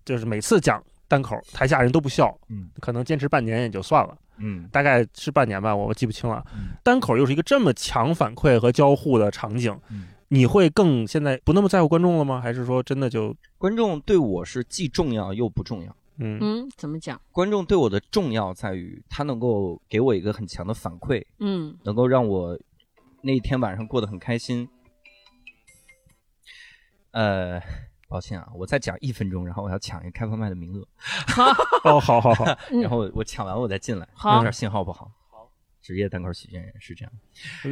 [0.02, 6.42] 就是每次讲单口，台下人都不笑，嗯可能坚持半年也就算了，嗯大概是半年吧，我记不清了。
[6.54, 12.40] 嗯单口又是一个这么强反馈和交互的场景，嗯你会更现在不那么在乎观众了吗？
[12.40, 15.96] 还是说真的就观众对我是既重要又不重要。
[16.22, 17.20] 嗯嗯，怎么讲？
[17.32, 22.56] 观众对我的重要在于，他能够给我一个很强的反馈，嗯能够让我
[23.22, 24.68] 那一天晚上过得很开心。
[27.12, 27.60] 呃，
[28.10, 30.84] 抱歉啊，我再讲一分钟，然后我要抢一个开放麦的名额，
[31.88, 35.10] 哦，好好好，嗯 然后我抢完我再进来，好有点信号不好。
[35.80, 37.12] 职业单口喜剧演员是这样，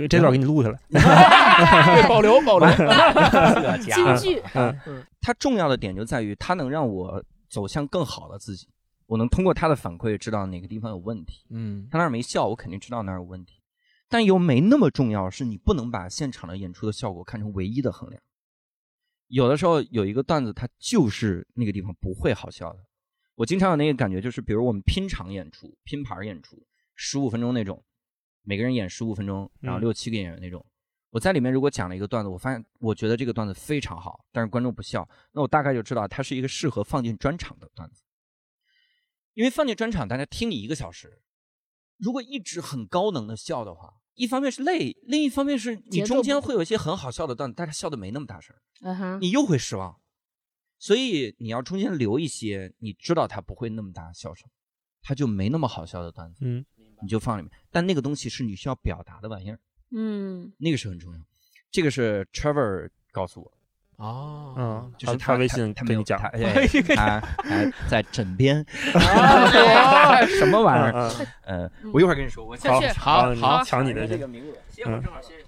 [0.09, 2.09] 这段给你录下来。
[2.09, 2.67] 保 留保留。
[3.79, 4.43] 京剧，
[5.21, 8.67] 它重要的点就在于它能让我走向更好的自己，
[9.07, 11.45] 我能通过他的反馈知道哪个地方有问题。
[11.51, 13.61] 嗯他那儿没笑，我肯定知道哪儿有问题。
[14.09, 18.23] 但又没那么重要，是你不能把现场的演出的效果看成唯一的衡量。
[19.29, 22.81] 有的时候有一个段子，它就是那个地方不会好笑的。
[23.35, 27.85] 我经常有那个感觉，就是比如我们拼场演出、拼盘演出，十五分钟那种，
[28.43, 30.65] 每个人演十五分钟，然后嗯六七个演员那种。
[31.11, 38.03] 我在里面如果讲了一个段子，我发现我觉得这个段子非常好，但是观众不笑，那我大概就知道它是一个适合放进专场的段子。
[39.35, 41.23] 因为放进专场，大家听你一个小时，
[41.97, 49.97] 如果一直很高能的笑的话，一方面是累，另一方面是你中间会有一些很好笑的段子，但是笑的没那么大声，嗯哼，你又会失望。
[50.79, 54.49] 所以你要中间留一些，你知道他不会那么大笑声，
[55.03, 56.65] 他就没那么好笑的段子，嗯
[57.01, 57.51] 你就放里面。
[57.71, 59.61] 但那个东西是你需要表达的玩意儿，
[59.93, 61.21] 嗯那个是很重要。
[61.71, 63.58] 这个是 Trevor 告诉我，
[63.99, 66.29] 哦，嗯，就是他微信跟你讲他，
[66.97, 68.65] 还在枕边，
[68.95, 70.93] 啊什么玩意儿？
[70.95, 74.45] 嗯呃，我一会儿跟你说，我好好好好抢你的去，这个名
[74.85, 75.03] 额，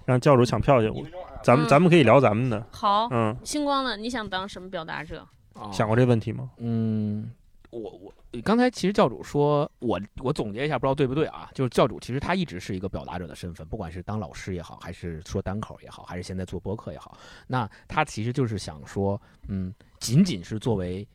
[0.05, 0.89] 让教主抢票去。
[0.89, 1.03] 我
[1.43, 3.07] 咱们嗯咱们可以聊咱们的，好。
[3.11, 3.95] 嗯，星光呢？
[3.95, 5.25] 你想当什么表达者？
[5.71, 6.49] 想过这问题吗？
[6.57, 7.31] 嗯，
[7.71, 11.49] 我我刚才其实教主说，我我总结一下，不知道对不对啊？
[11.53, 17.17] 就是教主其实他一直是一个表达者的身份，不管是当老师也好，还是说单口也好，还是现在做播客也好，
[17.47, 21.07] 那他其实就是想说，嗯，仅仅是作为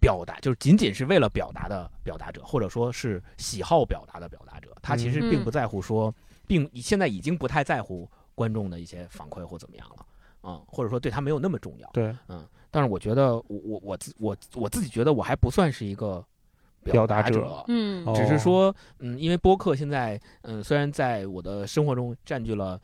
[0.00, 6.14] 表达，就是仅仅是为了表达的表达者，或者说是喜好表达的表达者，他其实并不在乎说，
[6.46, 10.06] 并现在已经不太在乎观众的一些反馈或怎么样了。
[10.46, 16.24] 啊、或者说对他没有那么重要，对，嗯但是我觉得我我我自我我自己觉得我还不算是一个
[16.84, 22.78] 表达者者，嗯哦只是说，嗯，因为播客现在，嗯，虽然在我的生活中占据了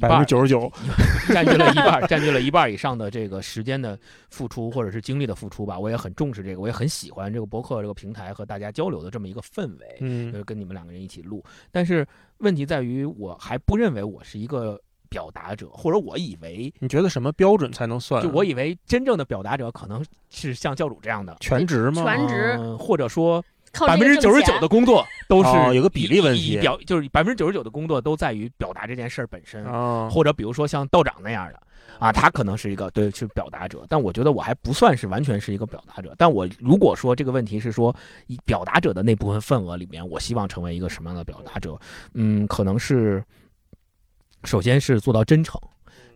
[0.00, 0.70] 百分半之九十九，
[1.32, 3.98] 占据了一半儿，占据了一半儿以上的这个时间的
[4.30, 11.42] 付出，或者是精力的付出吧，我也很重视这个，我也很喜欢这个播客这个平台和大家交流的这么一个氛围，就嗯是跟你们两个人一起录。
[11.70, 12.06] 但是
[12.38, 14.80] 问题在于，我还不认为我是一个
[15.14, 18.20] 表达者，或者我以为，你觉得什么标准才能算？
[18.20, 21.36] 就我以为真正的表达者可能是像教主这样的。
[21.38, 22.02] 全职吗？
[22.02, 23.40] 全职嗯或者说
[23.86, 31.60] 百分之九十九的工作都是哦有个比例问题表就是百分之九十九的工作都在于表达这件事儿本身，啊，或者比如说像道长那样的
[32.00, 36.12] 啊，他可能是一个对是表达者，但我觉得我还不算是完全是一个表达者。
[36.18, 37.94] 但我如果说这个问题是说
[38.26, 41.78] 以表达者的那部分份额里面，我希望成为一个什么样的表达者？
[42.14, 43.24] 嗯，可能是
[44.44, 45.60] 首先是做到真诚，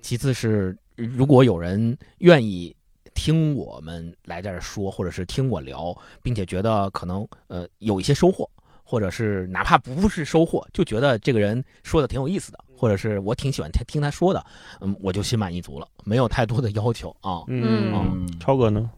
[0.00, 2.74] 其次是如果有人愿意。
[3.14, 8.48] 听我们来这儿说，或者是听我聊，并且觉得可能呃有一些收获，
[8.84, 14.46] 或者是哪怕不是收获，就觉得这个人说的挺有意思的，或者是我挺喜欢听听他说的，
[14.80, 17.42] 嗯，我就心满意足了，没有太多的要求啊。
[17.48, 18.88] 嗯，嗯，超哥呢？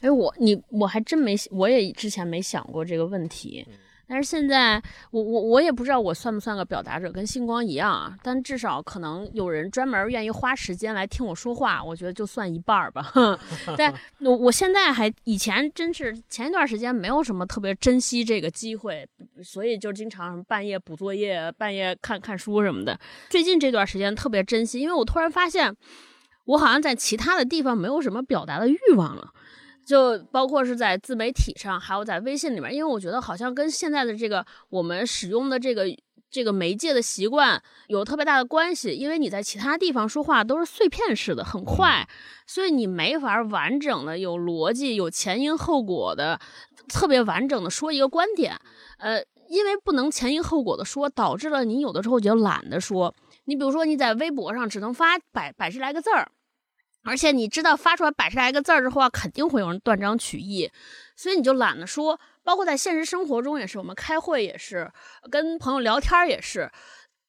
[0.00, 3.66] 哎，我你我还真没，我也之前没想过这个问题，
[4.06, 8.14] 但是现在我我我也不知道我算不算个表达者，跟星光一样啊。
[8.22, 13.12] 但至少可能有人专门愿意花时间来听我说话，我觉得就算一半儿吧。
[13.76, 19.08] 但 我我现在还以前真是前一段时间没有什么特别珍惜这个机会，
[19.42, 22.98] 所以就经常半夜补作业、半夜看看书什么的。
[23.30, 25.74] 最近这段时间特别珍惜，因为我突然发现，
[26.44, 29.32] 我好像在其他的地方没有什么表达的欲望了。
[29.84, 35.86] 就包括是在自媒体上，还有在微信里面，因为我觉得好像跟现在的这个我们使用的这个
[36.30, 42.08] 这个媒介的习惯有特别大的关系，因为你在其他地方说话都是碎片式的，很快，
[42.46, 46.40] 所以你没法完整的、有逻辑、有前因后果的、
[46.88, 48.56] 特别完整的说一个观点。
[48.98, 53.14] 呃，因为不能前因后果的说，导致了你有的时候就懒得说。
[53.44, 56.30] 你比如说你在微博上只能发百百十来个字儿，
[57.04, 60.70] 而且你知道发出来百十来个字儿之后啊，肯定会有人断章取义，
[61.16, 62.18] 所以你就懒得说。
[62.44, 64.90] 包括在现实生活中也是，我们开会也是，
[65.30, 66.70] 跟朋友聊天也是，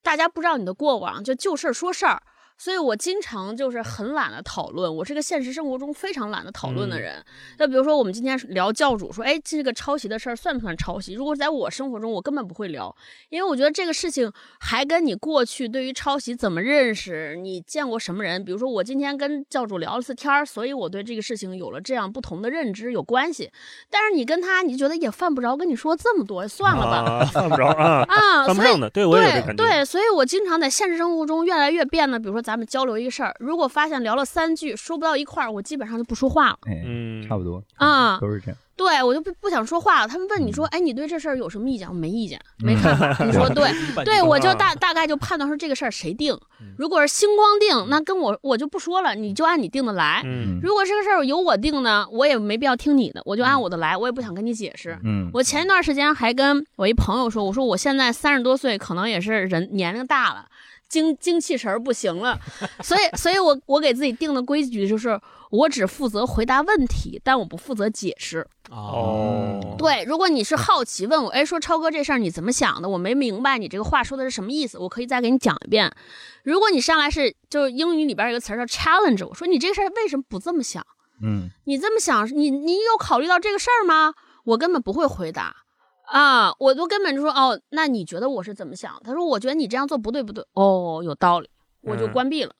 [0.01, 2.21] 大家不知道你的过往，就就事儿说事儿。
[2.57, 7.23] 所以我经常就是很懒得讨论，我是个现实生活中非常懒得讨论的人。
[7.57, 11.13] 那比如说我们今天聊教主，说，哎，这个抄袭的事儿算不算抄袭？
[11.13, 12.95] 如果在我生活中，我根本不会聊，
[13.29, 18.43] 因为我觉得这个事情还跟你过去对于抄袭怎么认识，你见过什么人？
[18.43, 23.51] 比如说我今天跟教主聊了次天儿，所以我对这个事情有了这样不同的认知，有关系。
[23.89, 28.89] 但是你跟他，你觉得也犯不着跟你说这么多，算了吧，犯不着啊 啊，犯不上的。
[28.89, 36.59] 对我也对对，所以我经常在现实生活中越来越变得，比如说咱们交流一个事儿，如果发现聊了三句说不到一块儿，我基本上就不说话了。
[36.67, 38.57] 嗯，差不多啊，都是这样。
[38.75, 40.07] 对我就不不想说话了。
[40.07, 41.87] 他们问你说，哎，你对这事儿有什么意见？
[41.87, 43.23] 我没意见，没看法。
[43.23, 43.71] 你说 对，
[44.03, 46.35] 对我就大大概就判断说这个事儿谁定。
[46.75, 50.23] 如果是星光定，那跟我我就不说了，你就按你定的来。
[50.63, 54.97] 如果这个事儿由我定呢，我也没必要听你的，我就按我的来，我也不想跟你解释。
[55.03, 60.47] 嗯，我前一段时间还跟我一朋友说，我说我现在三十多岁，可能也是人年龄大了。
[60.93, 62.39] 精精气神儿不行了，
[62.83, 68.45] 所以，所以我我给自己定的规矩就是，我只负责回答问题，但我不负责解释。
[68.69, 72.87] 哦，对，如果你是好奇问我，哎，说超哥这事儿你怎么想的？
[72.87, 75.91] 我没明白你这个话说的是什么意思，我可以再给你讲一遍。
[76.43, 80.85] 如果你上来是，就是英语里边有个词叫 challenge，我说你这个事儿为什么不这么想？
[81.23, 84.13] 嗯，你这么想，你你有考虑到这个事儿吗？
[84.45, 85.62] 我根本不会回答。
[86.13, 89.01] 啊，我都根本就说哦，那你觉得我是怎么想？
[89.03, 90.45] 他说，我觉得你这样做不对，不对。
[90.53, 91.49] 哦，有道理，
[91.81, 92.53] 我就关闭了。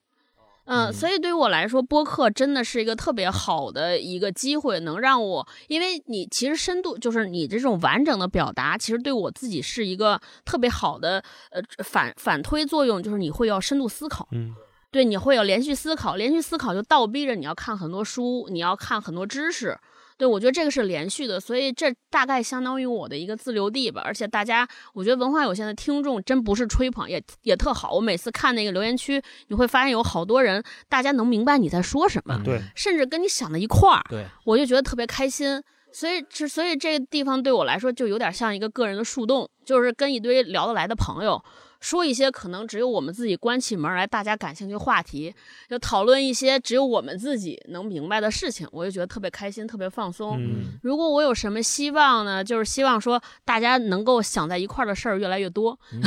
[0.66, 14.28] 嗯，所以对于我来说，播客真的是一个特别好的一个机会，能让我，因为你其实深度就是你这种完整的表达，其实对我自己是一个特别好的呃反反推作用，就是你会要深度思考。
[14.32, 14.56] 嗯，
[14.90, 19.78] 对，你会有连续思考，连续思考就倒逼着你要看很多书，你要看很多知识。
[20.18, 24.02] 对，我觉得这个是连续的，所以这大概相当于我的一个自留地吧。
[24.04, 27.94] 而且大家，我觉得文化有限的听众真不是吹捧，也也特好。
[27.94, 35.62] 我每次看那个留言区，你会发现有好多人，大家能明白你在说什么，对，甚至跟你想的一块儿，对，我就觉得特别开心。
[35.92, 41.40] 所以，这所以这个地方对我来说就有点像一个个人的树洞，就是跟一堆聊得来的朋友。
[41.84, 45.36] 说一些可能只有我们自己关起门来，大家感兴趣话题，
[45.68, 50.40] 就讨论一些只有我们自己能明白的事情，我就觉得特别开心，特别放松。
[50.82, 55.78] 如果我有什么希望呢，就是希望说大家能够想在一块儿的事儿越来越多。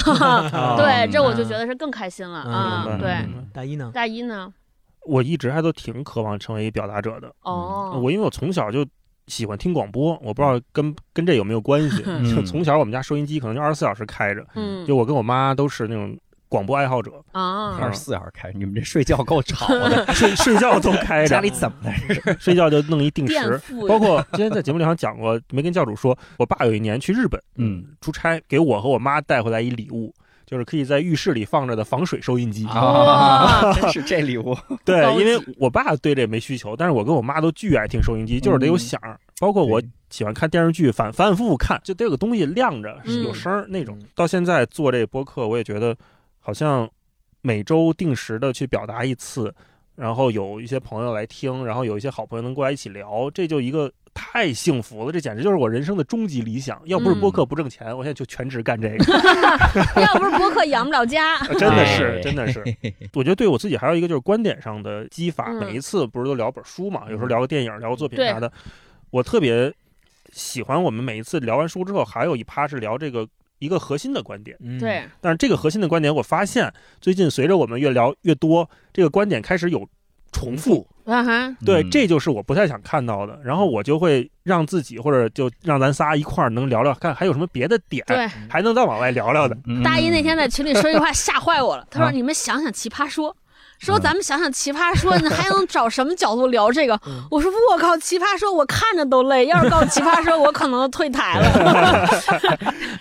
[0.78, 2.97] 对，这我就觉得是更开心了啊。
[2.98, 3.15] 对，
[3.53, 3.90] 大一呢？
[3.93, 4.51] 大一呢？
[5.03, 7.31] 我一直还都挺渴望成为一表达者的。
[7.43, 8.82] 哦，我因为我从小就。
[9.27, 12.03] 喜欢听广播，我不知道跟跟这有没有关系。
[12.32, 14.47] 就从小我们家收音机可能就二十四小时开着，
[14.86, 16.16] 就我跟我妈都是那种
[16.48, 17.77] 广播爱好者啊。
[17.77, 21.28] 二十四小时开，你们这睡觉够吵的， 睡睡觉都开着。
[21.28, 21.77] 家里怎么
[22.24, 22.36] 的？
[22.39, 23.61] 睡觉就弄一定时。
[23.89, 30.15] 包括今天在节目里好像讲过，没跟教主说，我爸有一年去日本，嗯，出差给我和我妈带回来一礼物。
[30.47, 34.56] 就是可以在浴室里放着的防水收音机啊， 真是这礼物。
[34.85, 39.18] 对，因为我爸对这没需求，但是我跟我妈都巨爱听收音机，就是得有响儿。
[39.39, 43.98] 包括我喜欢看电视剧，反反反复复看，就得有个东西亮着，有声儿那种。
[44.14, 45.94] 到现在做这播客，我也觉得
[46.39, 46.89] 好像
[47.43, 49.55] 每周定时的去表达一次，
[49.97, 53.93] 然后有一些朋友来听，然后有一些好朋友能过来一起聊，这就一个。
[54.18, 56.81] 太幸福了，这简直就是我人生的终极理想。
[56.86, 58.97] 要不是播客不挣钱，我现在就全职干这个。
[60.01, 62.64] 要不是播客养不了家， 真的是，真的是。
[63.12, 65.52] 我觉得对我自己还有一个就是观点上的激发。
[65.52, 68.51] 每一次不是都聊本书嘛，有时候聊个电影，聊个作品啥的。
[69.10, 69.70] 我特别
[70.32, 73.28] 喜欢我们每一次聊完书之后，还有一趴是聊这个
[73.59, 74.57] 一个核心的观点。
[74.78, 75.05] 对。
[75.20, 79.89] 但是这个核心的观点，我发现最近随着我们越聊越多，这个观点开始有
[80.33, 80.87] 重复。
[81.05, 83.39] 啊哈，对，这就是我不太想看到的。
[83.45, 89.57] 然后我就会让自己，或者就让咱仨一块儿能聊聊，看还有什么别的点，对，还能再往外聊聊的。
[89.85, 93.37] 大一那天在群里说一句话吓坏我了，他说：“你们想想奇葩说，
[93.78, 96.98] 说咱们想想奇葩说，你还能找什么角度聊这个？
[97.31, 102.09] ”我说：“我靠，奇葩说我看着都累， 要是告奇葩说，我可能退台了。”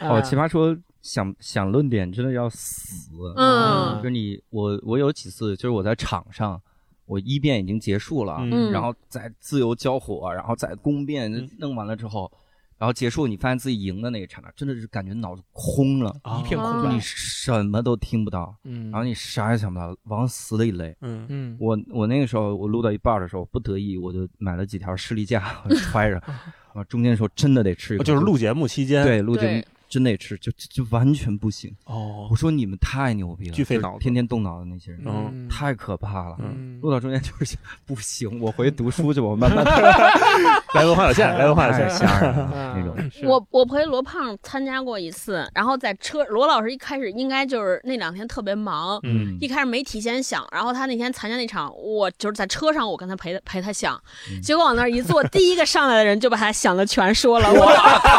[0.09, 3.09] 哦， 奇葩说想想论点真的要死。
[3.37, 6.61] 嗯，就是你我我有几次就是我在场上。
[7.07, 12.31] 我一辩已经结束了，然后再自由交火，然后再攻辩弄完了之后，
[12.77, 16.93] 然后结束，你发现自己赢的那一刹那，真的是感觉脑子空了，一片空白。
[16.93, 20.93] 你什么都听不到，嗯，然后你啥也想不到，往死里勒。
[21.01, 21.25] 嗯。
[21.29, 26.17] 嗯，我我那个时候我录到一半的时候，不得已我就买了几条士力架，我就揣着，
[26.73, 31.73] 啊，中间的时候真的得吃一口，就是录节目期间，对录节目对真得吃，就就就完全不行。
[31.85, 36.35] 哦我，说你们太牛逼了，巨费脑子天天动脑的那些人，嗯太可怕了。
[36.39, 37.55] 嗯录到中间就是
[37.85, 39.63] 不行，我回去读书去，我慢慢
[40.73, 42.95] 来文化有限，来文化有太限，吓人了那种。
[43.23, 53.99] 我我陪罗胖参加过一次，然后在车，罗老师一开始应该就是那两天特别忙，嗯一开始没提前想，然后他那天参加那场，我就是在车上，我跟他陪他陪他想，
[54.31, 57.65] 嗯结果往那儿一坐，第一个上来的人就把他想的全说了，我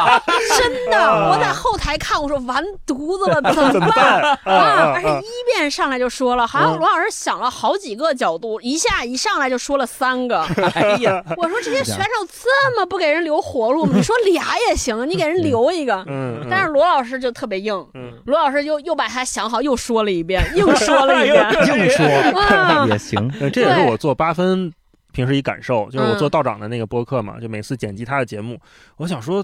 [0.58, 3.40] 真的，我在后台看，我说完犊子了，
[3.72, 4.20] 怎么办？
[4.44, 4.92] 啊！
[4.94, 10.42] 而且一遍上来就说了，好像罗老师想了好几个角度，一下一上来就说了三个。
[10.74, 13.92] 哎呀，我说这些选手这么不给人留活路吗？
[13.96, 16.04] 你说俩也行，你给人留一个。
[16.06, 21.50] 嗯，但是罗老师就特别硬，嗯罗老师又又把他想好又说了一遍，硬说了一遍。
[21.66, 22.06] 硬说
[22.40, 23.32] 啊也行。
[23.40, 24.72] 呃这也是我做八分
[25.12, 28.58] 平时一感受，就是我做嗯道长的那个播客嘛，就每次剪辑他的节目，
[28.98, 29.42] 我想说，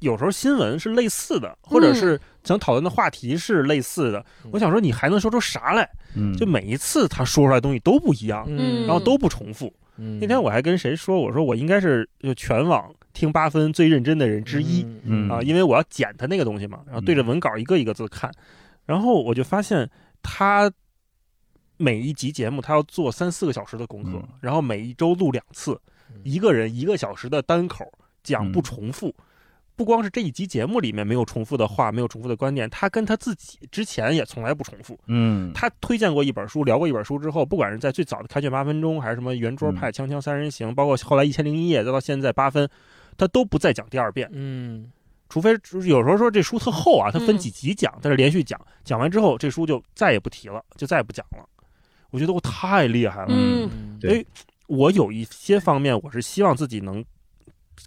[0.00, 5.88] 有时候新闻是类似的，或者是想讨论的话题是类似的，我想说你还能说出啥来？
[6.14, 8.86] 嗯，就每一次他说出来的东西都不一样，嗯。
[8.86, 9.72] 然后都不重复。
[9.96, 10.18] 嗯。
[10.20, 14.86] 那天我还跟谁说，我说我应该是就全网听八分最认真的人之一。
[15.04, 15.30] 嗯。
[15.30, 18.30] 啊，因为我要剪他那个东西嘛，然后对着文稿一个一个字看，
[18.84, 19.88] 然后我就发现
[20.22, 20.70] 他
[21.78, 24.28] 每一集节目他要做三四个小时的功课，嗯。
[24.42, 25.80] 然后每一周录两次，
[26.24, 27.90] 一个人一个小时的单口
[28.22, 28.52] 讲嗯。
[28.52, 29.14] 不重复。
[29.76, 34.98] 不光是这一集节目里面没有重复的话，没有重复的观点，他跟他自己之前也从来不重复。
[35.06, 42.68] 嗯，他推荐过一本书，聊过一本书之后，不管是在最早的开卷八分钟，还是什么圆桌嗯派、锵锵三人行，包括后来一千零一夜，再到现在八分，
[43.16, 44.28] 他都不再讲第二遍。
[44.32, 44.90] 嗯
[45.28, 45.50] 除非
[45.86, 51.44] 有时候说这书特厚啊，他分嗯几集讲，但是连续讲，讲完之后这书就再也不提了，就再也不讲了。
[52.10, 53.28] 我觉得我太厉害了。
[53.30, 54.24] 嗯嗯对
[54.68, 57.04] 我有一些方面，我是希望自己能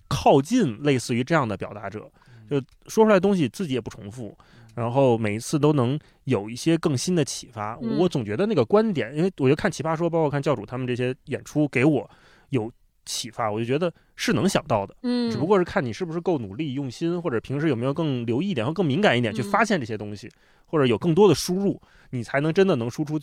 [0.07, 2.09] 靠近类似于这样的表达者，
[2.49, 4.37] 就说出来东西自己也不重复，
[4.75, 7.77] 然后每一次都能有一些更新的启发。
[7.81, 12.09] 嗯我总觉得那个观点，因为我就看《奇葩说》，包括看教主他们这些演出，给我
[12.49, 12.71] 有
[13.05, 14.95] 启发，我就觉得是能想到的。
[15.03, 20.29] 嗯，只不过是看你是不是够努力、用心，或者平时有没有更留意一点，或更敏感一点，去嗯发现这些东西，
[20.65, 21.81] 或者有更多的输入，
[22.11, 23.19] 你才能真的能输出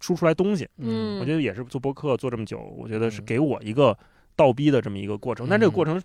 [0.00, 0.68] 输出来东西。
[0.78, 3.96] 嗯，我觉得也是做播客做这么久，我觉得是嗯给我一个
[4.36, 5.48] 倒逼的这么一个过程。
[5.48, 6.02] 但这个嗯过程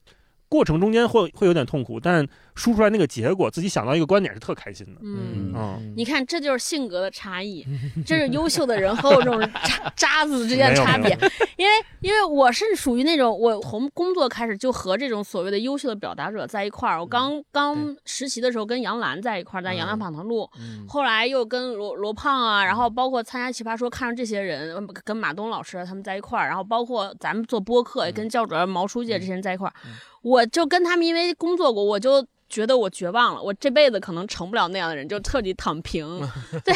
[0.50, 5.00] 过程中间会会有点痛苦，但输出来那个结果，自己想到一个观点是特开心的。
[5.02, 5.54] 嗯。
[5.56, 7.66] 嗯你看，这就是性格的差异，
[8.06, 11.10] 这是优秀的人和我这种渣渣子之间的差别。
[11.58, 17.00] 因为，因为我是属于那种，我从工作开始就和这种所谓的优秀的表达者在一块儿。
[17.00, 29.74] 我刚刚实习的时候跟杨澜在一块儿，在杨澜访谈录，嗯后来又跟罗罗胖啊，然后包括参加奇葩说，看上这些人，嗯跟马东老师啊他们在一块儿，然后包括咱们做播客，也跟教主啊毛书记这些人在一块儿，
[30.22, 32.26] 我就跟他们因为工作过，我就。
[32.50, 36.20] 觉得我绝望了，我这辈子可能成不了那样的人，就彻底躺平。
[36.66, 36.74] 对，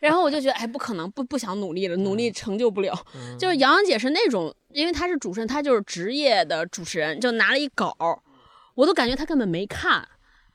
[0.00, 2.92] 然后我就觉得，哎，不可能，不不想努力了，努力成就不了。
[3.38, 7.96] 就是杨洋姐是那种，因为她是主持人，她就是职业的主持人，就拿了一稿，
[8.74, 10.08] 我都感觉她根本没看。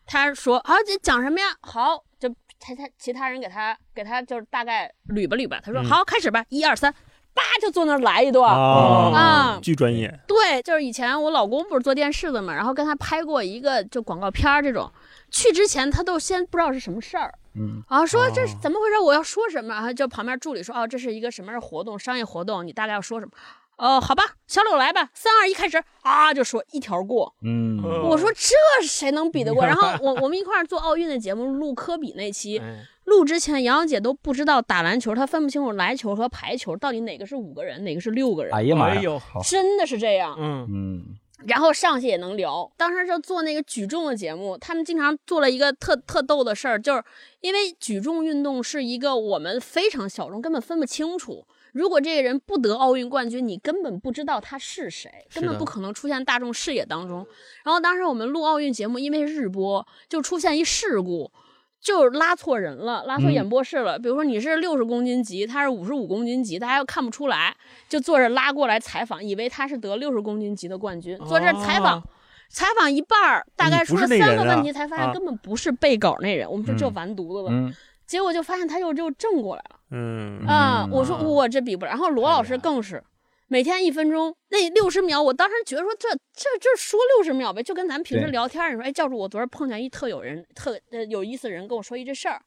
[0.06, 1.56] 她说啊，这讲什么呀？
[1.62, 2.28] 好，就
[2.60, 5.62] 他他其他人给她给她就是大概捋吧捋吧。
[5.64, 6.94] 她说、嗯好，开始吧，一二三，
[7.38, 8.52] 叭就坐那儿来一段。
[8.52, 10.20] 啊啊巨专业。
[10.28, 14.92] 对，就是以前我老公不是做电视的嘛，然后跟他拍过一个就广告片儿这种。
[15.30, 18.98] 去之前他都先不知道是什么事儿，嗯，然后说这是怎么回事？
[19.00, 19.74] 我要说什么？
[19.74, 23.32] 然后就旁边助理说哦，这是一个什么样的活动，商业活动，你大概要说什么？
[23.78, 27.32] 哦，好吧，小柳来吧，三二一，开始啊，就说一条过。
[27.44, 29.64] 嗯，我说这谁能比得过？
[29.68, 32.60] 然后我我们一块儿做奥运的节目，录科比那期，
[33.08, 39.02] 录之前杨洋姐都不知道打篮球，她分不清楚篮球和排球到底哪个是五个人，哪个是六个人，哎呀妈呀，
[39.50, 40.36] 真的是这样。
[40.38, 41.04] 嗯嗯
[41.46, 42.70] 然后上去也能聊。
[42.76, 47.04] 当时就做那个举重的节目，他们经常做了一个特特逗的事儿，就是
[47.42, 51.46] 因为举重运动是一个我们非常小众，根本分不清楚。
[51.74, 57.26] 如果这个人不得奥运冠军，你根本不知道他是谁，根本不可能出现大众视野当中。
[57.64, 61.32] 然后当时我们录奥运节目，因为日播，就出现一事故。
[61.88, 63.98] 就是拉错人了，拉错嗯演播室了。
[63.98, 67.56] 比如说你是六十公斤级，他是五十五公斤级，大家又看不出来，
[67.88, 72.04] 就坐着拉过来采访，以为他是得六十公斤级的冠军，坐这儿采访，哦
[72.50, 76.50] 采访一半儿，大概你不说了三个问题，才发现啊根本不是背稿那人。
[76.52, 77.74] 我们说这嗯完犊子了，嗯
[78.06, 80.84] 结果就发现他又就正过来了嗯啊！
[80.86, 81.90] 嗯我说我这比不了。
[81.90, 83.02] 然后罗老师更是。
[83.50, 92.42] 每天一分钟，那六十秒，我当时觉得说这这这说六十秒呗，就跟咱们平时聊天，你说哎教主，我昨儿碰见一特有人特呃有意思人跟我说一这事儿。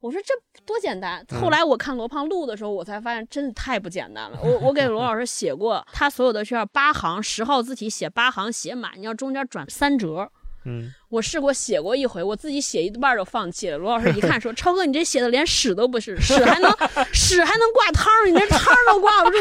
[0.00, 0.32] 我说这
[0.64, 1.22] 多简单。
[1.40, 4.38] 后来我看罗胖录的时候，我才发现真的太不简单了。
[4.42, 10.30] 我我给罗老师写过，他所有的需要八行十号字体写八行写满，你要中间转三折。
[10.64, 13.78] 嗯，我试过写过一回，我自己写一半就放弃了。
[13.78, 16.70] 罗老师一看说： “超哥，你这写的连屎都不是，屎还能
[17.12, 19.38] 屎还能挂汤，你这汤都挂不住。”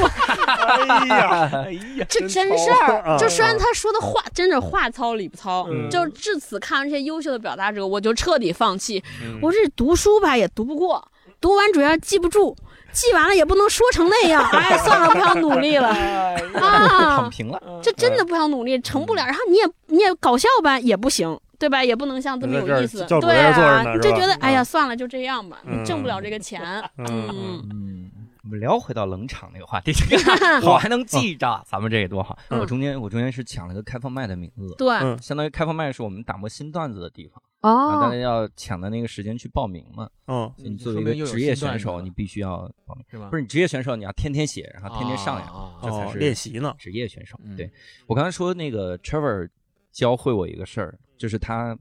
[0.48, 3.18] 哎呀，哎呀，这真事儿。
[3.18, 9.04] 就虽然他说的话真是话糙理不糙，就至此看完这些优秀的表达者，我就彻底放弃。
[9.42, 11.06] 我这读书吧也读不过，
[11.42, 12.56] 读完主要记不住。
[12.98, 15.90] 记完了也不能说成那样， 哎，算了，不想努力了。
[15.90, 19.24] 啊，躺平了，这真的不想努力，成不了。
[19.24, 21.84] 然后你也你也搞笑吧也不行，对吧？
[21.84, 26.62] 也不能像这么有意思，对啊，你就觉得哎呀，算了，就这样吧，你挣不了这个钱。
[26.98, 27.28] 嗯。
[27.70, 28.12] 嗯，
[28.44, 29.92] 我们聊回到冷场那个话题，
[30.64, 32.38] 我还能记着，咱们这个多好。
[32.50, 34.88] 我中间我中间是抢了个开放麦的名字，对，
[35.22, 37.42] 相当于开放麦是我们打磨新段子的地方。
[37.62, 40.10] 哦，大家要抢的那个时间去报名嘛？
[40.28, 43.30] 嗯，你作为一个职业选手，你必须要报名，是吧？
[43.30, 46.74] 不是你职业选手，你要天天写，然后天天上呀，这才是练习呢。
[46.78, 47.70] 职业选手，对。
[48.06, 49.50] 我刚才说那个 Trevor
[49.92, 51.78] 教会我一个事儿，就是他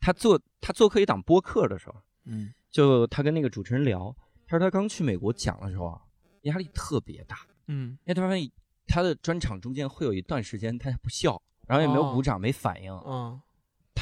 [0.00, 4.14] 他做他做客一档播客的时候，嗯，就他跟那个主持人聊，
[4.46, 6.00] 他说他刚去美国讲的时候啊，
[6.42, 8.48] 压力特别大，嗯，因为他发现
[8.86, 13.40] 他的专场中间会有一段时间他不笑，然后也没有鼓掌，没反应，嗯。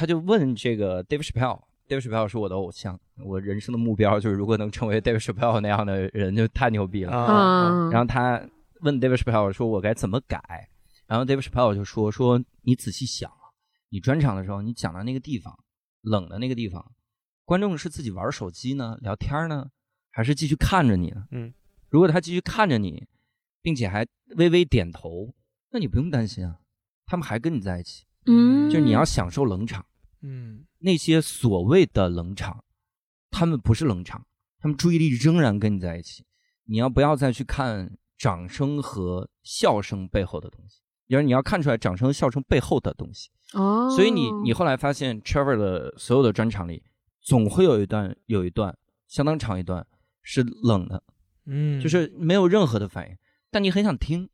[0.01, 7.91] 他就问这个 David Chappelle，David Chappelle 是我的偶像，我人生的目标就是如果能成为 David Chappelle 那样的人就太牛逼了。
[7.91, 8.41] 然后他
[8.79, 10.67] 问 David Chappelle 说：“我该怎么改？”
[11.05, 13.31] 然后 David Chappelle 就说：“说你仔细想，
[13.89, 15.55] 你专场的时候你讲到那个地方，
[16.01, 16.83] 冷的那个地方，
[17.45, 19.67] 观众是自己玩手机呢，聊天呢，
[20.09, 21.25] 还是继续看着你呢？
[21.29, 21.53] 嗯，
[21.89, 23.05] 如果他继续看着你，
[23.61, 24.03] 并且还
[24.37, 25.31] 微微点头，
[25.69, 26.57] 那你不用担心啊，
[27.05, 29.83] 他们还跟你在一起。”嗯，就是你要享受冷场，
[30.21, 32.63] 嗯，那些所谓的冷场，
[33.29, 34.25] 他们不是冷场，
[34.59, 36.25] 他们注意力仍然跟你在一起。
[36.65, 40.81] 你要不要再去看掌声和笑声背后的东西？
[41.07, 43.29] 因为你要看出来掌声和、笑声背后的东西。
[43.53, 46.83] 哦，所以你你后来发现，Trevor 的所有的专场里，
[47.19, 48.77] 总会有一段有一段
[49.07, 49.85] 相当长一段
[50.21, 51.03] 是冷的，
[51.45, 53.17] 嗯，就是没有任何的反应，
[53.49, 54.29] 但你很想听。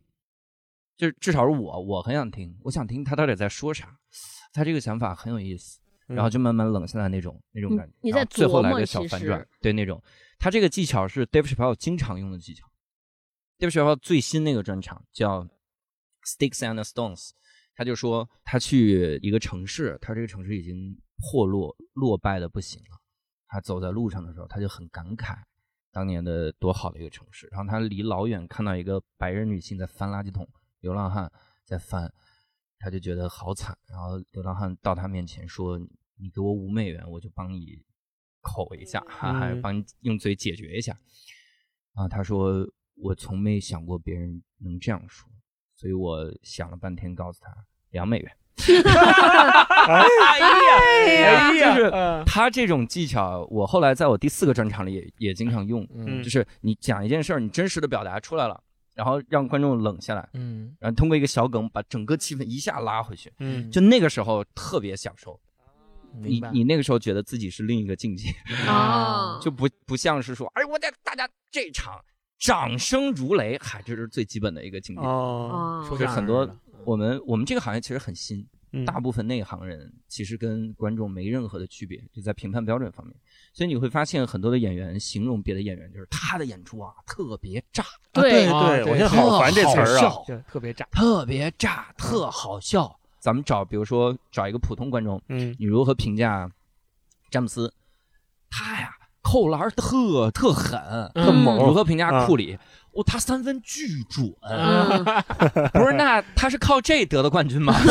[0.98, 4.00] 就是至少是我，我很想听，我想听他到底在说啥，
[4.58, 10.02] 他这个想法很有意思，然后就慢慢冷下来那种那种感觉，你在最后来个小反转，对那种，
[10.40, 12.68] 他这个技巧是 Dave Chappelle 经常用的技巧
[13.60, 15.48] ，Dave Chappelle 最新那个专场叫
[16.26, 17.30] Sticks and Stones，
[17.76, 23.00] 他就说他去一个城市，他这个城市已经破落落败的不行了，
[23.48, 25.38] 他走在路上的时候，他就很感慨
[25.92, 30.48] 当年的多好的一个城市，然后他离老远看到一个白人女性在翻垃圾桶。
[30.82, 31.30] 流浪汉
[31.66, 32.14] 在翻，
[32.80, 33.78] 他就觉得好惨。
[33.88, 35.80] 然后流浪汉到他面前说
[36.20, 37.80] ：“你给我五美元，我就帮你
[38.42, 40.98] 口一下，还帮你用嘴解决一下。”
[41.96, 45.30] 啊，他说：“我从没想过别人能这样说，
[45.76, 47.52] 所以我想了半天，告诉他
[47.90, 48.32] 两美元。
[49.88, 51.92] ”哎呀，就是
[52.26, 55.88] 他这种技巧，我后来在我第四个专场里也也经常用。
[55.94, 58.64] 嗯，就是你讲一件事儿，你真实的表达出来了。
[58.98, 65.40] 然后让观众冷下来，嗯，然后通过一个小梗把整个气氛一下拉回去，嗯，就那个时候特别享受，
[66.20, 68.34] 你你那个时候觉得自己是另一个境界
[68.68, 72.04] 啊， 就不不像是说，哎，我在大家这场
[72.40, 76.50] 掌声如雷，嗨，这是最基本的一个境界哦，就是很多
[76.84, 78.44] 我们我们这个行业其实很新。
[78.86, 83.16] 大部分内行人其实跟观众没任何的区别，就在评判标准方面。
[83.54, 87.84] 所以你会发现很多的演员形容别的演员，就是他的演出啊特别炸。
[88.12, 92.94] 对对，我现在好烦这词儿啊，特别炸，特别炸，特好笑。
[93.20, 96.50] 咱们找，比如说找一个普通观众，嗯，你如何评价
[97.30, 97.74] 詹姆斯？
[98.50, 100.80] 他呀扣篮特特狠，
[101.14, 101.58] 特猛。
[101.66, 102.58] 如何评价库里？
[102.98, 104.26] 哦，他三分巨准，
[105.72, 105.94] 不是？
[105.94, 107.76] 那他是靠这得的冠军吗？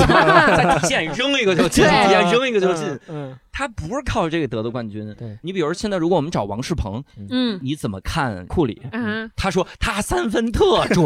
[0.57, 2.99] 在底线扔一个就进， 底线扔一个就进。
[3.09, 5.15] 嗯，他不是靠这个得的冠军。
[5.17, 8.83] 对，你比如现在，如果我们找王世鹏，嗯，你怎么看库里？
[8.91, 11.05] 嗯，他说他三分特准，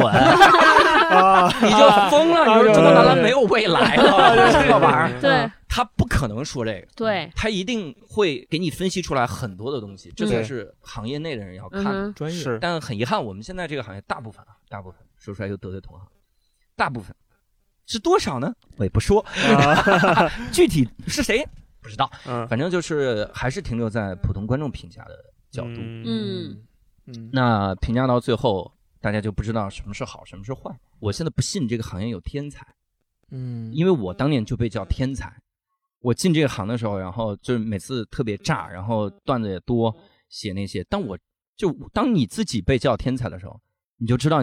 [1.60, 2.46] 你就疯了。
[2.46, 5.20] 你说中国男篮没有未来了，这玩意儿。
[5.20, 5.50] 对。
[5.72, 7.30] 他不可能说这个，对。
[7.36, 12.58] 他一定会给你分析出来很多的东西，这才是行业内的人要看专业。
[12.60, 16.04] 但很遗憾，我们现在这个行业大部分啊，大部分说出来又得罪同行，
[16.74, 17.14] 大部分。
[17.86, 18.52] 是多少呢？
[18.76, 19.24] 我也不说，
[20.52, 21.46] 具体是谁？
[21.80, 22.10] 不知道，
[22.48, 25.76] 反正就是还是停留在普通观众评价的角度。
[25.78, 26.62] 嗯。
[27.06, 28.70] 嗯，那评价到最后，
[29.00, 30.70] 大家就不知道什么是好，什么是坏。
[30.98, 32.66] 我现在不信这个行业有天才，
[33.30, 35.32] 嗯，因为我当年就被叫天才。
[36.00, 39.94] 我进这个行的时候，然后就是每次特别炸，然后段子也多，
[40.28, 40.84] 写那些。
[40.88, 41.18] 但我
[41.56, 43.60] 就当你自己被叫天才的时候，
[43.98, 44.42] 你就知道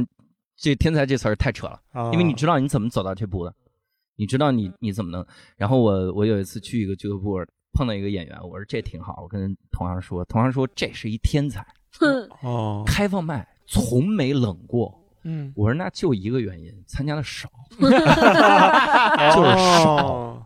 [0.56, 1.82] 这“天才”这词儿太扯了，
[2.12, 3.54] 因为你知道你怎么走到这步的，
[4.16, 5.26] 你知道你你怎么能。
[5.56, 7.36] 然后我我有一次去一个俱乐部
[7.74, 11.66] 碰到一个演员，我说这挺好，我跟同行说，同行说这是一天才，
[12.42, 14.94] 哦，开放麦从没冷过。
[15.24, 20.37] 嗯，我说那就一个原因，参加的少 就是少。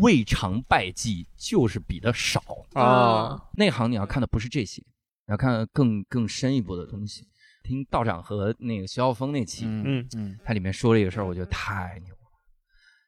[0.00, 2.42] 未尝败绩，就是比的少
[2.74, 3.40] 啊。
[3.54, 4.82] 内行你要看的不是这些，
[5.26, 7.28] 要看更更深一步的东西。
[7.62, 12.20] 听道长和那个徐浩峰那期，嗯嗯，他里面说了一个事儿，我觉得太牛了。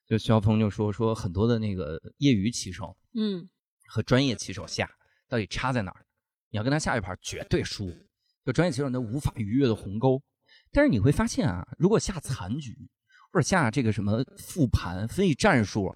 [0.08, 3.46] 就徐浩峰就说说很多的那个业余棋手，嗯，
[3.86, 4.88] 和专业棋手下
[5.28, 6.06] 到底差在哪儿？
[6.50, 7.92] 你要跟他下一盘绝对输。
[8.46, 10.22] 就专业棋手那无法逾越的鸿沟。
[10.72, 12.74] 但是你会发现啊，如果下残局
[13.32, 15.94] 或者下这个什么复盘分析战术。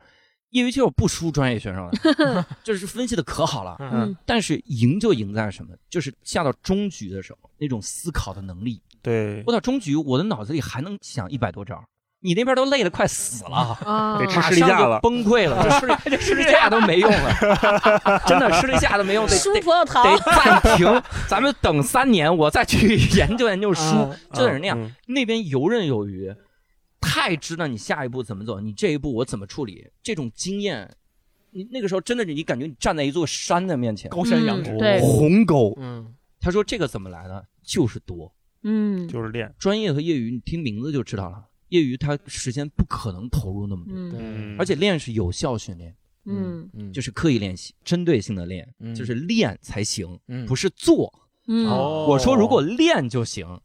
[0.50, 3.76] 业余选手不输专业选手的， 这是分析的可好了。
[3.78, 5.74] 嗯，但是赢就赢在什么？
[5.88, 8.80] 就是下到中局的时候，那种思考的能力。
[9.02, 11.82] 对，我到中局，我的脑子里还能想一百多招。
[12.22, 13.78] 你那边都累得快死了，
[14.18, 24.92] 得吃士力架了，崩溃了， 这士力士力架都没用了，真的士力架都没用，得得得暂停，咱们等三年，我再去 研究研究书，就得是那样。
[25.06, 26.30] 那边游刃有余。
[27.00, 30.88] 太知道你下一步怎么走，你这一步我怎么处理，这种经验，
[31.50, 34.70] 你那个时候真的是你感觉你站在一座山的面前，高山仰止，
[35.00, 35.74] 鸿沟。
[35.80, 37.44] 嗯，他说这个怎么来的？
[37.62, 38.32] 就是多，
[38.62, 39.52] 嗯，就是练。
[39.58, 41.44] 专业和业余，你听名字就知道了。
[41.68, 45.96] 业余他时间不可能投入那么多，嗯，而且练是有效训练，
[46.26, 51.12] 嗯嗯，就是刻意练习，针对性的练，就是练才行，不是做。
[51.46, 53.60] 嗯，我说如果练就行，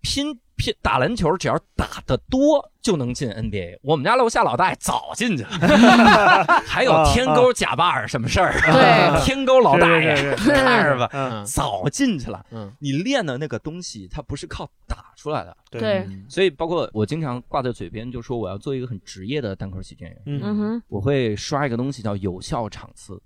[0.00, 0.38] 拼。
[0.82, 3.78] 打篮球只要打得多就能进 NBA。
[3.82, 5.50] 我们家楼下老大爷早进去了，
[6.66, 8.52] 还有天沟贾巴尔什么事儿？
[8.52, 12.44] 对，天沟老大爷看着 吧，早进去了。
[12.78, 15.56] 你练的那个东西，它不是靠打出来的。
[15.70, 20.22] 对，所以包括我经常挂在嘴边，就说我要做一个很职业的单口喜剧演员。
[20.26, 23.20] 嗯哼，我会刷一个东西叫有效场次。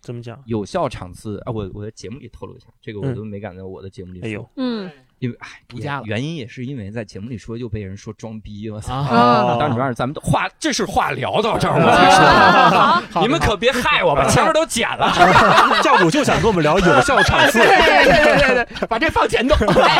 [0.00, 0.42] 怎么讲？
[0.46, 1.52] 有效场次啊！
[1.52, 4.26] 我我在节目里透露一下，这个我都没敢在我的节目里说。
[4.26, 4.90] 哎呦，嗯。
[5.20, 8.94] 因为哎，独家原因也是因为在节目里说，又被人说装逼，我操！
[8.94, 15.12] 啊，当然，咱们都话，这是话聊到这儿我才说，你们可别害我，把前面都剪了。
[15.84, 19.54] 教主就想跟我们聊有效场次， 对对对对，把这放前头，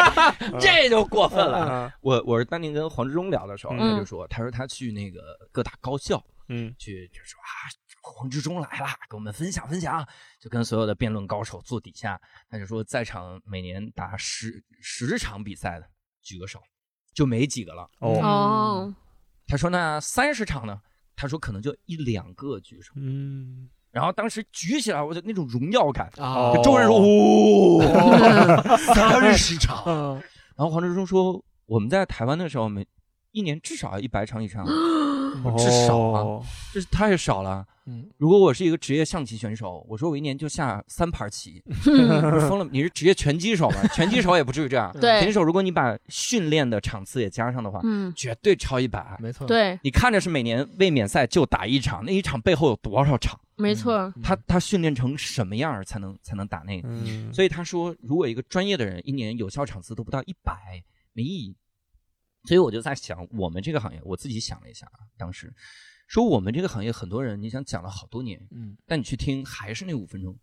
[0.58, 1.92] 这就过分了。
[2.00, 5.20] 我我是当年跟黄志忠聊的时候，他就说，他说他去那个
[5.52, 7.68] 各大高校，嗯，去就说啊。
[8.02, 10.06] 黄志忠来了，给我们分享分享，
[10.40, 15.86] 就跟所有的辩论高手坐底下，他就说，在场每年打十十场比赛的，
[16.22, 16.60] 举个手，
[17.12, 17.88] 就没几个了。
[18.00, 18.94] 哦，
[19.46, 20.80] 他说那三十场呢？
[21.14, 22.94] 他说可能就一两个举手。
[22.96, 29.84] 嗯，然后当时举起来，我就那种荣耀感啊，众人说，哦， 三十场。
[30.56, 32.86] 然后黄志忠说，我们在台湾的时候，每
[33.32, 34.64] 一年至少要一百场以上。
[35.56, 36.42] 至少啊，
[36.72, 37.66] 这是太少了。
[37.86, 41.62] 嗯，如果我是一个职业象棋选手，我说我一年就下三盘棋，
[42.48, 42.68] 疯了。
[42.70, 43.76] 你是职业拳击手吗？
[43.94, 44.92] 拳击手也不至于这样。
[45.00, 49.16] 对，拳击手如果你把训练的场次也加上的话，嗯，绝对超一百。
[49.18, 49.46] 没错。
[49.46, 53.40] 对，你看着是每年卫冕赛就打一场，那一场背后有多少场？
[53.56, 54.12] 没错。
[54.22, 56.88] 他他训练成什么样才能才能打那个？
[57.32, 60.82] 所以他说，如果一个专业的人一年有效场次都不到一百，
[61.12, 61.56] 没意义。
[62.44, 65.52] 所以我就在想，我们这个行业，我自己想了一下啊，当时
[66.06, 70.36] 说我们这个行业很多人，你想讲了好多年，嗯，但你去听还是那五分钟，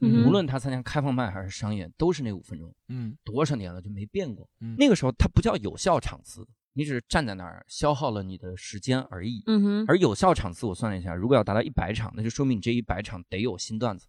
[0.00, 4.48] 无论他参加开放麦还是商演，都是那五分钟，嗯，多少年了就没变过。
[4.78, 9.42] 那个时候它不叫有效场次，你只是站在那儿消耗了你的时间而已。
[9.46, 9.84] 嗯哼。
[9.86, 14.06] 而有效场次，我算了一下，如果要达到一百场，那就说明你这一百场得有新段子，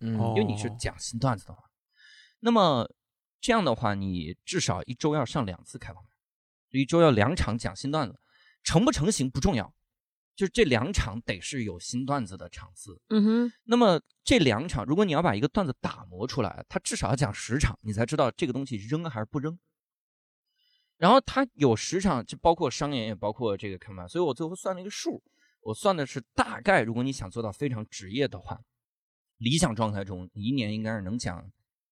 [0.00, 1.62] 嗯，因为你是讲新段子的话，
[2.40, 2.90] 那么
[3.40, 6.09] 这样的话，你至少一周要上两次开放麦。
[6.78, 8.18] 一周要两场讲新段子，
[8.62, 9.74] 成不成型不重要，
[10.36, 13.00] 就是这两场得是有新段子的场次。
[13.08, 13.52] 嗯哼。
[13.64, 19.58] 那么这两场，如果你要把一个段子打磨出来，它至少要讲十场，你才知道这个东西扔还是不扔。
[20.96, 25.22] 然后他有十场，就包括商演，也包括这个开麦，所以我最后算了一个数，
[25.62, 28.60] 我算的是大概，如果你想做到非常职业的话，
[29.38, 31.50] 理想状态中，你一年应该是能讲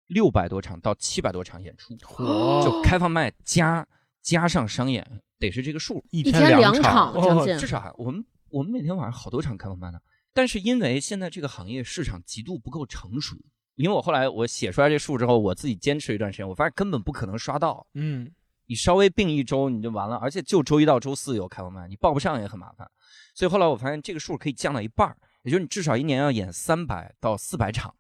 [0.09, 3.88] 六百多场到七百多场演出，就开放麦加。
[4.28, 7.14] 加上商演得是这个数，一天两场，
[7.59, 9.98] 至少我们我们每天晚上好多场开放麦呢。
[10.34, 13.38] 但是因为现在这个行业市场极度不够成熟，
[13.76, 17.86] 因为我后来我写出来这数之后，我自己坚持一段时间，我发现根本不可能刷到。
[17.94, 18.30] 嗯，
[18.66, 22.86] 你稍微病一周你就完了，而且就周一到周四有开放麦，你报不上也很麻烦。
[23.34, 27.94] 所以后来我发现这个数可以降到一半也就是你至少一年要演三百到四百场。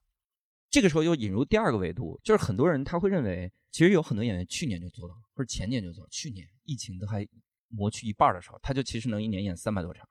[0.68, 7.26] 这个时候又引入第二个维度，就是很多人他会认为，其实有很多演员去年就做到，或者前年就做，去年疫情都还
[7.68, 10.08] 磨去一半的时候，他就其实能一年演三百多场。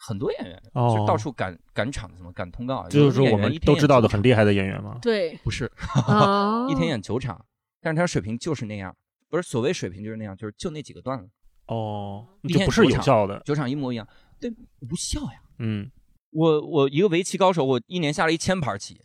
[0.00, 2.88] 很多演员就到处赶赶场，怎么赶通告？
[2.88, 4.96] 就是我们都知道的很厉害的演员吗？
[5.02, 5.70] 对，不是，
[6.70, 7.44] 一天演九场，
[7.80, 8.96] 但是他水平就是那样，
[9.28, 11.28] 不是所谓水平就是那样，就是就那几个段子。
[11.66, 14.06] 哦，这不是有效的，九场一模一样，
[14.38, 14.48] 对，
[14.80, 15.42] 无效呀。
[15.58, 15.90] 嗯，
[16.30, 19.02] 我我一个围棋高手，我一年下了一千盘棋，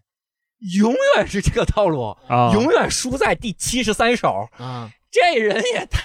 [0.79, 4.47] 永远是这个套路啊，永远输在第七十三手。
[4.57, 6.01] 啊，这人也太……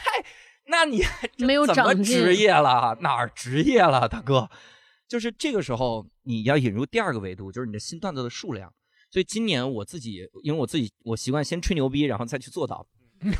[0.66, 1.02] 那你
[1.38, 2.96] 没有怎么职业了？
[3.00, 4.50] 哪儿职业了，大哥？
[5.08, 8.72] 就是这个时候，你要引入第二个维度，就是你的新段子的数量。
[9.10, 12.86] 所以今年我自己，因为我自己我习惯先吹牛逼，然后再去做到，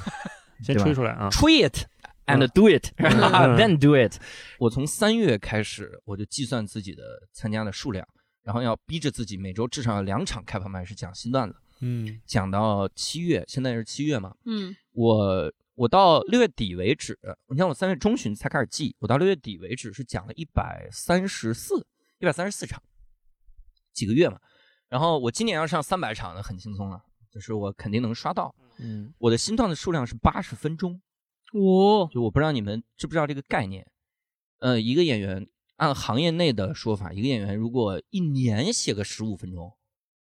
[0.65, 1.85] 先吹出来啊，吹 it
[2.27, 4.19] and do it，then do it。
[4.59, 7.03] 我从三月开始，我就计算自己的
[7.35, 8.09] 参加的数量，
[8.49, 15.53] 然后要逼着自己每周至少要两场开放麦是讲新段子，嗯，讲到七月，现在是七月嘛，嗯，我。
[15.75, 17.17] 我到六月底为止，
[17.47, 21.87] 你看我三月中旬才开始记，我到六月底为止是讲了一百三十四，
[22.19, 22.83] 一百三十四场，
[23.93, 24.41] 几个月嘛。
[24.89, 27.01] 然后我今年要上三百场，的很轻松了，
[27.31, 28.53] 就是我肯定能刷到。
[28.79, 31.01] 嗯，我的新段的数量是八十分钟，
[31.53, 33.87] 哦，就我不知道你们知不知道这个概念。
[34.59, 35.47] 呃，一个演员
[35.79, 39.73] 按行业内的说法，一个演员如果一年写个十五分钟，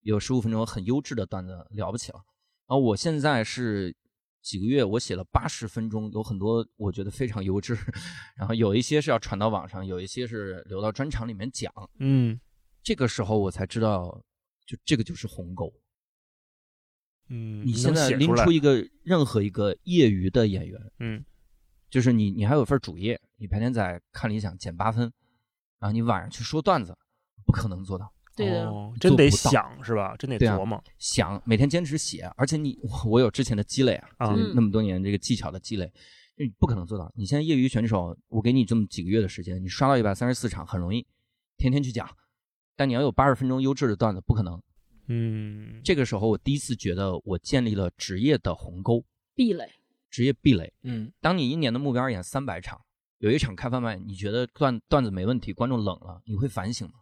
[0.00, 2.18] 有十五分钟很优质的段子了不起了。
[2.66, 3.96] 然后我现在是。
[4.44, 7.74] 几个月，我写了八十分钟，有很多我觉得非常优质，
[8.36, 11.72] 然后有一些是要传到网上，有一些是留到专场里面讲。
[11.98, 12.38] 嗯，
[12.82, 14.22] 这个时候我才知道，
[14.66, 15.72] 就这个就是鸿沟。
[17.30, 21.24] 嗯，你现在拎出一个任何一个业余的演员，嗯，
[21.88, 25.10] 就是你，你还有份主业，你白天在看理想减八分，
[25.84, 26.96] 然后你晚上去说段子，
[27.44, 28.10] 不可能做到。
[28.34, 30.16] 对的，真得想是吧？
[30.16, 35.92] 真得琢磨想，每天坚持写，而且你我有之前的积累啊，那么多年这个技巧的积累，
[36.38, 37.12] 你不可能做到。
[37.14, 41.06] 你现在业余选手，我给你这么几个月的时间，你刷到一百三十四场很容易，
[41.58, 42.08] 天天去讲，
[42.76, 44.58] 但你要有八十分钟优质的段子，不可能。
[45.08, 49.04] 嗯，这个时候我第一次觉得我建立了职业的鸿沟
[49.34, 49.68] 壁垒，
[50.10, 50.72] 职业壁垒。
[50.82, 52.80] 嗯，当你一年的目标演三百场，
[53.24, 56.94] 有一场开饭麦，你觉得段段子没问题，观众冷了，你会反省吗？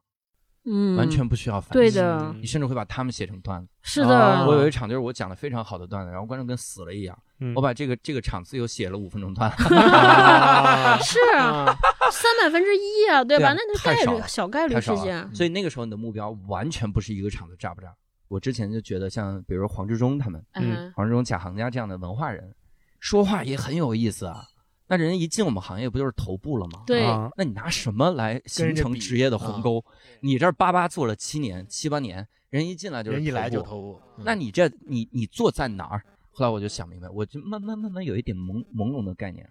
[0.65, 1.81] 嗯，完全不需要反省。
[1.81, 3.69] 对的，你甚至会把他们写成段子。
[3.82, 7.19] 是的，我有一场就是我讲的非常好的段子，然后观众跟死了一样。
[7.57, 9.65] 我把这个这个场次又写了五分钟段子。
[11.03, 11.77] 是啊，
[12.12, 13.53] 三百分之一啊，对吧？
[13.53, 15.28] 那那概率小概率事件。
[15.35, 17.93] 所以那个时候你的目标完全不是一个场子炸不炸。
[18.28, 22.55] 我之前就觉得像比如黄志忠他们，嗯，黄志忠、贾行家这样的文化人，
[23.01, 24.44] 说话也很有意思啊。
[24.93, 26.82] 那人一进我们行业不就是头部了吗？
[26.86, 29.82] 对，那你拿什么来形成职业的鸿沟？
[30.20, 36.05] 你这叭叭做了七年七八年，人一进来就是人一来就头部，那你这你你坐在哪儿？
[36.31, 39.48] 后来我就想明白，我就慢慢慢慢有一点朦朦胧的概念，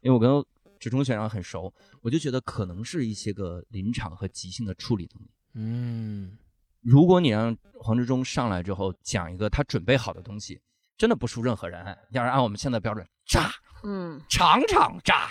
[0.00, 0.44] 因为我跟
[0.78, 5.30] 志忠学长很熟，我就觉得可能是一些个临场和即兴的处理能力。
[5.54, 6.38] 嗯，
[6.82, 10.60] 如果你让黄志忠上来之后讲一个他准备好的东西，
[10.96, 11.84] 真的不输任何人。
[12.12, 13.50] 要是按我们现在标准，炸。
[13.84, 15.28] 嗯，场场炸，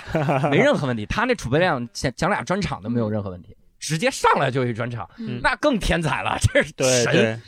[0.50, 1.06] 没任何问题。
[1.08, 5.10] 他那储备量讲讲俩专场都没有任何问题，直接上来就一专场，
[5.42, 7.42] 那更天才了，这是神。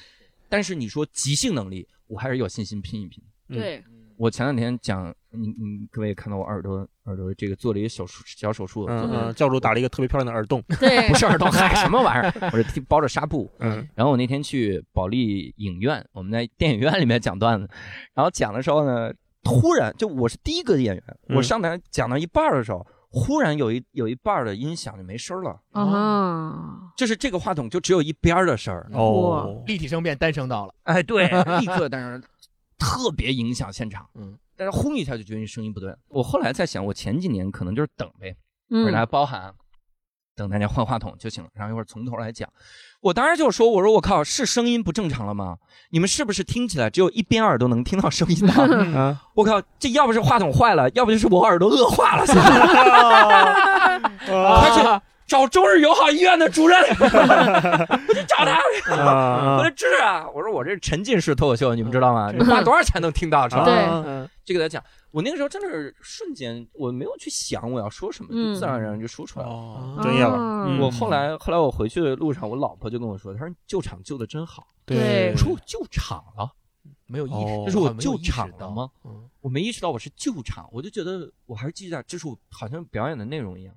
[0.50, 3.24] 但是你说即兴能力，我还是有信心拼一拼。
[3.48, 3.84] 对，
[4.18, 12.50] 我前两天讲，你你各位看到我耳朵耳朵这个做了一个小手小手术，嗯，教主打了一个特别漂亮的耳洞，对， 不是耳洞，嗨，什么玩意儿？
[12.52, 13.52] 我是包着纱布。
[13.60, 17.70] 嗯， 然后我那天去保利影院，我们在电影院里面讲段子，
[18.14, 19.14] 然后讲的时候呢。
[19.46, 26.92] 突然，就我是第一个演员，我上台讲到一半的时候，忽然有一有一半的音响就没声了啊！
[26.98, 30.74] 就是这个话筒就只有一边的声儿哦，立体声变单声道了。
[30.84, 31.28] 哎，对，
[31.62, 32.28] 立刻但是
[32.80, 34.06] 特别影响现场。
[34.16, 35.96] 嗯，但是轰一下就觉得你声音不对。
[36.08, 38.36] 我后来在想，我前几年可能就是等呗，
[38.70, 39.54] 或者大家包含。
[40.36, 42.48] 等大家换话筒就行了，然后一会儿从头来讲。
[43.02, 45.58] 我当时就说：“我说我靠，是声音不正常了吗？
[45.92, 49.20] 你们是不是听起来只有一边耳朵能听到声音呢？
[49.36, 52.26] 我靠，这要不是话筒坏了，要不就是我耳朵恶化了。
[54.26, 54.82] 快去
[55.28, 58.60] 找中日友好医院的主任，我去找他，
[58.90, 60.26] 我说治啊！
[60.34, 62.32] 我说我这是沉浸式脱口秀，你们知道吗？
[62.36, 63.48] 你花多少钱能听到？
[63.48, 64.82] 对，就给他讲。”
[65.16, 70.36] 我那个时候真的是瞬间，我没有去想我要说什么，就自然而然就说出来了，专业了。
[70.84, 76.52] 我后来后来我回去的路上，我老婆就跟我说：“她说救场救的真好。”对，我说我救场了，
[77.06, 78.92] 没有意识，哦这是我救场了吗？
[79.06, 83.74] 嗯我没意识到我是救场，我就觉得我还是继续在，这是我好像表演的内容一样，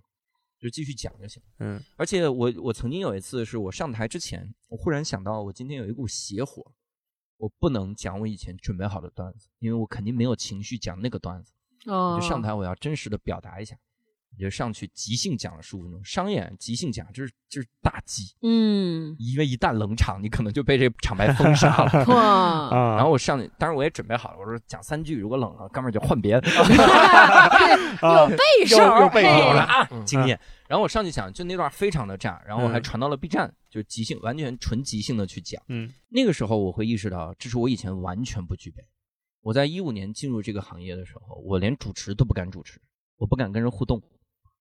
[0.58, 1.40] 就继续讲就行。
[1.60, 6.66] 嗯而且我我曾经有一次是我上台之前，我忽然想到我今天有一股邪火，
[7.38, 11.52] 我不能讲我以前准备好的段子，因为我肯定没有情绪讲那个段子。
[11.86, 13.76] 哦我就上台，我要真实的表达一下，
[14.38, 16.02] 我就上去即兴讲了十五分钟。
[16.04, 22.04] 商演即兴讲，就是就是大忌，嗯，因为一旦冷场，你可能就被这场牌封杀了。
[22.06, 22.22] 哇，
[22.70, 26.48] 啊，然后我上去，当然我也准备好了，我说讲三句，如果冷了，哥们儿就换别的。
[28.00, 30.38] 啊有备手，又又备手了啊嗯，经验。
[30.68, 35.60] 然后我上去讲，就那段非常的炸，然后我还嗯传到了 B 站，就即兴，完全纯即兴的去讲。
[35.68, 38.84] 嗯那个时候我会意识到，这是我以前完全不具备。
[39.40, 42.80] 我在一五年进入这个行业的时候，我连主持都不敢主持，
[43.16, 44.02] 我不敢跟人互动，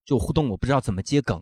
[0.07, 1.39] 就互动我不知道怎么接梗。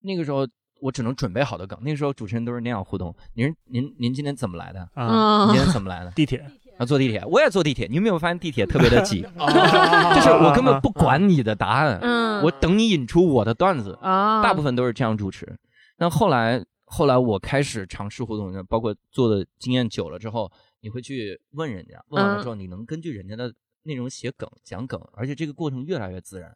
[0.00, 0.46] 那个时候
[0.80, 3.14] 我只能准备好的梗，那个时候主持人都是那样互动。
[3.34, 4.88] 您您您今天怎么来的？
[4.94, 6.10] 啊，您今嗯，天怎么来的？
[6.10, 6.38] 地铁
[6.76, 7.86] 啊，坐地铁，我也坐地铁。
[7.86, 9.24] 你有没有发现地铁特别的挤？
[9.38, 13.98] 啊就是我根本不管你的答案，嗯，我等你引出我的段子。
[14.02, 15.58] 啊，大部分都是这样主持。
[15.96, 20.50] 但后来，后来我开始尝试互动，包括做的经验久了之后，
[20.80, 23.54] 你会去问人家，问完了之后，你能根据人家的
[23.84, 26.52] 内容写梗、讲梗，而且这个过程越来越自然，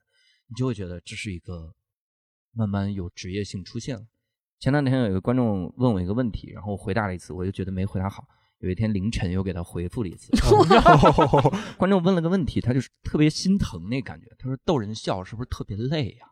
[0.49, 1.75] 你就会觉得这是一个
[2.53, 4.03] 慢慢有职业性出现了。
[4.59, 8.25] 前两天有一个观众问我一个问题，然后我回答了一次，我就觉得没回答好。
[8.61, 10.31] 有一天凌晨又给他回复了一次，
[11.77, 14.27] 观众问了个问题，他就是特别心疼那感觉。
[14.39, 16.27] 他说逗人笑是不是特别累呀、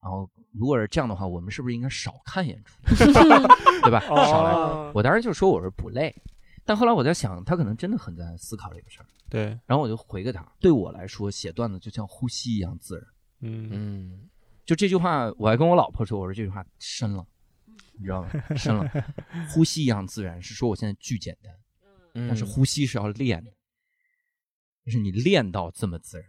[0.00, 2.72] 然后如果是这样的话，我们是不是应该少看演出，
[3.82, 3.98] 对吧？
[4.06, 4.52] 少来。
[4.52, 6.14] 哦我当时就说我是不累，
[6.64, 9.06] 但后来我在想，他可能真的很在思考这个事儿。
[9.28, 13.04] 对，然后我就回给他，对我来说，写段子就像呼吸一样自然。
[13.40, 14.30] 嗯嗯
[14.64, 17.26] 就这句话，我还跟我老婆说，我说这句话深了，
[17.98, 18.30] 你知道吗？
[18.56, 18.86] 深了，
[19.50, 21.52] 呼吸一样自然，是说我现在巨简单，
[22.14, 23.50] 嗯，但是呼吸是要练的，
[24.84, 26.26] 就是你练到这么自然，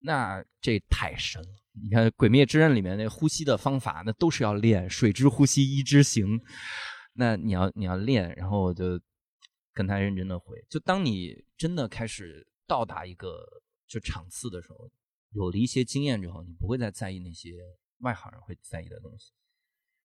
[0.00, 1.48] 那这太深了。
[1.72, 6.40] 你看《鬼灭之刃》里面那呼吸的方法，那都是要练，水之呼吸，一之行。
[7.12, 9.00] 那你要你要练，然后我就
[9.72, 10.56] 跟他认真的回。
[10.68, 13.44] 就当你真的开始到达一个
[13.86, 14.90] 就场次的时候，
[15.36, 17.52] 有了一些经验之后，你不会再在意那些
[17.98, 19.32] 外行人会在意的东西。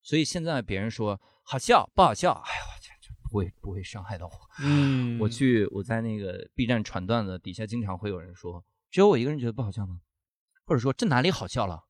[0.01, 4.33] 所以现在别人说好笑不好笑，哎呀，我这这不会不会伤害到我。
[4.61, 10.01] 嗯，我去我在那个 B 站传段子底下，经常会有人说，只有我一个人觉得不好笑吗？
[10.65, 11.81] 或者说这哪里好笑了？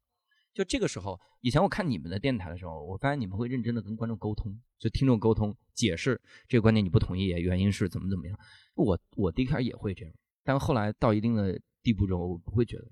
[0.54, 8.38] 就这个时候，以前我看你们的电台的时候，我发现你们会认真的跟观众沟通，就听众沟通，解释这个观点你不同意，原因是怎么怎么样。
[8.76, 10.14] 我我第一开始也会这样，
[10.44, 12.92] 但后来到一定的地步之后，我不会觉得，嗯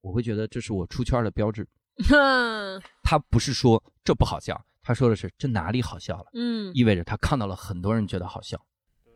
[0.00, 1.66] 我会觉得这是我出圈的标志。
[2.08, 8.56] 哼他不是说这不好笑，他说的是这哪里好笑了，嗯，意味着他看到了很多人觉得好笑，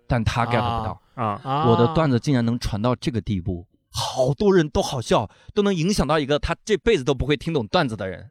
[0.09, 1.01] 但他 get 不到。
[1.15, 8.29] 啊，啊，我的段子竟然能传到这个地步，好多人都好笑，都能影响到一个他这辈子都不会听懂段子的人，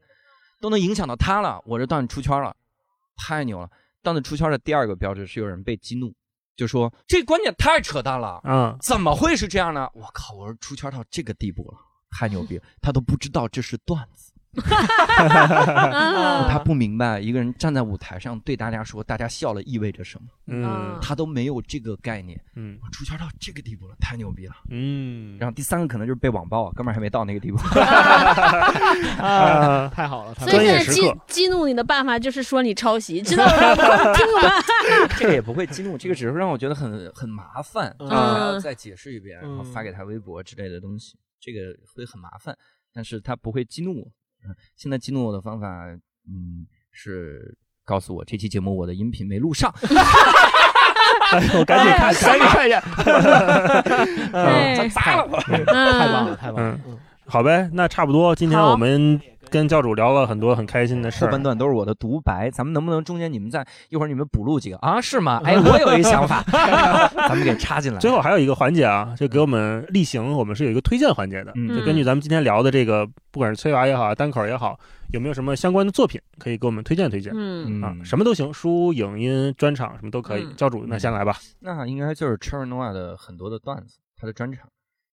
[0.60, 1.62] 都能影响到他了。
[1.66, 2.54] 我这段子出圈了，
[3.16, 3.70] 太牛了！
[4.04, 6.14] 段子出圈的第二个标志是有人被激怒，
[6.58, 9.88] 就说这观点太扯淡了，嗯，怎么会是这样呢？
[9.94, 11.78] 我靠，我是出圈到这个地步了，
[12.12, 12.64] 太牛逼了！
[12.82, 14.32] 他都不知道这是段子，
[15.18, 22.38] 啊 他不明白一个人站在舞台上对大家说大家笑了意味着什么，嗯他都没有这个概念。
[22.56, 24.54] 嗯出圈到这个地步了，太牛逼了！
[24.70, 27.58] 嗯，然后第三个可能就是被网暴，哥们儿还没到那个地步。
[29.24, 33.52] 啊，太好了，太所以现在激时刻激怒你的办法就是说你抄袭，知道吗？
[34.14, 34.50] 听了吗？
[35.18, 42.56] 这个也不会激怒，这个只是让我觉得很很麻烦，嗯还要再解释一遍，然后嗯发给他微博之类的东西，这个会很麻烦，
[42.94, 44.08] 但是他不会激怒我。
[44.48, 45.68] 嗯，现在激怒我的方法，
[46.28, 49.74] 嗯，是告诉我这期节目我的音频没录上，
[51.32, 52.80] 哎 我赶紧看赶紧看一下，
[54.32, 54.90] 对。
[54.90, 55.40] 砸了我。
[55.42, 57.00] 太棒了，嗯，太棒了，嗯。
[57.26, 58.72] 好呗，那差不多，今天好。
[58.72, 59.20] 我们
[59.52, 61.44] 跟教主聊了很多很开心的事儿后半。
[61.44, 65.00] 段都是我的独白，咱们能不能中间你们再一会儿你们补录几个啊？
[65.02, 65.42] 是吗？
[65.46, 66.42] 哎，我有一想法，
[67.28, 68.00] 咱们给插进来。
[68.00, 71.52] 最后还有一个环节啊，就给我们例行，我们是有一个推荐环节的。
[71.56, 74.80] 嗯就根据咱们今天聊的这个，不管是催娃也好，单口也好，
[75.12, 77.34] 有没有什么相关的作品可以给我们推荐推荐？
[77.36, 80.44] 嗯啊，什么都行，书、影音、专场什么都可以。
[80.44, 81.36] 嗯教主，那先来吧。
[81.60, 84.68] 那应该就是 Noah 的很多的段子，他的专场，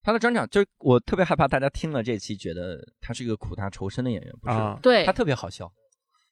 [0.09, 5.71] 他的专场就是我特别害怕大家听了这期觉得他是一个苦大仇深的演员，不是，啊，对他，特别好笑。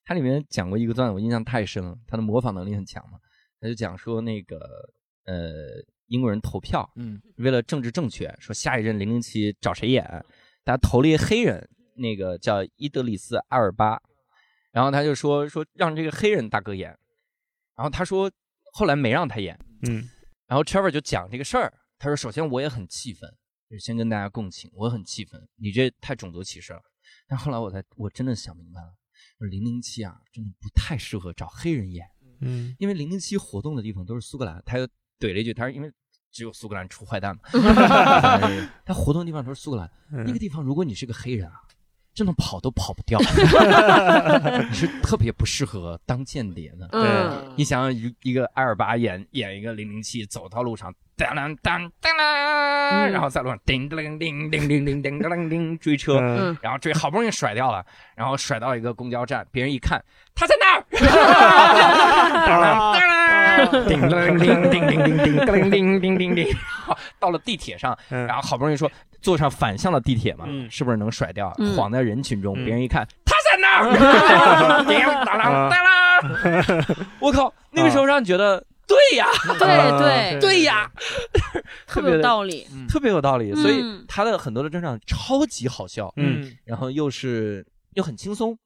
[0.02, 3.18] 他里面讲过一个段子，我印象太深了，他的模仿能力很强嘛。
[3.60, 4.56] 他就讲说那个
[5.26, 10.02] 呃英国人投票，嗯为了政治正确，说下一任零零七找谁演，
[10.64, 14.00] 大家投了一个黑人，那个叫伊德里斯阿尔巴，
[14.72, 16.88] 然后他就说说让这个黑人大哥演，
[17.76, 18.32] 然后他说
[18.72, 19.54] 后来没让他演，
[19.86, 20.08] 嗯
[20.46, 23.28] 然后 Trevor 就讲这个事儿，他说：“首先我也很气愤，
[23.70, 26.80] 就先跟大家共情，我很气愤，你这太种族歧视了。”
[27.28, 28.94] 但后来我才我真的想明白了，
[29.48, 32.06] 零零七啊，真的不太适合找黑人演，
[32.40, 34.86] 嗯，因为零零七活动的地方都是苏格兰，他又
[35.18, 35.92] 怼了一句，他说因为
[36.30, 37.42] 只有苏格兰出坏蛋嘛，
[38.84, 41.60] 他活动的地方都是苏格兰，那个地方如果你是个黑人啊。
[42.16, 46.88] 真的跑都跑不掉， 你是特别不适合当间谍的。
[46.92, 56.18] 嗯，你想想一一个艾尔巴演演一个零零七，走到路上，当当当当当，然后在路上叮叮叮叮叮叮叮叮叮追车，
[56.62, 57.84] 然后追好不容易甩掉了，
[58.16, 60.02] 然后甩到一个公交站，别人一看
[60.34, 60.82] 他在那儿，
[63.88, 66.56] 叮叮叮叮叮叮叮叮叮叮叮，
[67.18, 68.90] 到了地铁上，然后好不容易说。
[69.22, 71.50] 坐上反向的地铁嘛，是不是能甩掉？
[71.74, 77.52] 晃在人群中，别人一看他在那儿，叮当啷当啷，我靠！
[77.72, 79.26] 那个时候让你觉得对呀，
[79.58, 80.40] 对对。
[80.40, 80.88] 对呀，
[81.88, 83.52] 特别有道理，特别有道理。
[83.54, 88.56] 所以他的很多的专场超级好笑，嗯，然后又是又很轻松，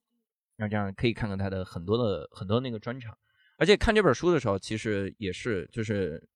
[0.59, 3.15] 然后这样可以看看他的很多的很多那个专场。
[3.61, 6.27] 而且看这本书的时候，其实也是就是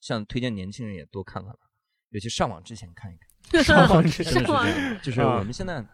[0.00, 1.60] 像推荐年轻人也多看看吧，
[2.08, 3.28] 尤其上网之前看一看。
[3.62, 5.84] 上网是是这样，就是我们现在，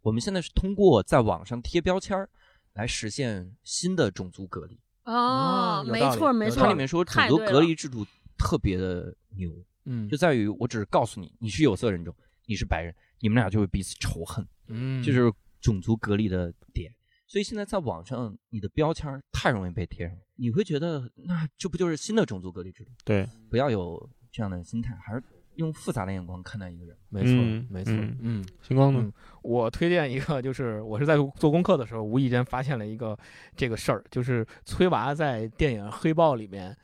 [0.00, 2.30] 我们现在是通过在网上贴标签儿
[2.72, 4.80] 来实现新的种族隔离。
[5.04, 6.62] 哦，没错没错。
[6.62, 8.06] 它里面说种族隔离制度
[8.38, 9.52] 特别的牛，
[9.84, 12.14] 嗯，就在于我只是告诉你，你是有色人种，
[12.46, 15.30] 你是白人，你们俩就会彼此仇恨，嗯，就是
[15.60, 16.90] 种族隔离的点。
[17.28, 22.90] 所以现在在网上，你的标签太容易被贴上，你会觉得那这不就是新的种族隔离制度？
[23.04, 25.22] 对，不要有这样的心态，还是。
[25.56, 27.92] 用复杂的眼光看待一个人，没错，没错。
[28.20, 29.12] 嗯，星光呢？
[29.42, 33.18] 我推荐一个，就是我是在做功课的时候，无意间发现了一个
[33.56, 36.76] 这个事儿，就是崔娃在电影《黑豹》里面。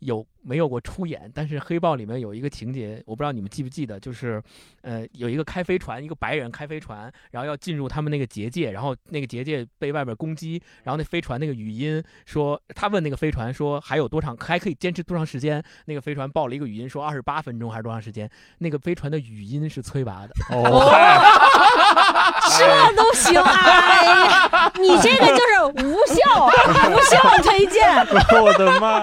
[0.00, 1.28] 有没有过出演？
[1.34, 4.40] 但是《黑豹》里面有一个情节，我不知道你们记不记得，就是，
[4.82, 15.60] 呃，有一个开飞船，一个白人开飞船，然后要进入他们那个结界，然后那个结界被外边攻击，然后那飞船那个语音说，他问那个飞船说还有多长，还可以坚持多长时间？
[15.86, 18.30] 那个飞船报了一个语音说二十八分钟还是多长时间？
[18.58, 20.32] 那个飞船的语音是崔娃的。
[20.50, 20.62] 哦，
[22.56, 23.42] 这都行？
[23.42, 27.84] 哎呀，你这个就是无效，无效推荐。
[28.40, 29.02] 我的妈！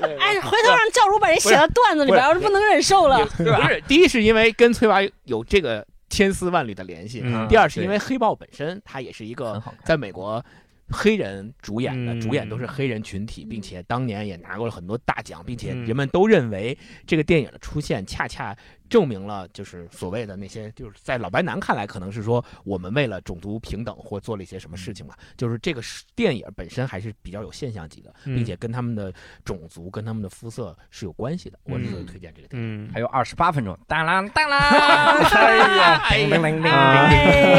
[0.00, 3.24] 哎，回头让教主把人写到段子里边，我是不能忍受了。
[3.26, 10.44] 不是，第一是因为跟崔娃有这个千丝万缕的联系，第二是因为黑豹本身它也是一个在美国。
[10.90, 16.76] 黑人主演的，主演都是黑人群体，并且当年也拿过了很多大奖，并且人们都认为
[17.06, 18.54] 这个电影的出现恰恰
[18.94, 25.14] 证明了，就是所谓的那些，就是在老白男看来，可能是说我们为了种族平等或做了一些什么事情嘛。
[25.36, 25.82] 就是这个
[26.14, 29.12] 电影本身还是比较有现象级的，并且跟他们的
[29.44, 31.58] 种族、跟他们的肤色是有关系的。
[31.64, 32.88] 我是推荐这个电影。
[32.94, 34.54] 还有二十八分钟，当啷当啷，
[36.04, 36.18] 哎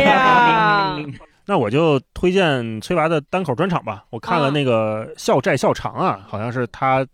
[0.04, 0.98] 呀，
[1.46, 4.06] 那我就推荐崔娃的单口专场吧。
[4.10, 7.06] 我看了那个笑债笑长啊，好像是他。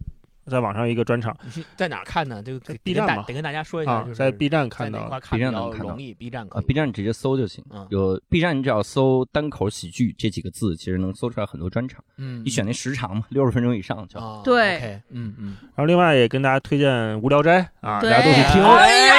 [0.52, 1.36] 在网上一个专场，
[1.76, 2.44] 在哪看呢？
[2.44, 7.64] 就 B 站嘛，得跟大家说一下，在 B 站看到，B 站能看到，B 站可，B 站直接搜就行。
[7.90, 12.03] 有 B 站，你只要搜“单口喜剧”这几个字，其实能搜出来很多专场。
[12.18, 14.19] 嗯，你选那时长嘛，六十分钟以上就。
[14.44, 15.57] 对，嗯嗯。
[15.61, 16.90] 然后另外也跟大家推荐
[17.22, 18.61] 《无聊斋》啊，大家都去听。
[18.64, 19.15] 哎呀，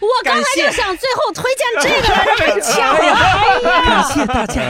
[0.00, 2.24] 我刚才就想最后推荐这个来
[2.54, 4.60] 着，巧 了，感谢大家。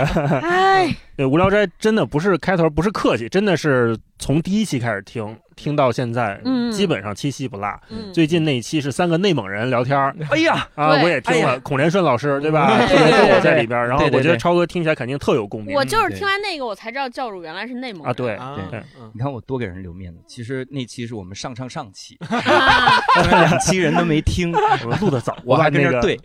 [0.41, 5.37] 哎，对，《无聊斋》真的不是开头，不是客气，真的是从第一期开始听。
[5.57, 6.41] 听到现在，
[6.73, 7.81] 基本上七夕不落。
[8.13, 9.97] 最近那一期是三个内蒙人聊天
[10.29, 12.77] 哎呀，啊，我也听了，孔连顺老师对吧？
[12.89, 13.79] 特别逗在里边。
[13.87, 15.73] 然后我觉得超哥听起来肯定特有共鸣。
[15.77, 18.13] 我就是听完那个，我才知道教主原来是内蒙啊。
[18.13, 18.37] 对
[18.69, 18.83] 对，
[19.13, 20.19] 你看我多给人留面子。
[20.27, 22.19] 其实那期是我们上上上期，
[23.31, 26.19] 两期人都没听，我录的早， 我还跟着对。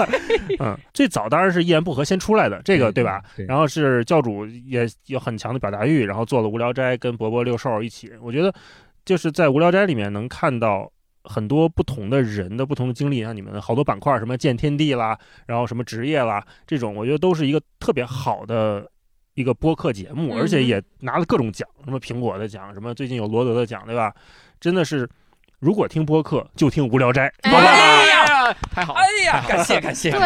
[0.60, 3.22] 嗯，最早当然是一言不合先出来的这个对吧？
[3.48, 8.52] 然后是教主也有很强的表达欲，然后做了无聊斋，跟伯伯六兽一起，我觉得。
[9.06, 10.90] 就是在《无聊斋》里面能看到
[11.22, 15.16] 很多不同的人的不同的经历，像你们好多板块，什么见天地啦，
[15.46, 18.84] 然后什么职业啦，这种我觉得都是一个特别好的
[19.34, 24.12] 一个播客节目，而且也拿了各种奖，什么苹果的奖，什么最近有罗德的奖，对吧？
[24.58, 25.08] 真的是，
[25.60, 30.18] 如果听播客就听《无聊斋》，哎呀， 太好，哎呀，感谢感谢，对，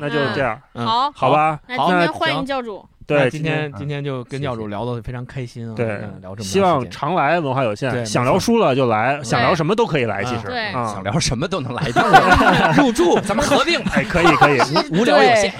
[0.00, 2.82] 那就这样，好，好吧，那今天欢迎教主。
[3.06, 5.74] 对，今天今天就跟教主聊的非常开心啊。
[5.74, 10.22] 对，聊这么希望常来文化有限，想聊书了就来，想聊什么都可以来。
[10.24, 11.82] 其实，对，想聊什么都能来，
[12.76, 14.58] 入住 咱们合并，哎，可以可以，
[14.98, 15.52] 无聊有限。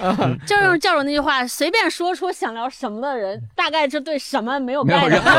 [0.47, 5.31] 就用教主那句话，随便说出想聊什么的人，大概这对什么没有没有任何。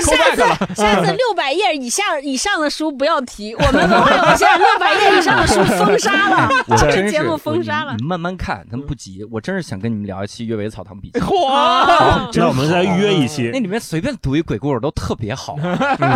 [0.00, 6.48] 下次下次六百页以下以上的书不要提，我们文化有限，六百页以上的书封杀了，
[6.78, 7.94] 这个节目封杀了。
[7.98, 9.24] 你慢慢看，咱们不急。
[9.30, 11.20] 我真是想跟你们聊一期《阅微草堂笔记》。
[11.46, 12.28] 哇！
[12.34, 13.50] 那我们再约一期。
[13.52, 15.56] 那里面随便读一鬼故事都特别好，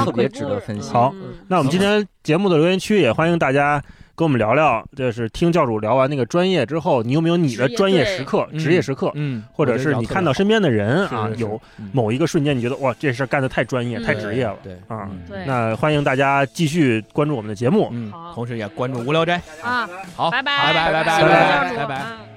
[0.04, 0.90] 特别值得分析。
[0.92, 1.14] 好，
[1.48, 3.82] 那我们今天节目的留言区也欢迎大家。
[4.18, 9.12] 跟我们聊聊，就是听教主聊完那个专业之后，你有没有你的专业时刻、职业时刻？
[9.14, 11.60] 嗯，或者是你看到身边的人啊，有
[11.92, 14.56] 某一个瞬间，你觉得哇，这事干的太专业、太职业了。
[14.64, 15.06] 对啊，
[15.44, 19.86] 那欢迎大家继续关注我们的节目，嗯，同时也关注无聊斋啊。
[20.16, 22.35] 好，拜拜拜拜拜拜拜拜。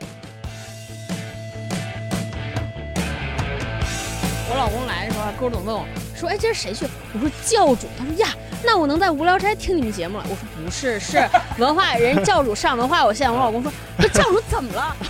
[4.50, 5.86] 我老公来的时候，勾总问我
[6.16, 8.28] 说：“哎，今儿谁去？”我说：“教主。”他说：“呀，
[8.64, 11.24] 那我能在无聊斋听你们节目了？”我说：“不是，是
[11.60, 13.72] 文化人教主上文化我现在。”我老公说
[14.12, 14.96] ：“教主怎么了？”